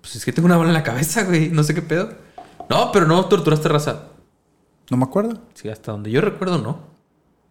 [0.00, 1.48] pues es que tengo una bala en la cabeza, güey.
[1.50, 2.10] No sé qué pedo.
[2.70, 4.02] No, pero no torturaste raza.
[4.90, 5.40] No me acuerdo.
[5.54, 6.80] Sí, hasta donde yo recuerdo, no.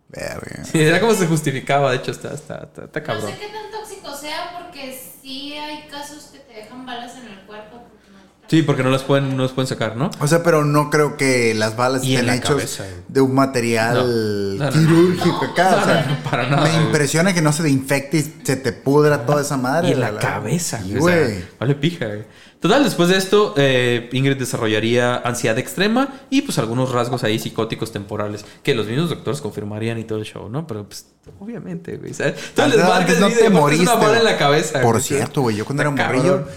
[0.10, 0.64] Verga.
[0.72, 1.92] Sí, era como se justificaba.
[1.92, 3.32] De hecho, está, está, está, está No cabrón.
[3.32, 7.40] sé qué tan tóxico sea porque sí hay casos que te dejan balas en el
[7.46, 7.78] cuerpo.
[7.84, 8.18] porque no
[8.50, 10.10] Sí, porque no las pueden, no las pueden sacar, ¿no?
[10.22, 13.36] O sea, pero no creo que las balas Y en estén la hechas de un
[13.36, 14.66] material No.
[14.66, 14.72] No, no.
[14.72, 15.72] quirúrgico acá.
[15.72, 16.84] No, o sea, no, no, para nada, Me güey.
[16.86, 19.90] impresiona que no se te infecte y se te pudra toda esa madre.
[19.90, 21.14] Y en la, la- cabeza, Sí, güey.
[21.14, 21.46] O sea, güey.
[21.60, 22.24] vale pija, güey.
[22.60, 27.92] Total, después de esto, eh, Ingrid desarrollaría ansiedad extrema y pues algunos rasgos ahí psicóticos
[27.92, 30.66] temporales que los mismos doctores confirmarían y todo el show, ¿no?
[30.66, 31.06] Pero pues,
[31.40, 32.16] obviamente, güey.
[32.16, 32.34] ¿sabes?
[32.56, 33.84] El Antes- antes no te moriste.
[33.84, 34.82] Una bala en la cabeza.
[34.82, 35.04] Por güey.
[35.04, 36.48] cierto, güey, yo cuando era morrillo,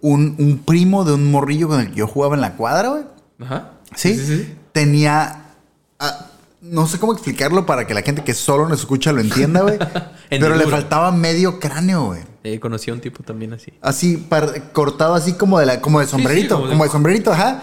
[0.00, 3.02] un, un primo de un morrillo con el que yo jugaba en la cuadra, güey.
[3.40, 3.72] Ajá.
[3.96, 4.54] ¿sí?
[4.72, 5.54] Tenía.
[5.98, 6.26] ah,
[6.60, 9.78] no sé cómo explicarlo para que la gente que solo nos escucha lo entienda, güey.
[10.30, 12.20] pero le faltaba medio cráneo, güey.
[12.54, 13.72] Eh, conocí a un tipo también así.
[13.82, 16.54] Así, par- cortado así como de, la, como de sombrerito.
[16.56, 17.62] como de- como de sombrerito, ajá.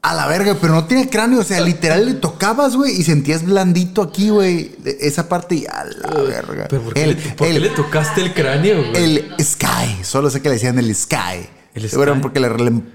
[0.00, 1.40] A la verga, pero no tiene cráneo.
[1.40, 4.76] O sea, literal le tocabas, güey, y sentías blandito aquí, güey.
[4.84, 6.66] Esa parte y a la verga.
[6.70, 8.96] ¿Pero por qué, el, le, por qué le tocaste el cráneo, güey?
[8.96, 10.02] el Sky.
[10.04, 11.48] Solo sé que le decían el Sky.
[11.86, 12.20] Sky.
[12.20, 12.48] porque le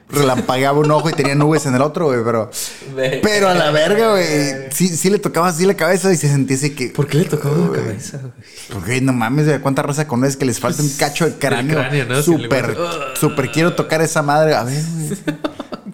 [0.09, 2.49] relampagueaba un ojo y tenía nubes en el otro, güey, pero...
[2.95, 4.71] Pero a la verga, güey.
[4.71, 6.89] Sí, sí le tocaba así la cabeza y se sentía así que...
[6.89, 8.33] ¿Por qué le tocaba la cabeza, güey?
[8.71, 11.79] Porque no mames, güey, cuánta raza conoces que les falta un cacho de cráneo.
[11.79, 12.21] cráneo, ¿no?
[12.21, 14.55] Súper, quiero tocar esa madre.
[14.55, 15.17] A ver, güey.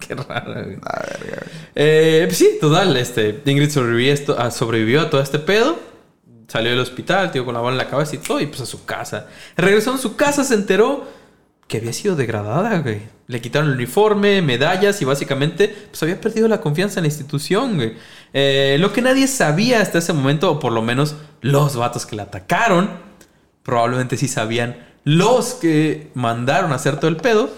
[0.00, 0.78] Qué raro, güey.
[1.74, 5.78] Eh, pues sí, total, este, Ingrid sobrevivió, esto, ah, sobrevivió a todo este pedo.
[6.48, 8.66] Salió del hospital, tío, con la bala en la cabeza y todo, y pues a
[8.66, 9.28] su casa.
[9.56, 11.06] Regresó a su casa, se enteró
[11.70, 13.00] que había sido degradada, güey.
[13.28, 17.76] Le quitaron el uniforme, medallas y básicamente, pues había perdido la confianza en la institución,
[17.76, 17.94] güey.
[18.32, 22.16] Eh, lo que nadie sabía hasta ese momento, o por lo menos los vatos que
[22.16, 22.90] la atacaron,
[23.62, 27.54] probablemente sí sabían los que mandaron a hacer todo el pedo,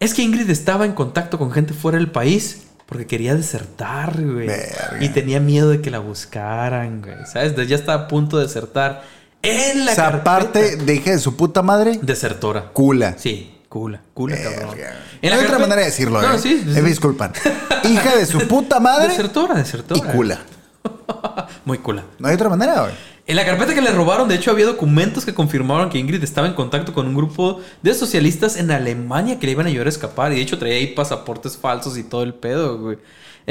[0.00, 4.46] es que Ingrid estaba en contacto con gente fuera del país porque quería desertar, güey.
[4.46, 4.96] Verga.
[5.00, 7.26] Y tenía miedo de que la buscaran, güey.
[7.26, 7.54] ¿Sabes?
[7.68, 9.02] Ya estaba a punto de desertar
[9.42, 12.70] en la O sea, aparte de hija de su puta madre, Desertora.
[12.72, 13.14] cula.
[13.18, 14.76] Sí, cula, cula, cabrón.
[15.22, 16.38] En No hay otra manera de decirlo, No, eh.
[16.38, 17.32] sí, sí, Eh, disculpan.
[17.84, 20.12] Hija de su puta madre Desertora, y desertora.
[20.12, 20.38] cula.
[21.64, 22.04] Muy cula.
[22.18, 22.92] No hay otra manera, güey.
[23.26, 26.46] En la carpeta que le robaron, de hecho, había documentos que confirmaron que Ingrid estaba
[26.46, 29.90] en contacto con un grupo de socialistas en Alemania que le iban a ayudar a
[29.90, 30.32] escapar.
[30.32, 32.96] Y de hecho, traía ahí pasaportes falsos y todo el pedo, güey.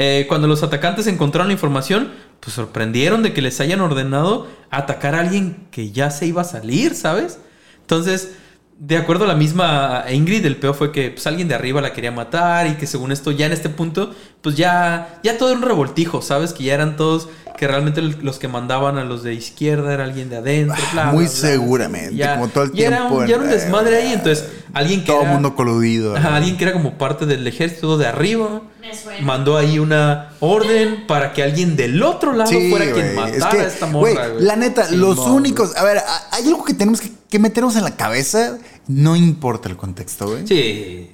[0.00, 5.16] Eh, cuando los atacantes encontraron la información, pues sorprendieron de que les hayan ordenado atacar
[5.16, 7.40] a alguien que ya se iba a salir, ¿sabes?
[7.80, 8.36] Entonces,
[8.78, 11.92] de acuerdo a la misma Ingrid, el peor fue que pues, alguien de arriba la
[11.92, 15.58] quería matar y que según esto, ya en este punto, pues ya, ya todo era
[15.58, 16.52] un revoltijo, ¿sabes?
[16.52, 17.28] Que ya eran todos,
[17.58, 21.24] que realmente los que mandaban a los de izquierda era alguien de adentro, bla, muy
[21.24, 21.40] bla, bla.
[21.40, 24.44] seguramente, Ya- como todo el era un- tiempo en- ya era un desmadre ahí, entonces
[24.72, 26.16] alguien que Todo el era- mundo coludido.
[26.16, 28.62] Ajá, alguien que era como parte del ejército de arriba.
[28.80, 29.20] Me suena.
[29.26, 33.44] Mandó ahí una orden para que alguien del otro lado Sí, fuera quien matara Es
[33.44, 34.28] que, a esta morra.
[34.38, 35.76] La neta, Sí, los únicos.
[35.76, 35.98] A ver,
[36.30, 38.56] hay algo que tenemos que, que meternos en la cabeza.
[38.86, 40.46] No importa el contexto, güey.
[40.46, 41.10] Sí.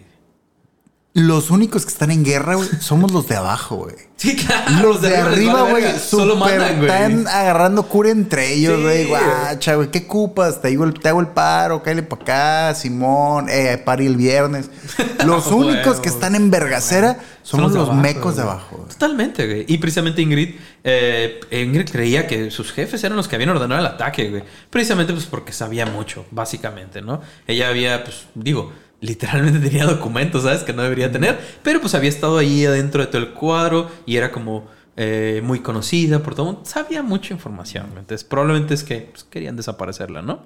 [1.16, 3.95] Los únicos que están en guerra, güey, somos los de abajo, güey.
[4.16, 4.70] Sí, claro.
[4.81, 6.86] Los de arriba, güey, Solo mandan, güey.
[6.91, 9.07] están agarrando cura entre ellos, Sí, güey.
[9.07, 9.23] güey.
[9.23, 10.62] Guacha, güey, ¿qué cupas?
[10.62, 14.70] Te hago el, te hago el paro, cállale para acá, Simón, eh, pari el viernes.
[15.27, 18.77] Los únicos que están en vergacera Son somos los abajo, mecos de abajo.
[18.78, 18.89] güey.
[18.89, 19.65] Totalmente, güey.
[19.69, 20.55] Y precisamente Ingrid,
[20.85, 24.43] eh, Ingrid creía que sus jefes eran los que habían ordenado el ataque, güey.
[24.70, 27.20] Precisamente pues porque sabía mucho, básicamente, ¿no?
[27.47, 30.62] Ella había, pues, digo, literalmente tenía documentos, ¿sabes?
[30.62, 34.16] Que no debería tener, pero pues había estado ahí adentro de todo el cuadro y
[34.16, 34.66] era como
[34.97, 36.69] eh, muy conocida por todo el mundo.
[36.69, 40.43] Sabía mucha información, entonces probablemente es que pues, querían desaparecerla, ¿no?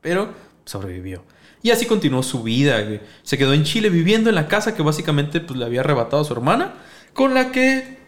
[0.00, 0.32] Pero
[0.64, 1.22] sobrevivió.
[1.62, 2.78] Y así continuó su vida.
[3.22, 6.24] Se quedó en Chile viviendo en la casa que básicamente pues, le había arrebatado a
[6.24, 6.74] su hermana,
[7.12, 7.98] con la que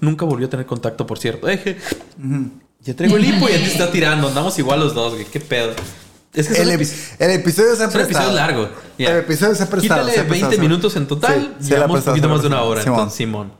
[0.00, 1.48] nunca volvió a tener contacto, por cierto.
[1.48, 1.78] Eje.
[2.82, 4.28] Ya traigo el hipo y ya te está tirando.
[4.28, 5.24] Andamos igual los dos, güey.
[5.24, 5.72] ¿Qué pedo?
[6.34, 8.32] Es que El, epi- el episodio se ha es un episodio prestado.
[8.34, 8.68] largo.
[8.98, 9.10] Ya.
[9.12, 10.00] El episodio se ha prestado.
[10.02, 10.62] Quítale se ha 20 prestado.
[10.68, 11.54] minutos en total.
[11.58, 12.68] Sí, se llevamos un prestado, poquito se le ha más de una prestado.
[12.68, 12.82] hora.
[12.82, 12.98] Simón.
[12.98, 13.52] Entonces, Simón.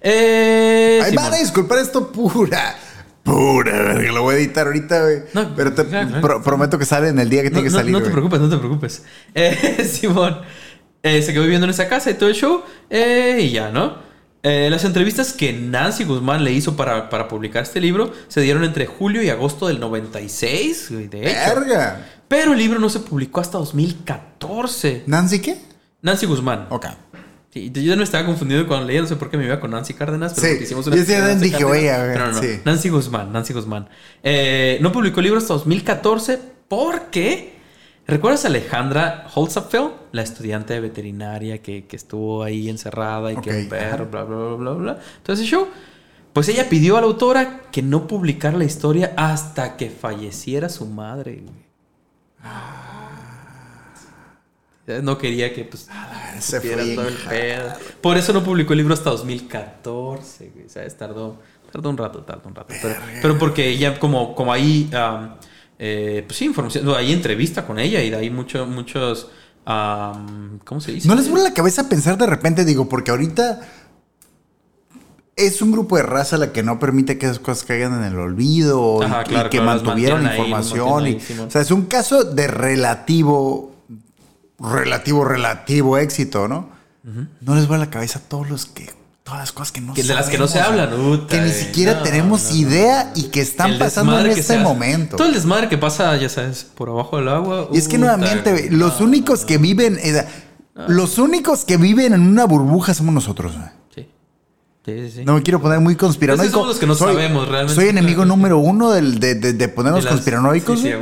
[0.00, 1.24] Eh, Ay, Simón.
[1.24, 2.76] van a disculpar esto pura.
[3.22, 3.94] Pura.
[3.94, 5.16] Lo voy a editar ahorita, güey.
[5.32, 7.72] No, Pero te claro, pro- prometo que sale en el día que No, tiene que
[7.72, 7.92] no- salir.
[7.92, 8.12] no te güey.
[8.12, 9.02] preocupes, no te preocupes.
[9.34, 10.40] Eh, Simón
[11.02, 12.62] eh, se quedó viviendo en esa casa y todo el show.
[12.90, 14.11] eh, y ya, ¿no?
[14.44, 18.64] Eh, las entrevistas que Nancy Guzmán le hizo para, para publicar este libro se dieron
[18.64, 21.54] entre julio y agosto del 96, güey, de hecho.
[21.60, 22.06] Verga.
[22.26, 25.04] Pero el libro no se publicó hasta 2014.
[25.06, 25.58] ¿Nancy qué?
[26.00, 26.66] Nancy Guzmán.
[26.70, 26.86] Ok.
[27.52, 29.70] Sí, yo ya me estaba confundido cuando leía, no sé por qué me iba con
[29.72, 31.78] Nancy Cárdenas, pero Sí, hicimos yo decía, episodio de Nancy dije, Cárdenas.
[31.78, 32.60] oye, a ver, Pero no, no, sí.
[32.64, 33.88] Nancy Guzmán, Nancy Guzmán.
[34.22, 36.38] Eh, no publicó el libro hasta 2014
[36.68, 37.52] porque...
[38.06, 39.90] ¿Recuerdas a Alejandra Holzapfel?
[40.12, 44.36] La estudiante de veterinaria que, que estuvo ahí encerrada y que un perro, bla, bla,
[44.36, 44.98] bla, bla, bla.
[45.18, 45.68] Entonces, show.
[46.32, 50.86] Pues ella pidió a la autora que no publicara la historia hasta que falleciera su
[50.86, 51.42] madre.
[51.42, 51.62] güey.
[55.02, 55.88] No quería que pues
[56.40, 57.72] se fue bien todo el pedo.
[58.00, 60.68] Por eso no publicó el libro hasta 2014, güey.
[60.68, 60.96] ¿Sabes?
[60.96, 61.38] Tardó,
[61.70, 62.74] tardó un rato, tardó un rato.
[62.80, 65.36] Pero, pero porque ella, como, como ahí, am,
[65.84, 69.28] eh, pues sí, información, hay entrevista con ella y de ahí mucho, muchos,
[69.64, 71.08] ¿cómo se dice?
[71.08, 72.64] ¿No les vuelve la cabeza pensar de repente?
[72.64, 73.60] Digo, porque ahorita
[75.34, 78.18] es un grupo de raza la que no permite que esas cosas caigan en el
[78.18, 81.06] olvido y- Ajá, y, claro, que claro, mantuvieron ahí, información.
[81.08, 83.74] y- o sea, es un caso de relativo,
[84.60, 86.70] relativo, relativo éxito, ¿no?
[87.40, 88.88] No les vuelve la cabeza a todos los que,
[89.32, 91.50] todas las cosas que no Que de las que no se hablan, puta, que ni
[91.50, 95.16] siquiera No, tenemos no, idea y que están pasando en este momento.
[95.16, 97.68] Todo el desmadre que pasa, ya sabes, por abajo del agua.
[97.72, 100.26] Y es que nuevamente, los únicos que viven, eh,
[100.86, 103.54] los únicos que viven en una burbuja somos nosotros.
[103.94, 104.06] Sí.
[104.84, 105.22] Sí.
[105.24, 106.52] No me quiero poner muy conspiranoico.
[106.52, 107.74] Somos los que no soy, sabemos realmente.
[107.74, 110.78] Soy enemigo número uno del- de, de- de ponernos De las- conspiranoicos.
[110.80, 110.92] sí.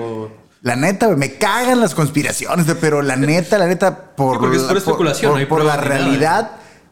[0.63, 4.63] La neta, me cagan las conspiraciones, pero la neta, la neta, por, Sí, porque es
[4.63, 6.51] pura por- especulación, por- la realidad,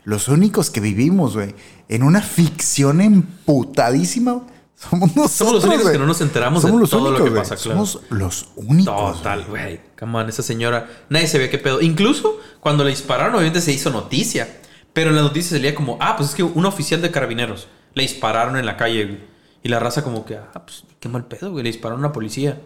[0.09, 1.55] los únicos que vivimos, güey,
[1.91, 4.41] en una ficción emputadísima,
[4.75, 5.57] somos nosotros.
[5.57, 7.85] los únicos que no nos enteramos de Somos los todo lo que únicos, pasa, claro.
[7.85, 9.19] Somos los únicos.
[9.19, 9.79] Total, güey.
[10.01, 10.89] Come on, esa señora.
[11.11, 11.83] Nadie se ve qué pedo.
[11.83, 14.49] Incluso cuando le dispararon, obviamente se hizo noticia.
[14.95, 18.03] Pero en la noticia salía como, ah, pues es que un oficial de carabineros le
[18.03, 19.21] dispararon en la calle, güey.
[19.63, 21.65] Y la raza, como que, ah, pues qué mal pedo, güey.
[21.65, 22.59] Le dispararon a una policía.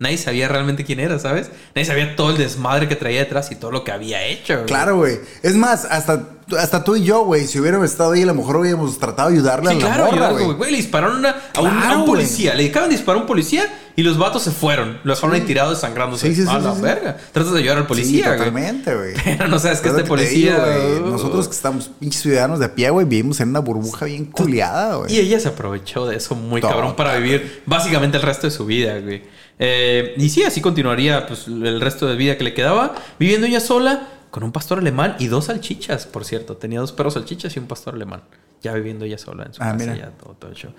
[0.00, 1.50] Nadie sabía realmente quién era, ¿sabes?
[1.74, 4.54] Nadie sabía todo el desmadre que traía detrás y todo lo que había hecho.
[4.54, 4.66] güey.
[4.66, 5.18] Claro, güey.
[5.42, 6.24] Es más, hasta,
[6.56, 9.34] hasta tú y yo, güey, si hubiéramos estado ahí, a lo mejor hubiéramos tratado de
[9.36, 10.52] ayudarle Sí, a la claro, morra, güey.
[10.52, 10.70] güey.
[10.70, 12.54] Le dispararon una- a, un, a un Claro, policía.
[12.54, 13.64] Le acaban de disparar a un policía
[13.96, 15.00] y los vatos se fueron.
[15.02, 16.28] Lo dejaron ahí tirado desangrándose.
[16.28, 17.16] Sí, sí, sí, a la sí, verga.
[17.32, 18.38] Tratas de ayudar al policía, güey.
[18.38, 19.14] totalmente, güey.
[19.24, 20.64] Pero no sabes que este te policía.
[20.64, 20.64] digo,
[21.00, 21.02] güey.
[21.08, 24.26] uh, Nosotros que estamos pinches ciudadanos de a pie, güey, vivimos en una burbuja bien
[24.26, 25.12] culiada, güey.
[25.12, 28.64] Y ella se aprovechó de eso muy cabrón para vivir básicamente el resto de su
[28.64, 29.36] vida, güey.
[29.58, 33.60] Eh, y sí, así continuaría pues, el resto de vida que le quedaba, viviendo ella
[33.60, 36.56] sola con un pastor alemán y dos salchichas, por cierto.
[36.56, 38.22] Tenía dos perros salchichas y un pastor alemán.
[38.62, 39.96] Ya viviendo ella sola en su Ah, casa, mira.
[39.96, 40.72] ya todo, todo el show.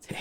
[0.00, 0.14] Sí.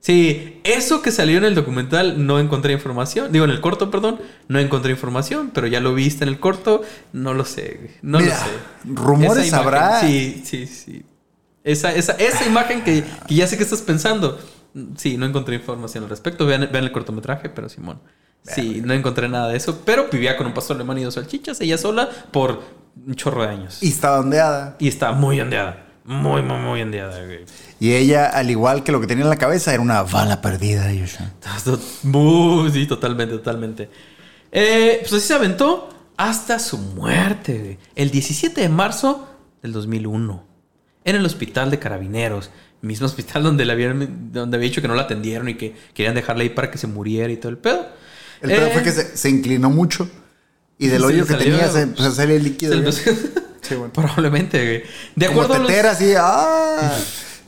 [0.00, 3.32] Sí, eso que salió en el documental no encontré información.
[3.32, 6.82] Digo, en el corto, perdón, no encontré información, pero ya lo viste en el corto,
[7.12, 7.90] no lo sé.
[8.02, 8.50] No Mira, lo sé.
[8.84, 10.00] rumores imagen, habrá.
[10.00, 11.02] Sí, sí, sí.
[11.64, 14.38] Esa, esa, esa imagen que, que ya sé que estás pensando.
[14.96, 16.46] Sí, no encontré información al respecto.
[16.46, 18.00] Vean, vean el cortometraje, pero Simón.
[18.42, 19.82] Sí, no encontré nada de eso.
[19.84, 22.62] Pero vivía con un pastor alemán y dos salchichas, ella sola, por
[23.06, 23.82] un chorro de años.
[23.82, 24.76] Y estaba ondeada.
[24.78, 25.84] Y estaba muy ondeada.
[26.04, 27.44] Muy, muy, muy ondeada, güey.
[27.80, 30.92] Y ella, al igual que lo que tenía en la cabeza, era una bala perdida,
[30.92, 31.32] Yosha.
[32.04, 33.90] Muy, sí, totalmente, totalmente.
[34.52, 37.78] Eh, pues así se aventó hasta su muerte, güey.
[37.96, 39.28] El 17 de marzo
[39.62, 40.44] del 2001.
[41.04, 42.50] En el hospital de carabineros.
[42.82, 46.14] Mismo hospital donde, le habían, donde había dicho que no la atendieron y que querían
[46.14, 47.86] dejarla ahí para que se muriera y todo el pedo.
[48.42, 50.08] El pedo Eh, fue que se, se inclinó mucho.
[50.78, 52.92] Y del hoyo que salió- tenía se empezó a salir el líquido.
[52.92, 53.92] Sí, bueno.
[53.92, 54.82] Probablemente, güey.
[55.16, 56.12] De Como acuerdo a los- tetera, así.
[56.16, 56.96] ¡Ah!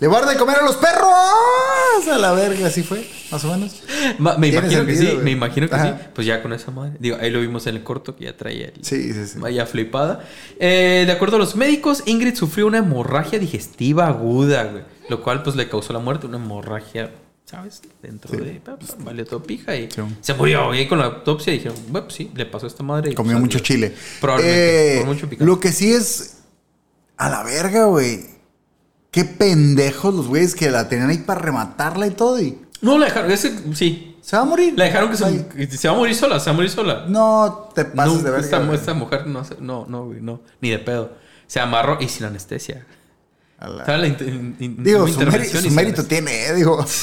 [0.00, 2.08] ¡Le voy a dar de comer a los perros!
[2.10, 3.82] A la verga, así fue, más o menos.
[4.18, 5.16] Ma- me imagino que sí, güey.
[5.18, 5.98] me imagino que Ajá.
[5.98, 6.04] sí.
[6.14, 6.92] Pues ya con esa madre.
[7.00, 9.38] Digo, ahí lo vimos en el corto que ya traía el, Sí, sí, sí.
[9.38, 10.24] Vaya flipada.
[10.60, 14.82] Eh, de acuerdo a los médicos, Ingrid sufrió una hemorragia digestiva aguda, güey.
[15.08, 16.26] Lo cual, pues, le causó la muerte.
[16.26, 17.10] Una hemorragia,
[17.44, 17.82] ¿sabes?
[18.02, 18.36] Dentro Sí.
[18.44, 18.60] de...
[18.98, 20.02] Vale todo pija y Sí.
[20.20, 20.74] se murió.
[20.74, 23.10] Y con la autopsia dijeron, bueno, pues sí, le pasó a esta madre.
[23.12, 23.66] y, Comió pues, mucho adiós".
[23.66, 23.94] chile.
[24.20, 24.94] Probablemente.
[24.94, 25.44] Eh, por mucho picante.
[25.44, 26.34] lo que sí es.
[27.16, 28.26] A la verga, güey.
[29.10, 32.40] Qué pendejos los güeyes que la tenían ahí para rematarla y todo.
[32.40, 33.30] Y No, la dejaron.
[33.32, 34.16] Ese, sí.
[34.20, 34.74] se va a morir.
[34.76, 36.38] La dejaron que se, Ay, se va a morir sola.
[36.38, 37.06] Se va a morir sola.
[37.08, 38.74] No te pases No, de verga.
[38.76, 40.42] esta, mujer no, no, no, güey, no.
[40.60, 41.12] Ni de pedo.
[41.48, 42.86] Se amarró y sin anestesia.
[43.58, 46.84] A la- Estaba la inter- in- in- Digo, su, mérito, su tiene, eh, digo.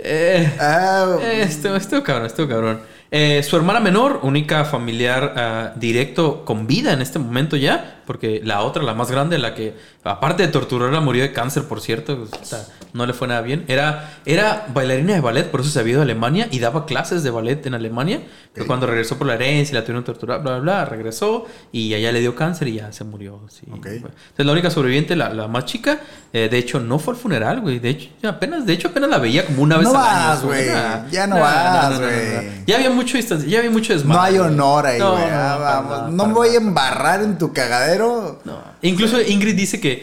[0.00, 2.80] Eh, Ah, Eh, Estuvo, estuvo cabrón, estuvo cabrón.
[3.10, 8.40] Eh, su hermana menor, única familiar ah, directo con vida en este momento ya, porque
[8.44, 9.74] la otra, la más grande, la que
[10.10, 13.64] aparte de torturarla murió de cáncer, por cierto, o sea, no le fue nada bien.
[13.68, 17.22] Era, era bailarina de ballet, por eso se había ido a Alemania y daba clases
[17.22, 18.22] de ballet en Alemania.
[18.54, 22.10] Pero cuando regresó por la herencia la tuvieron torturada, bla, bla, bla, regresó y allá
[22.10, 23.40] le dio cáncer y ya se murió.
[23.50, 23.62] sí.
[23.68, 26.00] Entonces la única sobreviviente, la, la más chica,
[26.32, 27.78] eh, de hecho no fue al funeral, güey.
[27.78, 30.66] De hecho, apenas, de hecho apenas la veía como una vez No al vas, güey.
[31.10, 32.10] Ya no nah, vas, güey.
[32.10, 32.64] nah, nah.
[32.66, 34.20] Ya había mucho ya había mucho no desmadre.
[34.32, 34.50] hay güey.
[34.50, 35.24] honor ahí, No, güey.
[35.24, 38.40] no, Ah, no, no me voy a embarrar en tu cagadero.
[38.44, 38.58] No.
[38.82, 39.97] Incluso Ingrid dice que,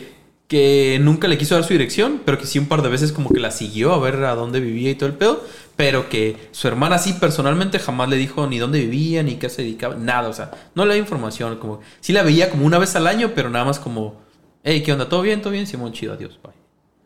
[0.48, 3.30] que nunca le quiso dar su dirección, pero que sí un par de veces como
[3.30, 5.44] que la siguió a ver a dónde vivía y todo el pedo,
[5.76, 9.64] pero que su hermana sí personalmente jamás le dijo ni dónde vivía, ni qué se
[9.64, 12.96] dedicaba, nada, o sea, no le da información, como sí la veía como una vez
[12.96, 14.22] al año, pero nada más como,
[14.64, 15.10] hey, ¿qué onda?
[15.10, 15.42] ¿Todo bien?
[15.42, 15.66] ¿Todo bien?
[15.66, 16.54] Simón, chido, adiós, bye.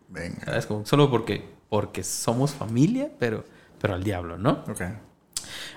[0.09, 0.43] Venga.
[0.45, 0.65] ¿Sabes?
[0.65, 3.45] Como solo porque, porque somos familia, pero,
[3.79, 4.63] pero al diablo, ¿no?
[4.69, 4.81] Ok.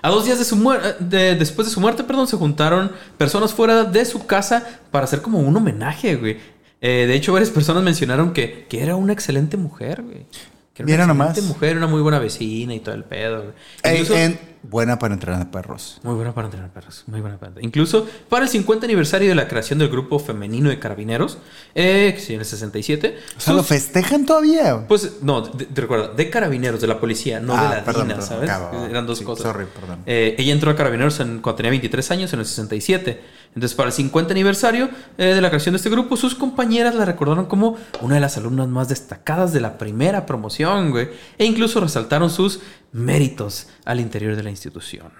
[0.01, 0.95] A dos días de su muerte,
[1.35, 5.39] después de su muerte, perdón, se juntaron personas fuera de su casa para hacer como
[5.39, 6.37] un homenaje, güey.
[6.83, 10.25] Eh, de hecho, varias personas mencionaron que, que era una excelente mujer, güey.
[10.73, 11.29] Que era Mira una nomás.
[11.29, 13.43] excelente mujer, una muy buena vecina y todo el pedo,
[13.83, 13.93] güey.
[13.95, 15.99] Incluso- en- buena para entrenar perros.
[16.03, 17.65] muy buena para entrenar perros, muy buena para entrenar.
[17.67, 21.37] Incluso para el 50 aniversario de la creación del grupo femenino de carabineros,
[21.75, 23.17] eh, que sí, en el 67.
[23.37, 24.85] O sea, ¿lo festejan todavía?
[24.87, 28.07] pues no, de- de- recuerda, de carabineros, de la policía, no Ah, de la perdón,
[28.07, 28.89] DINA, perdón, ¿sabes?
[28.89, 29.43] Eran dos Sí, cosas.
[29.43, 29.99] sorry, perdón.
[30.05, 33.21] Eh, ella entró a carabineros en- cuando tenía 23 años, en el 67.
[33.55, 37.05] Entonces, para el 50 aniversario eh, de la creación de este grupo, sus compañeras la
[37.05, 41.09] recordaron como una de las alumnas más destacadas de la primera promoción, güey.
[41.37, 42.61] E incluso resaltaron sus
[42.91, 45.11] méritos al interior de la institución.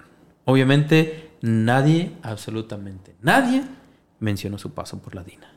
[0.46, 3.64] Obviamente, nadie, absolutamente nadie,
[4.20, 5.52] mencionó su paso por la DINA.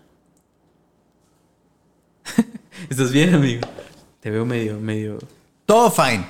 [2.88, 3.66] ¿Estás bien, amigo?
[4.20, 5.18] Te veo medio, medio...
[5.66, 6.24] Todo fine.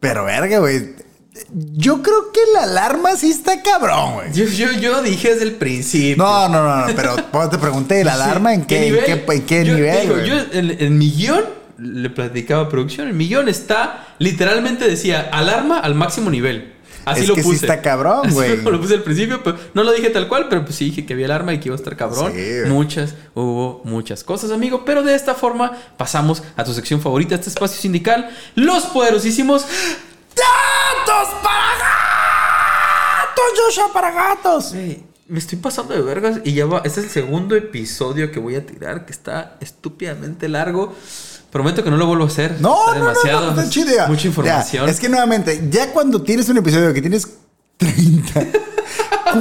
[0.00, 1.09] Pero verga, güey.
[1.52, 4.32] Yo creo que la alarma sí está cabrón, güey.
[4.32, 6.22] Yo, yo, yo dije desde el principio.
[6.22, 9.04] No, no, no, no, pero te pregunté, ¿la alarma en qué, nivel?
[9.06, 10.00] en qué, en qué Yo nivel?
[10.02, 11.44] digo, yo en, en mi guion
[11.78, 16.74] le platicaba a producción, en mi guion está, literalmente decía, alarma al máximo nivel.
[17.06, 17.64] Así Es lo que sí puse.
[17.64, 18.60] está cabrón, güey.
[18.60, 21.14] Lo puse al principio, pero no lo dije tal cual, pero pues sí dije que
[21.14, 22.30] había alarma y que iba a estar cabrón.
[22.34, 24.84] Sí, muchas, hubo muchas cosas, amigo.
[24.84, 29.64] Pero de esta forma pasamos a tu sección favorita, este espacio sindical, los poderosísimos
[33.66, 34.72] ¡Joshua para gatos!
[35.28, 36.78] Me estoy pasando de vergas y ya va.
[36.84, 40.92] Este es el segundo episodio que voy a tirar, que está estúpidamente largo.
[41.52, 42.56] Prometo que no lo vuelvo a hacer.
[42.60, 43.52] No, Está no, no, demasiado.
[43.52, 43.94] no, está chido.
[43.94, 44.06] ya.
[44.08, 44.88] Mucha Ya, información.
[44.88, 47.28] es que nuevamente, ya cuando tienes un episodio que tienes
[47.76, 48.46] 30,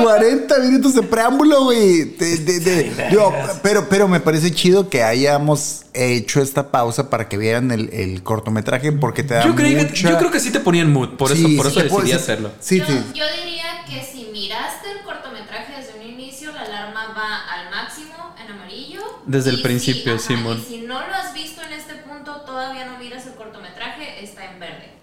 [0.03, 2.03] 40 minutos de preámbulo, güey.
[2.03, 7.27] de- de- de- digo, pero, pero me parece chido que hayamos hecho esta pausa para
[7.29, 10.39] que vieran el, el cortometraje porque te da yo, creí que, mucha- yo creo que
[10.39, 12.51] sí te ponía en mood, por eso, por sí eso decidí hacerlo.
[12.59, 12.93] Sí, yo, sí.
[13.13, 13.58] yo diría
[13.89, 19.01] que si miraste el cortometraje desde un inicio, la alarma va al máximo en amarillo.
[19.25, 20.63] Desde el si- principio, ajá, Simón.
[20.67, 24.45] Si no lo has visto en este punto, todavía no miras el cortometraje, está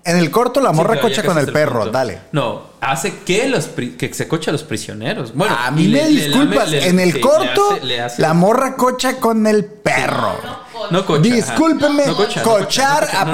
[0.07, 1.91] en el corto, la morra cocha con el perro, punto.
[1.93, 2.19] dale.
[2.33, 5.35] No, hace que los que se cocha a los prisioneros.
[5.35, 8.33] Bueno, a mí me le disculpas, lame- le- en el corto, hace- le hace- la
[8.35, 10.35] morra cocha con el perro.
[10.43, 11.23] No, No cocha.
[11.23, 12.05] Discúlpeme,
[12.45, 13.09] cochar.
[13.13, 13.25] a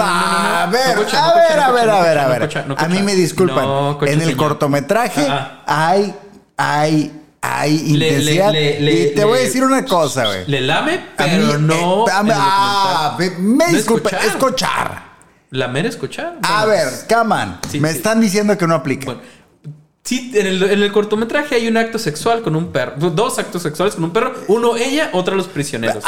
[0.70, 2.74] ver, a ver, a ver, a ver, a ver.
[2.78, 3.64] A mí me disculpan.
[3.66, 4.38] No cocha, en el señor.
[4.38, 5.60] cortometraje Ajá.
[5.66, 6.14] hay,
[6.56, 7.12] hay,
[7.42, 8.52] hay intensidad.
[8.52, 10.44] le- le- y te voy a decir una cosa, güey.
[10.46, 12.06] Le lame, A pero mí, no.
[12.08, 15.11] eh, a ah, me, No es disculpa, es cochar.
[15.52, 16.38] Lamer es cochar.
[16.42, 17.98] A ver, Caman, Sí, me sí.
[17.98, 19.04] están diciendo que no aplica.
[19.04, 19.20] Bueno,
[20.04, 23.10] sí, en el, en el cortometraje hay un acto sexual con un perro.
[23.10, 24.34] Dos actos sexuales con un perro.
[24.48, 26.02] Uno ella, otro los prisioneros.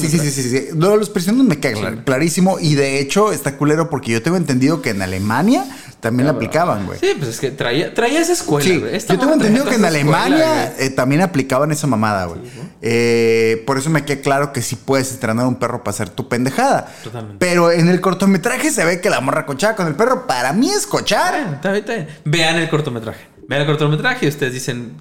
[0.00, 0.68] Sí, sí, sí, sí, sí.
[0.74, 2.58] Los prisioneros me queda clar- clarísimo.
[2.60, 5.64] Y de hecho está culero porque yo tengo entendido que en Alemania
[6.00, 6.98] también la aplicaban, güey.
[6.98, 8.68] Sí, pues es que traía, traía esa escuela.
[8.68, 8.94] Sí, güey.
[8.94, 12.40] Esta yo tengo entendido que en escuela, Alemania eh, también aplicaban esa mamada, güey.
[12.82, 16.10] Eh, por eso me queda claro que sí puedes entrenar a un perro para hacer
[16.10, 16.92] tu pendejada.
[17.02, 17.38] Totalmente.
[17.38, 20.26] Pero en el cortometraje se ve que la morra cochaba con el perro.
[20.26, 21.32] Para mí es cochar.
[21.32, 22.08] Bueno, está bien, está bien.
[22.26, 23.23] Vean el cortometraje.
[23.48, 24.92] Vean el cortometraje y ustedes dicen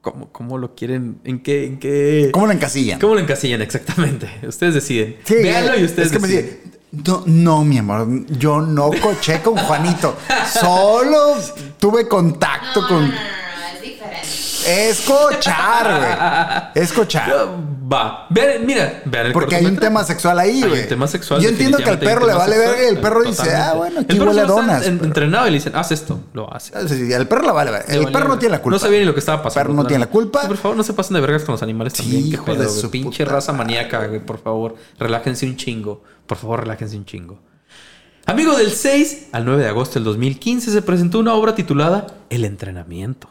[0.00, 2.30] cómo, cómo lo quieren, en qué, en qué.
[2.32, 3.00] ¿Cómo lo encasillan?
[3.00, 4.28] ¿Cómo lo encasillan exactamente?
[4.46, 5.16] Ustedes deciden.
[5.24, 6.60] Sí, Véanlo y ustedes es que me deciden.
[6.62, 10.16] dice, no, no, mi amor, yo no coché con Juanito.
[10.60, 11.36] Solo
[11.78, 13.02] tuve contacto No, con.
[13.02, 14.26] no, no, no, es diferente.
[14.66, 16.84] Es cochar, güey.
[16.84, 17.32] Es cochar.
[17.92, 18.26] Va.
[18.30, 20.82] Vean, mira, vean el Porque hay un tema sexual ahí, Hay güey.
[20.82, 21.40] un tema sexual.
[21.40, 24.00] Yo entiendo que al perro hay le vale verga y el perro dice, ah, bueno,
[24.00, 24.86] aquí El perro huele donas.
[24.86, 26.20] en- entrenado y le dicen, haz esto.
[26.32, 26.72] Lo hace.
[26.88, 27.92] Sí, sí, al perro le vale verga.
[27.92, 28.76] El vale perro no tiene la culpa.
[28.76, 29.64] No sabía ni lo que estaba pasando.
[29.70, 30.42] perro no tiene la culpa.
[30.42, 32.22] Sí, por favor, no se pasen de vergas con los animales también.
[32.22, 34.20] Sí, Qué hijo pedo, de su Pinche puta raza maníaca, güey.
[34.24, 36.02] Por favor, relájense un chingo.
[36.26, 37.40] Por favor, relájense un chingo.
[38.26, 42.44] Amigo, del 6 al 9 de agosto del 2015 se presentó una obra titulada El
[42.44, 43.28] entrenamiento.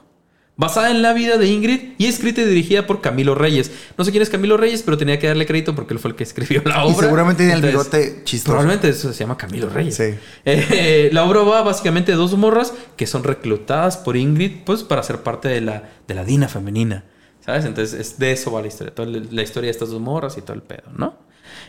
[0.60, 3.72] Basada en la vida de Ingrid y escrita y dirigida por Camilo Reyes.
[3.98, 6.18] No sé quién es Camilo Reyes, pero tenía que darle crédito porque él fue el
[6.18, 7.06] que escribió la Y obra.
[7.08, 8.52] seguramente tiene el bigote chistoso.
[8.58, 9.96] Probablemente eso se llama Camilo Reyes.
[9.96, 10.16] Sí.
[10.44, 15.02] Eh, la obra va básicamente de dos morras que son reclutadas por Ingrid pues para
[15.02, 17.06] ser parte de la, de la Dina femenina.
[17.40, 17.64] ¿Sabes?
[17.64, 18.94] Entonces es de eso va la historia.
[18.94, 21.18] Toda la la historia de estas dos morras y todo el pedo, ¿no?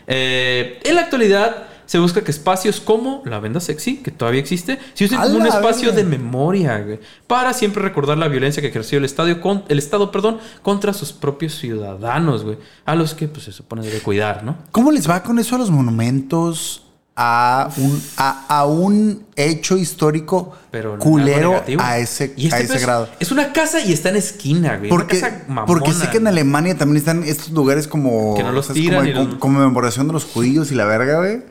[0.09, 4.79] Eh, en la actualidad se busca que espacios como la venda sexy, que todavía existe,
[4.95, 5.97] se usen ¡A como un espacio verga!
[5.97, 10.13] de memoria, güey, para siempre recordar la violencia que ejerció el, estadio con, el Estado
[10.13, 14.57] perdón, contra sus propios ciudadanos, güey, a los que pues, se supone debe cuidar, ¿no?
[14.71, 16.85] ¿Cómo les va con eso a los monumentos?
[17.17, 23.09] A un, a, a un hecho histórico Pero culero a ese, este a ese grado.
[23.19, 24.89] Es una casa y está en esquina, güey.
[24.89, 26.29] Porque, una casa mamona, porque sé que en.
[26.29, 28.37] Alemania también están estos lugares como.
[28.37, 31.43] Que no los tiran Como los- con- conmemoración de los judíos y la verga, güey.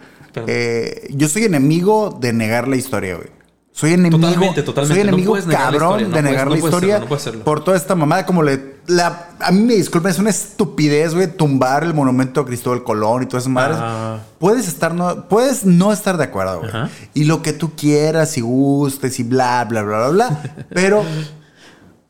[0.48, 3.28] Eh, yo soy enemigo de negar la historia, güey.
[3.72, 4.20] Soy enemigo.
[4.20, 4.96] Totalmente, totalmente.
[4.96, 7.44] Soy No enemigo puedes negar la cabrón historia, no de puedes- negar no la historia
[7.46, 8.26] por toda esta mamada.
[8.26, 8.80] Como le.
[8.88, 13.24] La, a mí me disculpen, es una estupidez, güey, tumbar el monumento a Cristóbal Colón
[13.24, 13.78] y todas esas madres.
[13.80, 14.18] Ah.
[14.40, 16.70] Puedes estar no, puedes no estar de acuerdo, güey.
[16.72, 16.90] Ajá.
[17.14, 20.66] Y lo que tú quieras y gustes y bla, bla, bla, bla, bla.
[20.74, 21.04] pero,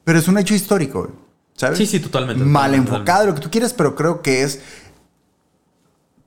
[0.04, 1.12] pero es un hecho histórico, güey.
[1.56, 1.78] ¿Sabes?
[1.78, 4.62] Sí, sí, totalmente, Mal totalmente, enfocado, lo que tú quieras, pero creo que es.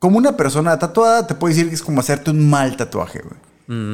[0.02, 3.40] Como una persona tatuada te puede decir que es como hacerte un mal tatuaje, güey.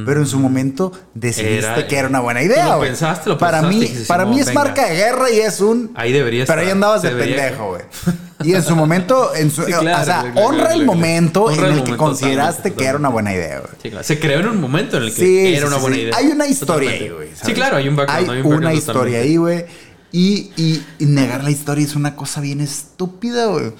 [0.06, 1.74] Pero en su momento decidiste Mm.
[1.74, 2.88] Era- que era una buena Tú idea, lo güey.
[2.88, 4.64] pensaste, lo para pensaste mí, dijiste, para mí es venga.
[4.64, 5.92] marca de guerra y es un.
[5.94, 6.74] Ahí debería Pero ahí estar.
[6.76, 7.82] andabas de Debería- pendejo, güey.
[8.44, 11.50] Y en su momento, en su, Sí, claro, o sea, claro, honra claro, el momento
[11.50, 13.72] en el el que consideraste totalmente, que era una buena idea, güey.
[13.82, 14.04] Sí, claro.
[14.04, 16.16] Se creó en un momento en el que Sí, era una buena idea.
[16.16, 17.04] Hay una historia Totalmente.
[17.04, 17.28] ahí, güey.
[17.44, 18.18] Sí, claro, hay un background.
[18.30, 19.66] Hay hay un background una historia ahí, güey.
[20.12, 23.72] Y, y- y negar la historia es una cosa bien estúpida, güey.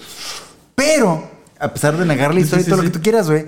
[0.74, 1.28] Pero,
[1.60, 2.86] a pesar de negar la historia sí, y todo sí.
[2.86, 3.47] lo que tú quieras, güey,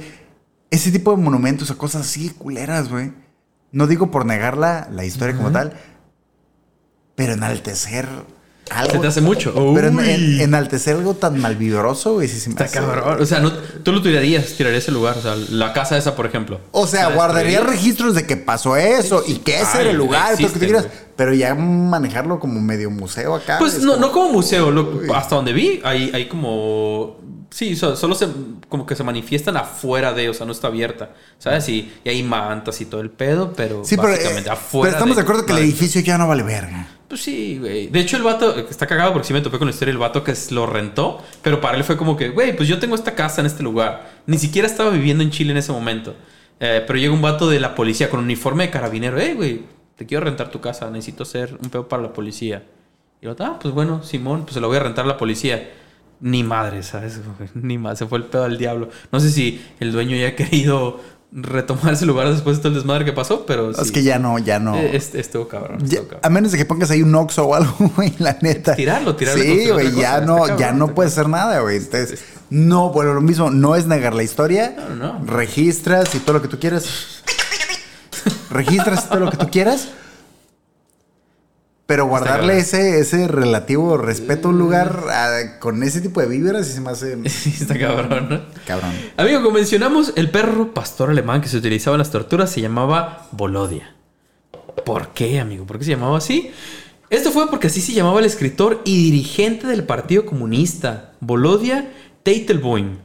[0.70, 3.12] ese tipo de monumentos o cosas así culeras, güey,
[3.72, 5.74] No digo por negarla, la historia como tal,
[7.14, 8.06] pero enaltecer
[8.70, 8.92] algo.
[8.92, 9.52] Se te hace mucho.
[9.74, 13.20] Pero en- enaltecer algo tan malvibroso, güey, me Está cabrón.
[13.20, 15.18] O sea, no, tú lo tirarías, tirarías ese lugar.
[15.18, 16.60] O sea, la casa esa, por ejemplo.
[16.70, 19.90] O sea, ¿La guardaría registros de que pasó eso Sí, y que ese Ay, era
[19.90, 20.86] el lugar, todo lo que tú quieras.
[21.16, 23.58] Pero ya manejarlo como medio museo acá.
[23.58, 27.18] Pues es no, como- no como museo, lo- hasta donde vi, hay, hay como...
[27.50, 28.28] Sí, so- solo se,
[28.68, 31.68] como que se manifiestan afuera de, o sea, no está abierta, ¿sabes?
[31.68, 34.92] Y, y hay mantas y todo el pedo, pero Sí, pero, eh, básicamente pero afuera
[34.92, 36.86] estamos de acuerdo que el edificio ya no vale verga.
[37.08, 37.88] Pues sí, güey.
[37.88, 39.98] De hecho, el vato eh, está cagado porque sí me topé con la historia del
[39.98, 43.16] vato que lo rentó, pero para él fue como que, güey, pues yo tengo esta
[43.16, 44.08] casa en este lugar.
[44.26, 46.14] Ni siquiera estaba viviendo en Chile en ese momento.
[46.60, 49.62] Eh, pero llega un vato de la policía con uniforme de carabinero, hey, güey,
[49.96, 52.62] te quiero rentar tu casa, necesito hacer un pedo para la policía.
[53.20, 55.68] Y yo, ah, pues bueno, Simón, pues se lo voy a rentar a la policía.
[56.20, 57.20] Ni madre, ¿sabes?
[57.54, 58.88] Ni más, se fue el pedo al diablo.
[59.12, 61.00] No sé si el dueño ya ha querido
[61.32, 64.38] retomar ese lugar después de todo el desmadre que pasó, pero Es que ya no,
[64.40, 64.74] ya no.
[64.74, 65.78] Eh, est- estuvo cabrón.
[65.80, 66.20] Ya- estuvo cabrón.
[66.24, 68.74] a menos de que pongas ahí un Oxxo o algo, güey, la neta.
[68.74, 71.76] Tirarlo, tirarlo Sí, güey, ya no, ya no está puede hacer nada, güey.
[71.76, 74.74] Entonces, no, bueno, lo mismo, no es negar la historia.
[74.76, 75.24] No, no, no.
[75.26, 77.22] Registras y todo lo que tú quieras.
[78.50, 79.88] Registras todo lo que tú quieras.
[81.90, 86.68] Pero guardarle ese, ese relativo respeto a un lugar ah, con ese tipo de víveras
[86.68, 88.40] sí se me hace está cabrón, ¿no?
[88.64, 88.92] cabrón.
[89.16, 93.26] Amigo, como mencionamos, el perro pastor alemán que se utilizaba en las torturas se llamaba
[93.32, 93.96] Bolodia.
[94.84, 95.66] ¿Por qué, amigo?
[95.66, 96.52] ¿Por qué se llamaba así?
[97.08, 101.90] Esto fue porque así se llamaba el escritor y dirigente del Partido Comunista, Bolodia
[102.22, 102.98] Teitelboim.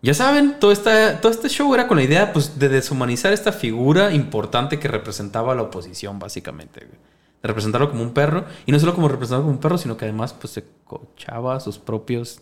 [0.00, 3.50] Ya saben, todo, esta, todo este show era con la idea pues, de deshumanizar esta
[3.50, 6.86] figura importante que representaba a la oposición, básicamente.
[6.86, 7.11] güey.
[7.42, 8.44] Representarlo como un perro.
[8.66, 11.60] Y no solo como representarlo como un perro, sino que además pues, se cochaba a
[11.60, 12.40] sus propios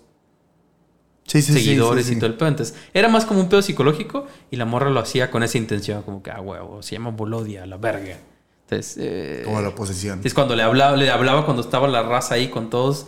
[1.26, 2.48] Sí, sí, seguidores sí, y todo el pedo.
[2.48, 6.02] Entonces, era más como un pedo psicológico y la morra lo hacía con esa intención,
[6.02, 8.18] como que, ah, huevo, se llama Bolodia, la verga.
[8.62, 10.20] Entonces, eh, Como la oposición.
[10.24, 13.06] es cuando le hablaba, le hablaba cuando estaba la raza ahí con todos,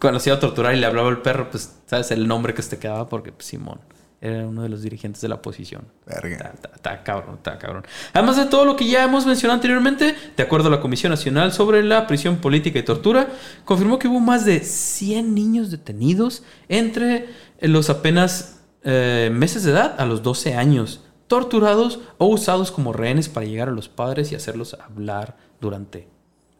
[0.00, 2.10] cuando se iba a torturar y le hablaba al perro, pues, ¿sabes?
[2.10, 3.78] El nombre que se te quedaba porque pues, Simón
[4.22, 5.84] era uno de los dirigentes de la oposición.
[6.06, 6.54] Verga.
[6.74, 7.84] Está, cabrón, está cabrón.
[8.12, 11.52] Además de todo lo que ya hemos mencionado anteriormente, de acuerdo a la Comisión Nacional
[11.52, 13.30] sobre la Prisión Política y Tortura,
[13.64, 17.26] confirmó que hubo más de 100 niños detenidos entre
[17.60, 23.28] los apenas eh, meses de edad a los 12 años, torturados o usados como rehenes
[23.28, 26.06] para llegar a los padres y hacerlos hablar durante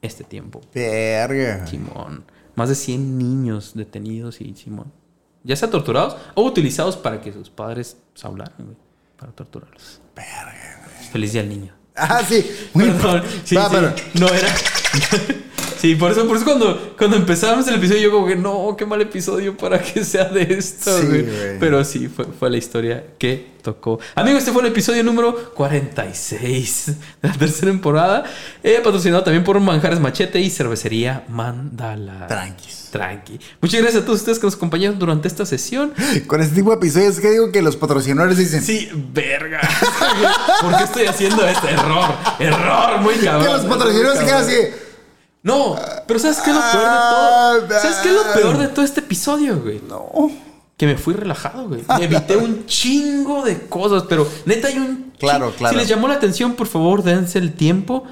[0.03, 0.61] este tiempo.
[0.75, 1.65] Verga.
[1.69, 2.25] Simón.
[2.57, 4.93] Más de 100 niños detenidos y Simón.
[5.45, 8.77] Ya sea torturados o utilizados para que sus padres pues, hablaran, güey.
[9.17, 10.01] Para torturarlos.
[11.13, 11.75] Feliz día al niño.
[11.97, 12.49] Ah, sí.
[12.75, 13.23] Muy Perdón.
[13.45, 13.75] Sí, Va, sí.
[13.75, 14.49] pero- No era.
[15.79, 18.87] sí, por eso, por eso cuando, cuando empezábamos el episodio, yo como que no, qué
[18.87, 21.23] mal episodio para que sea de esto, Sí, güey.
[21.23, 21.59] güey.
[21.59, 23.99] Pero sí, fue, fue la historia que tocó.
[24.15, 26.87] Amigos, este fue el episodio número 46
[27.23, 28.25] de la tercera temporada.
[28.63, 32.27] eh, patrocinado también por Manjares Machete y Cervecería Mandala.
[32.27, 32.82] Tranquis.
[32.93, 33.41] Tranqui.
[33.61, 35.93] Muchas gracias a todos ustedes que nos acompañaron durante esta sesión.
[36.29, 39.61] Con este tipo de episodios que digo que los patrocinadores dicen Sí, verga.
[40.61, 42.11] ¿Por qué estoy haciendo este error?
[42.39, 43.45] Error, muy cabrón.
[43.47, 44.57] que los patrocinadores se quedan así.
[45.43, 45.75] No,
[46.07, 47.81] pero ¿sabes qué es lo peor de Ah, todo?
[47.81, 49.81] ¿Sabes qué es lo peor de todo este episodio, güey?
[49.89, 50.31] No.
[50.77, 51.83] Que me fui relajado, güey.
[51.99, 55.13] Me evité un chingo de cosas, pero neta hay un...
[55.19, 55.75] Claro, claro.
[55.75, 58.05] Si les llamó la atención, por favor, dense el tiempo.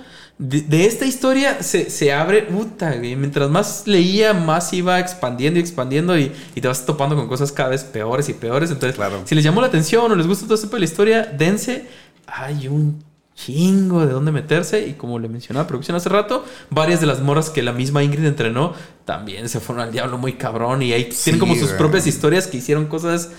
[0.42, 3.14] De, de esta historia se, se abre, puta, güey.
[3.14, 7.52] Mientras más leía, más iba expandiendo y expandiendo y, y te vas topando con cosas
[7.52, 8.70] cada vez peores y peores.
[8.70, 9.20] Entonces, Claro.
[9.26, 11.86] si les llamó la atención o les gusta todo este tipo de la historia, dense.
[12.26, 13.04] Hay un
[13.34, 17.20] chingo de dónde meterse y como le mencionaba la producción hace rato, varias de las
[17.20, 18.72] morras que la misma Ingrid entrenó
[19.04, 21.78] también se fueron al diablo muy cabrón y ahí Sí, tienen como sus güey.
[21.78, 23.30] propias historias que hicieron cosas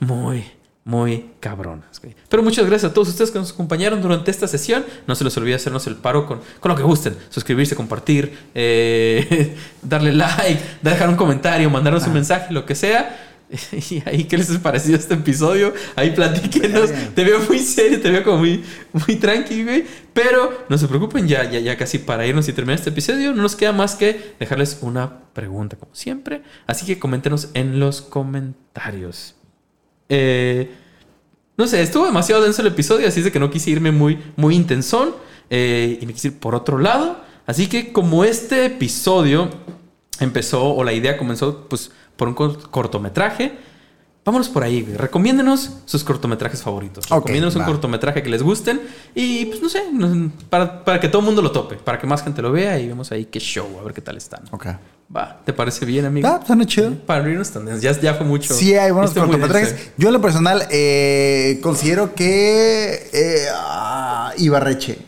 [0.00, 0.44] muy,
[0.84, 2.00] muy cabronas.
[2.00, 2.14] güey.
[2.28, 4.84] Pero muchas gracias a todos ustedes que nos acompañaron durante esta sesión.
[5.06, 7.16] No se les olvide hacernos el paro con, con lo que gusten.
[7.30, 13.28] Suscribirse, compartir, eh, darle like, dejar un comentario, mandarnos un mensaje, lo que sea.
[13.90, 15.74] Y ahí, ¿qué les ha parecido este episodio?
[15.94, 16.90] Ahí platíquenos.
[17.14, 19.84] Te veo muy serio, te veo como muy, muy tranqui, güey.
[20.14, 23.42] Pero no se preocupen, ya, ya, ya casi para irnos y terminar este episodio, no
[23.42, 26.42] nos queda más que dejarles una pregunta, como siempre.
[26.66, 29.34] Así que coméntenos en los comentarios.
[30.08, 30.70] Eh,
[31.56, 34.18] no sé, estuvo demasiado denso el episodio, así es de que no quise irme muy,
[34.36, 35.14] muy intensón.
[35.50, 37.18] eh, y me quise ir por otro lado.
[37.46, 39.50] Así que como este episodio
[40.20, 43.52] empezó, o la idea comenzó, pues, por un cor- cortometraje,
[44.24, 44.96] vámonos por ahí, güey.
[44.96, 47.04] Recomiéndenos sus cortometrajes favoritos.
[47.06, 48.80] Ok, Recomiéndenos un cortometraje que les gusten.
[49.14, 49.82] Y, pues, no sé,
[50.48, 52.88] para, para que todo el mundo lo tope, para que más gente lo vea y
[52.88, 54.42] vemos ahí qué show, a ver qué tal están.
[54.50, 54.66] Ok.
[55.14, 56.26] Va, ¿te parece bien, amigo?
[56.26, 56.94] Ah, suena chido.
[57.06, 58.54] Para abrirnos también, ya, ya fue mucho.
[58.54, 59.92] Sí, hay buenos muy cortometrajes.
[59.98, 64.98] Yo en lo personal eh, considero que eh, ah, Ibarreche.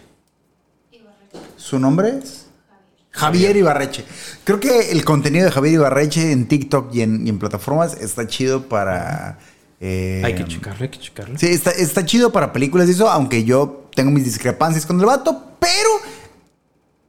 [1.56, 2.43] ¿Su nombre es?
[3.14, 4.04] Javier Ibarreche.
[4.44, 8.26] Creo que el contenido de Javier Ibarreche en TikTok y en, y en plataformas está
[8.26, 9.38] chido para.
[9.80, 11.38] eh, Hay que checarlo, hay que checarlo.
[11.38, 15.06] Sí, está, está chido para películas y eso, aunque yo tengo mis discrepancias con el
[15.06, 15.90] vato, pero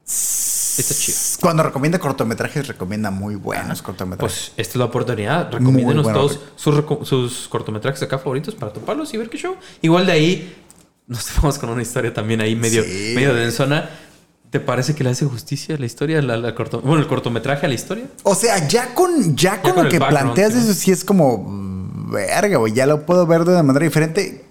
[0.07, 1.17] Está chido.
[1.41, 4.49] cuando recomienda cortometrajes, recomienda muy buenos cortometrajes.
[4.49, 5.51] Pues esta es la oportunidad.
[5.51, 9.55] Recomiéndenos buena todos sus, cortometrajes acá favoritos para toparlos y ver qué show.
[9.81, 10.55] Igual de ahí
[11.07, 13.13] nos topamos con una historia también ahí medio, Sí.
[13.15, 13.89] medio densona.
[14.55, 16.21] ¿Te parece que le hace justicia a la historia?
[16.21, 18.05] La, la corto- bueno, el cortometraje a la historia.
[18.23, 20.59] O sea, ya con, ya con con lo que planteas, sí.
[20.59, 21.39] eso sí es como.
[21.39, 22.71] mm, Verga, güey.
[22.71, 24.45] Ya lo puedo ver de una manera diferente.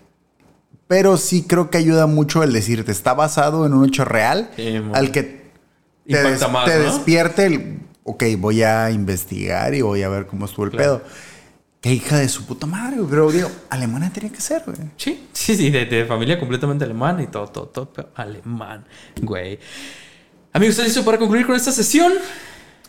[0.88, 4.78] Pero sí creo que ayuda mucho el decirte, está basado en un hecho real Sí,
[4.92, 5.22] al que
[6.06, 6.84] te, des- más, te ¿no?
[6.84, 7.78] despierte el.
[8.02, 10.98] Ok, voy a investigar y voy a ver cómo estuvo el Claro.
[10.98, 11.02] pedo.
[11.84, 13.10] Qué hija de su puta madre, güey.
[13.10, 14.78] Pero digo, Alemania tenía que ser, güey.
[14.96, 18.86] Sí, sí, sí, de, de familia completamente alemana y todo, todo, todo pero alemán,
[19.20, 19.58] güey.
[20.54, 22.10] Amigos, ¿estás listo para concluir con esta sesión?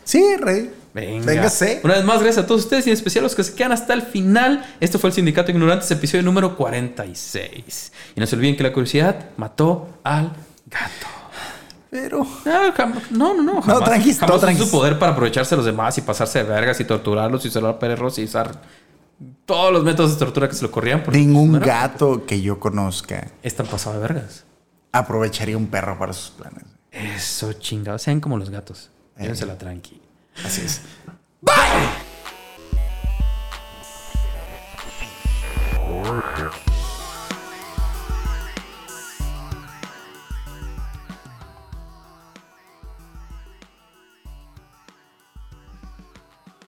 [0.06, 0.72] Sí, rey.
[0.94, 1.26] Venga.
[1.26, 1.82] Véngase.
[1.84, 3.74] Una vez más, gracias a todos ustedes y en especial a los que se quedan
[3.74, 4.66] hasta el final.
[4.80, 7.92] Esto fue el Sindicato Ignorantes, episodio número 46.
[8.16, 10.32] Y no se olviden que la curiosidad mató al
[10.68, 11.08] gato.
[11.90, 12.26] Pero.
[12.46, 13.62] Ah, jam- No, no, no.
[13.62, 14.64] Jamás, tranqui, jamás todo usó tranqui.
[14.64, 17.78] su poder para aprovecharse de los demás y pasarse de vergas y torturarlos y usar
[17.78, 18.62] perros y usar
[19.46, 21.04] todos los métodos de tortura que se le ocurrían.
[21.12, 23.32] Ningún pues, gato que yo conozca.
[23.44, 24.46] Es tan pasado de vergas.
[24.92, 26.64] Aprovecharía un perro para sus planes.
[26.92, 28.02] Eso, chingados.
[28.02, 28.92] Sean como los gatos.
[29.18, 29.22] Eh.
[29.22, 29.58] Llévensela eh.
[29.58, 30.02] tranqui.
[30.44, 30.82] Así es.
[31.42, 31.54] Bye.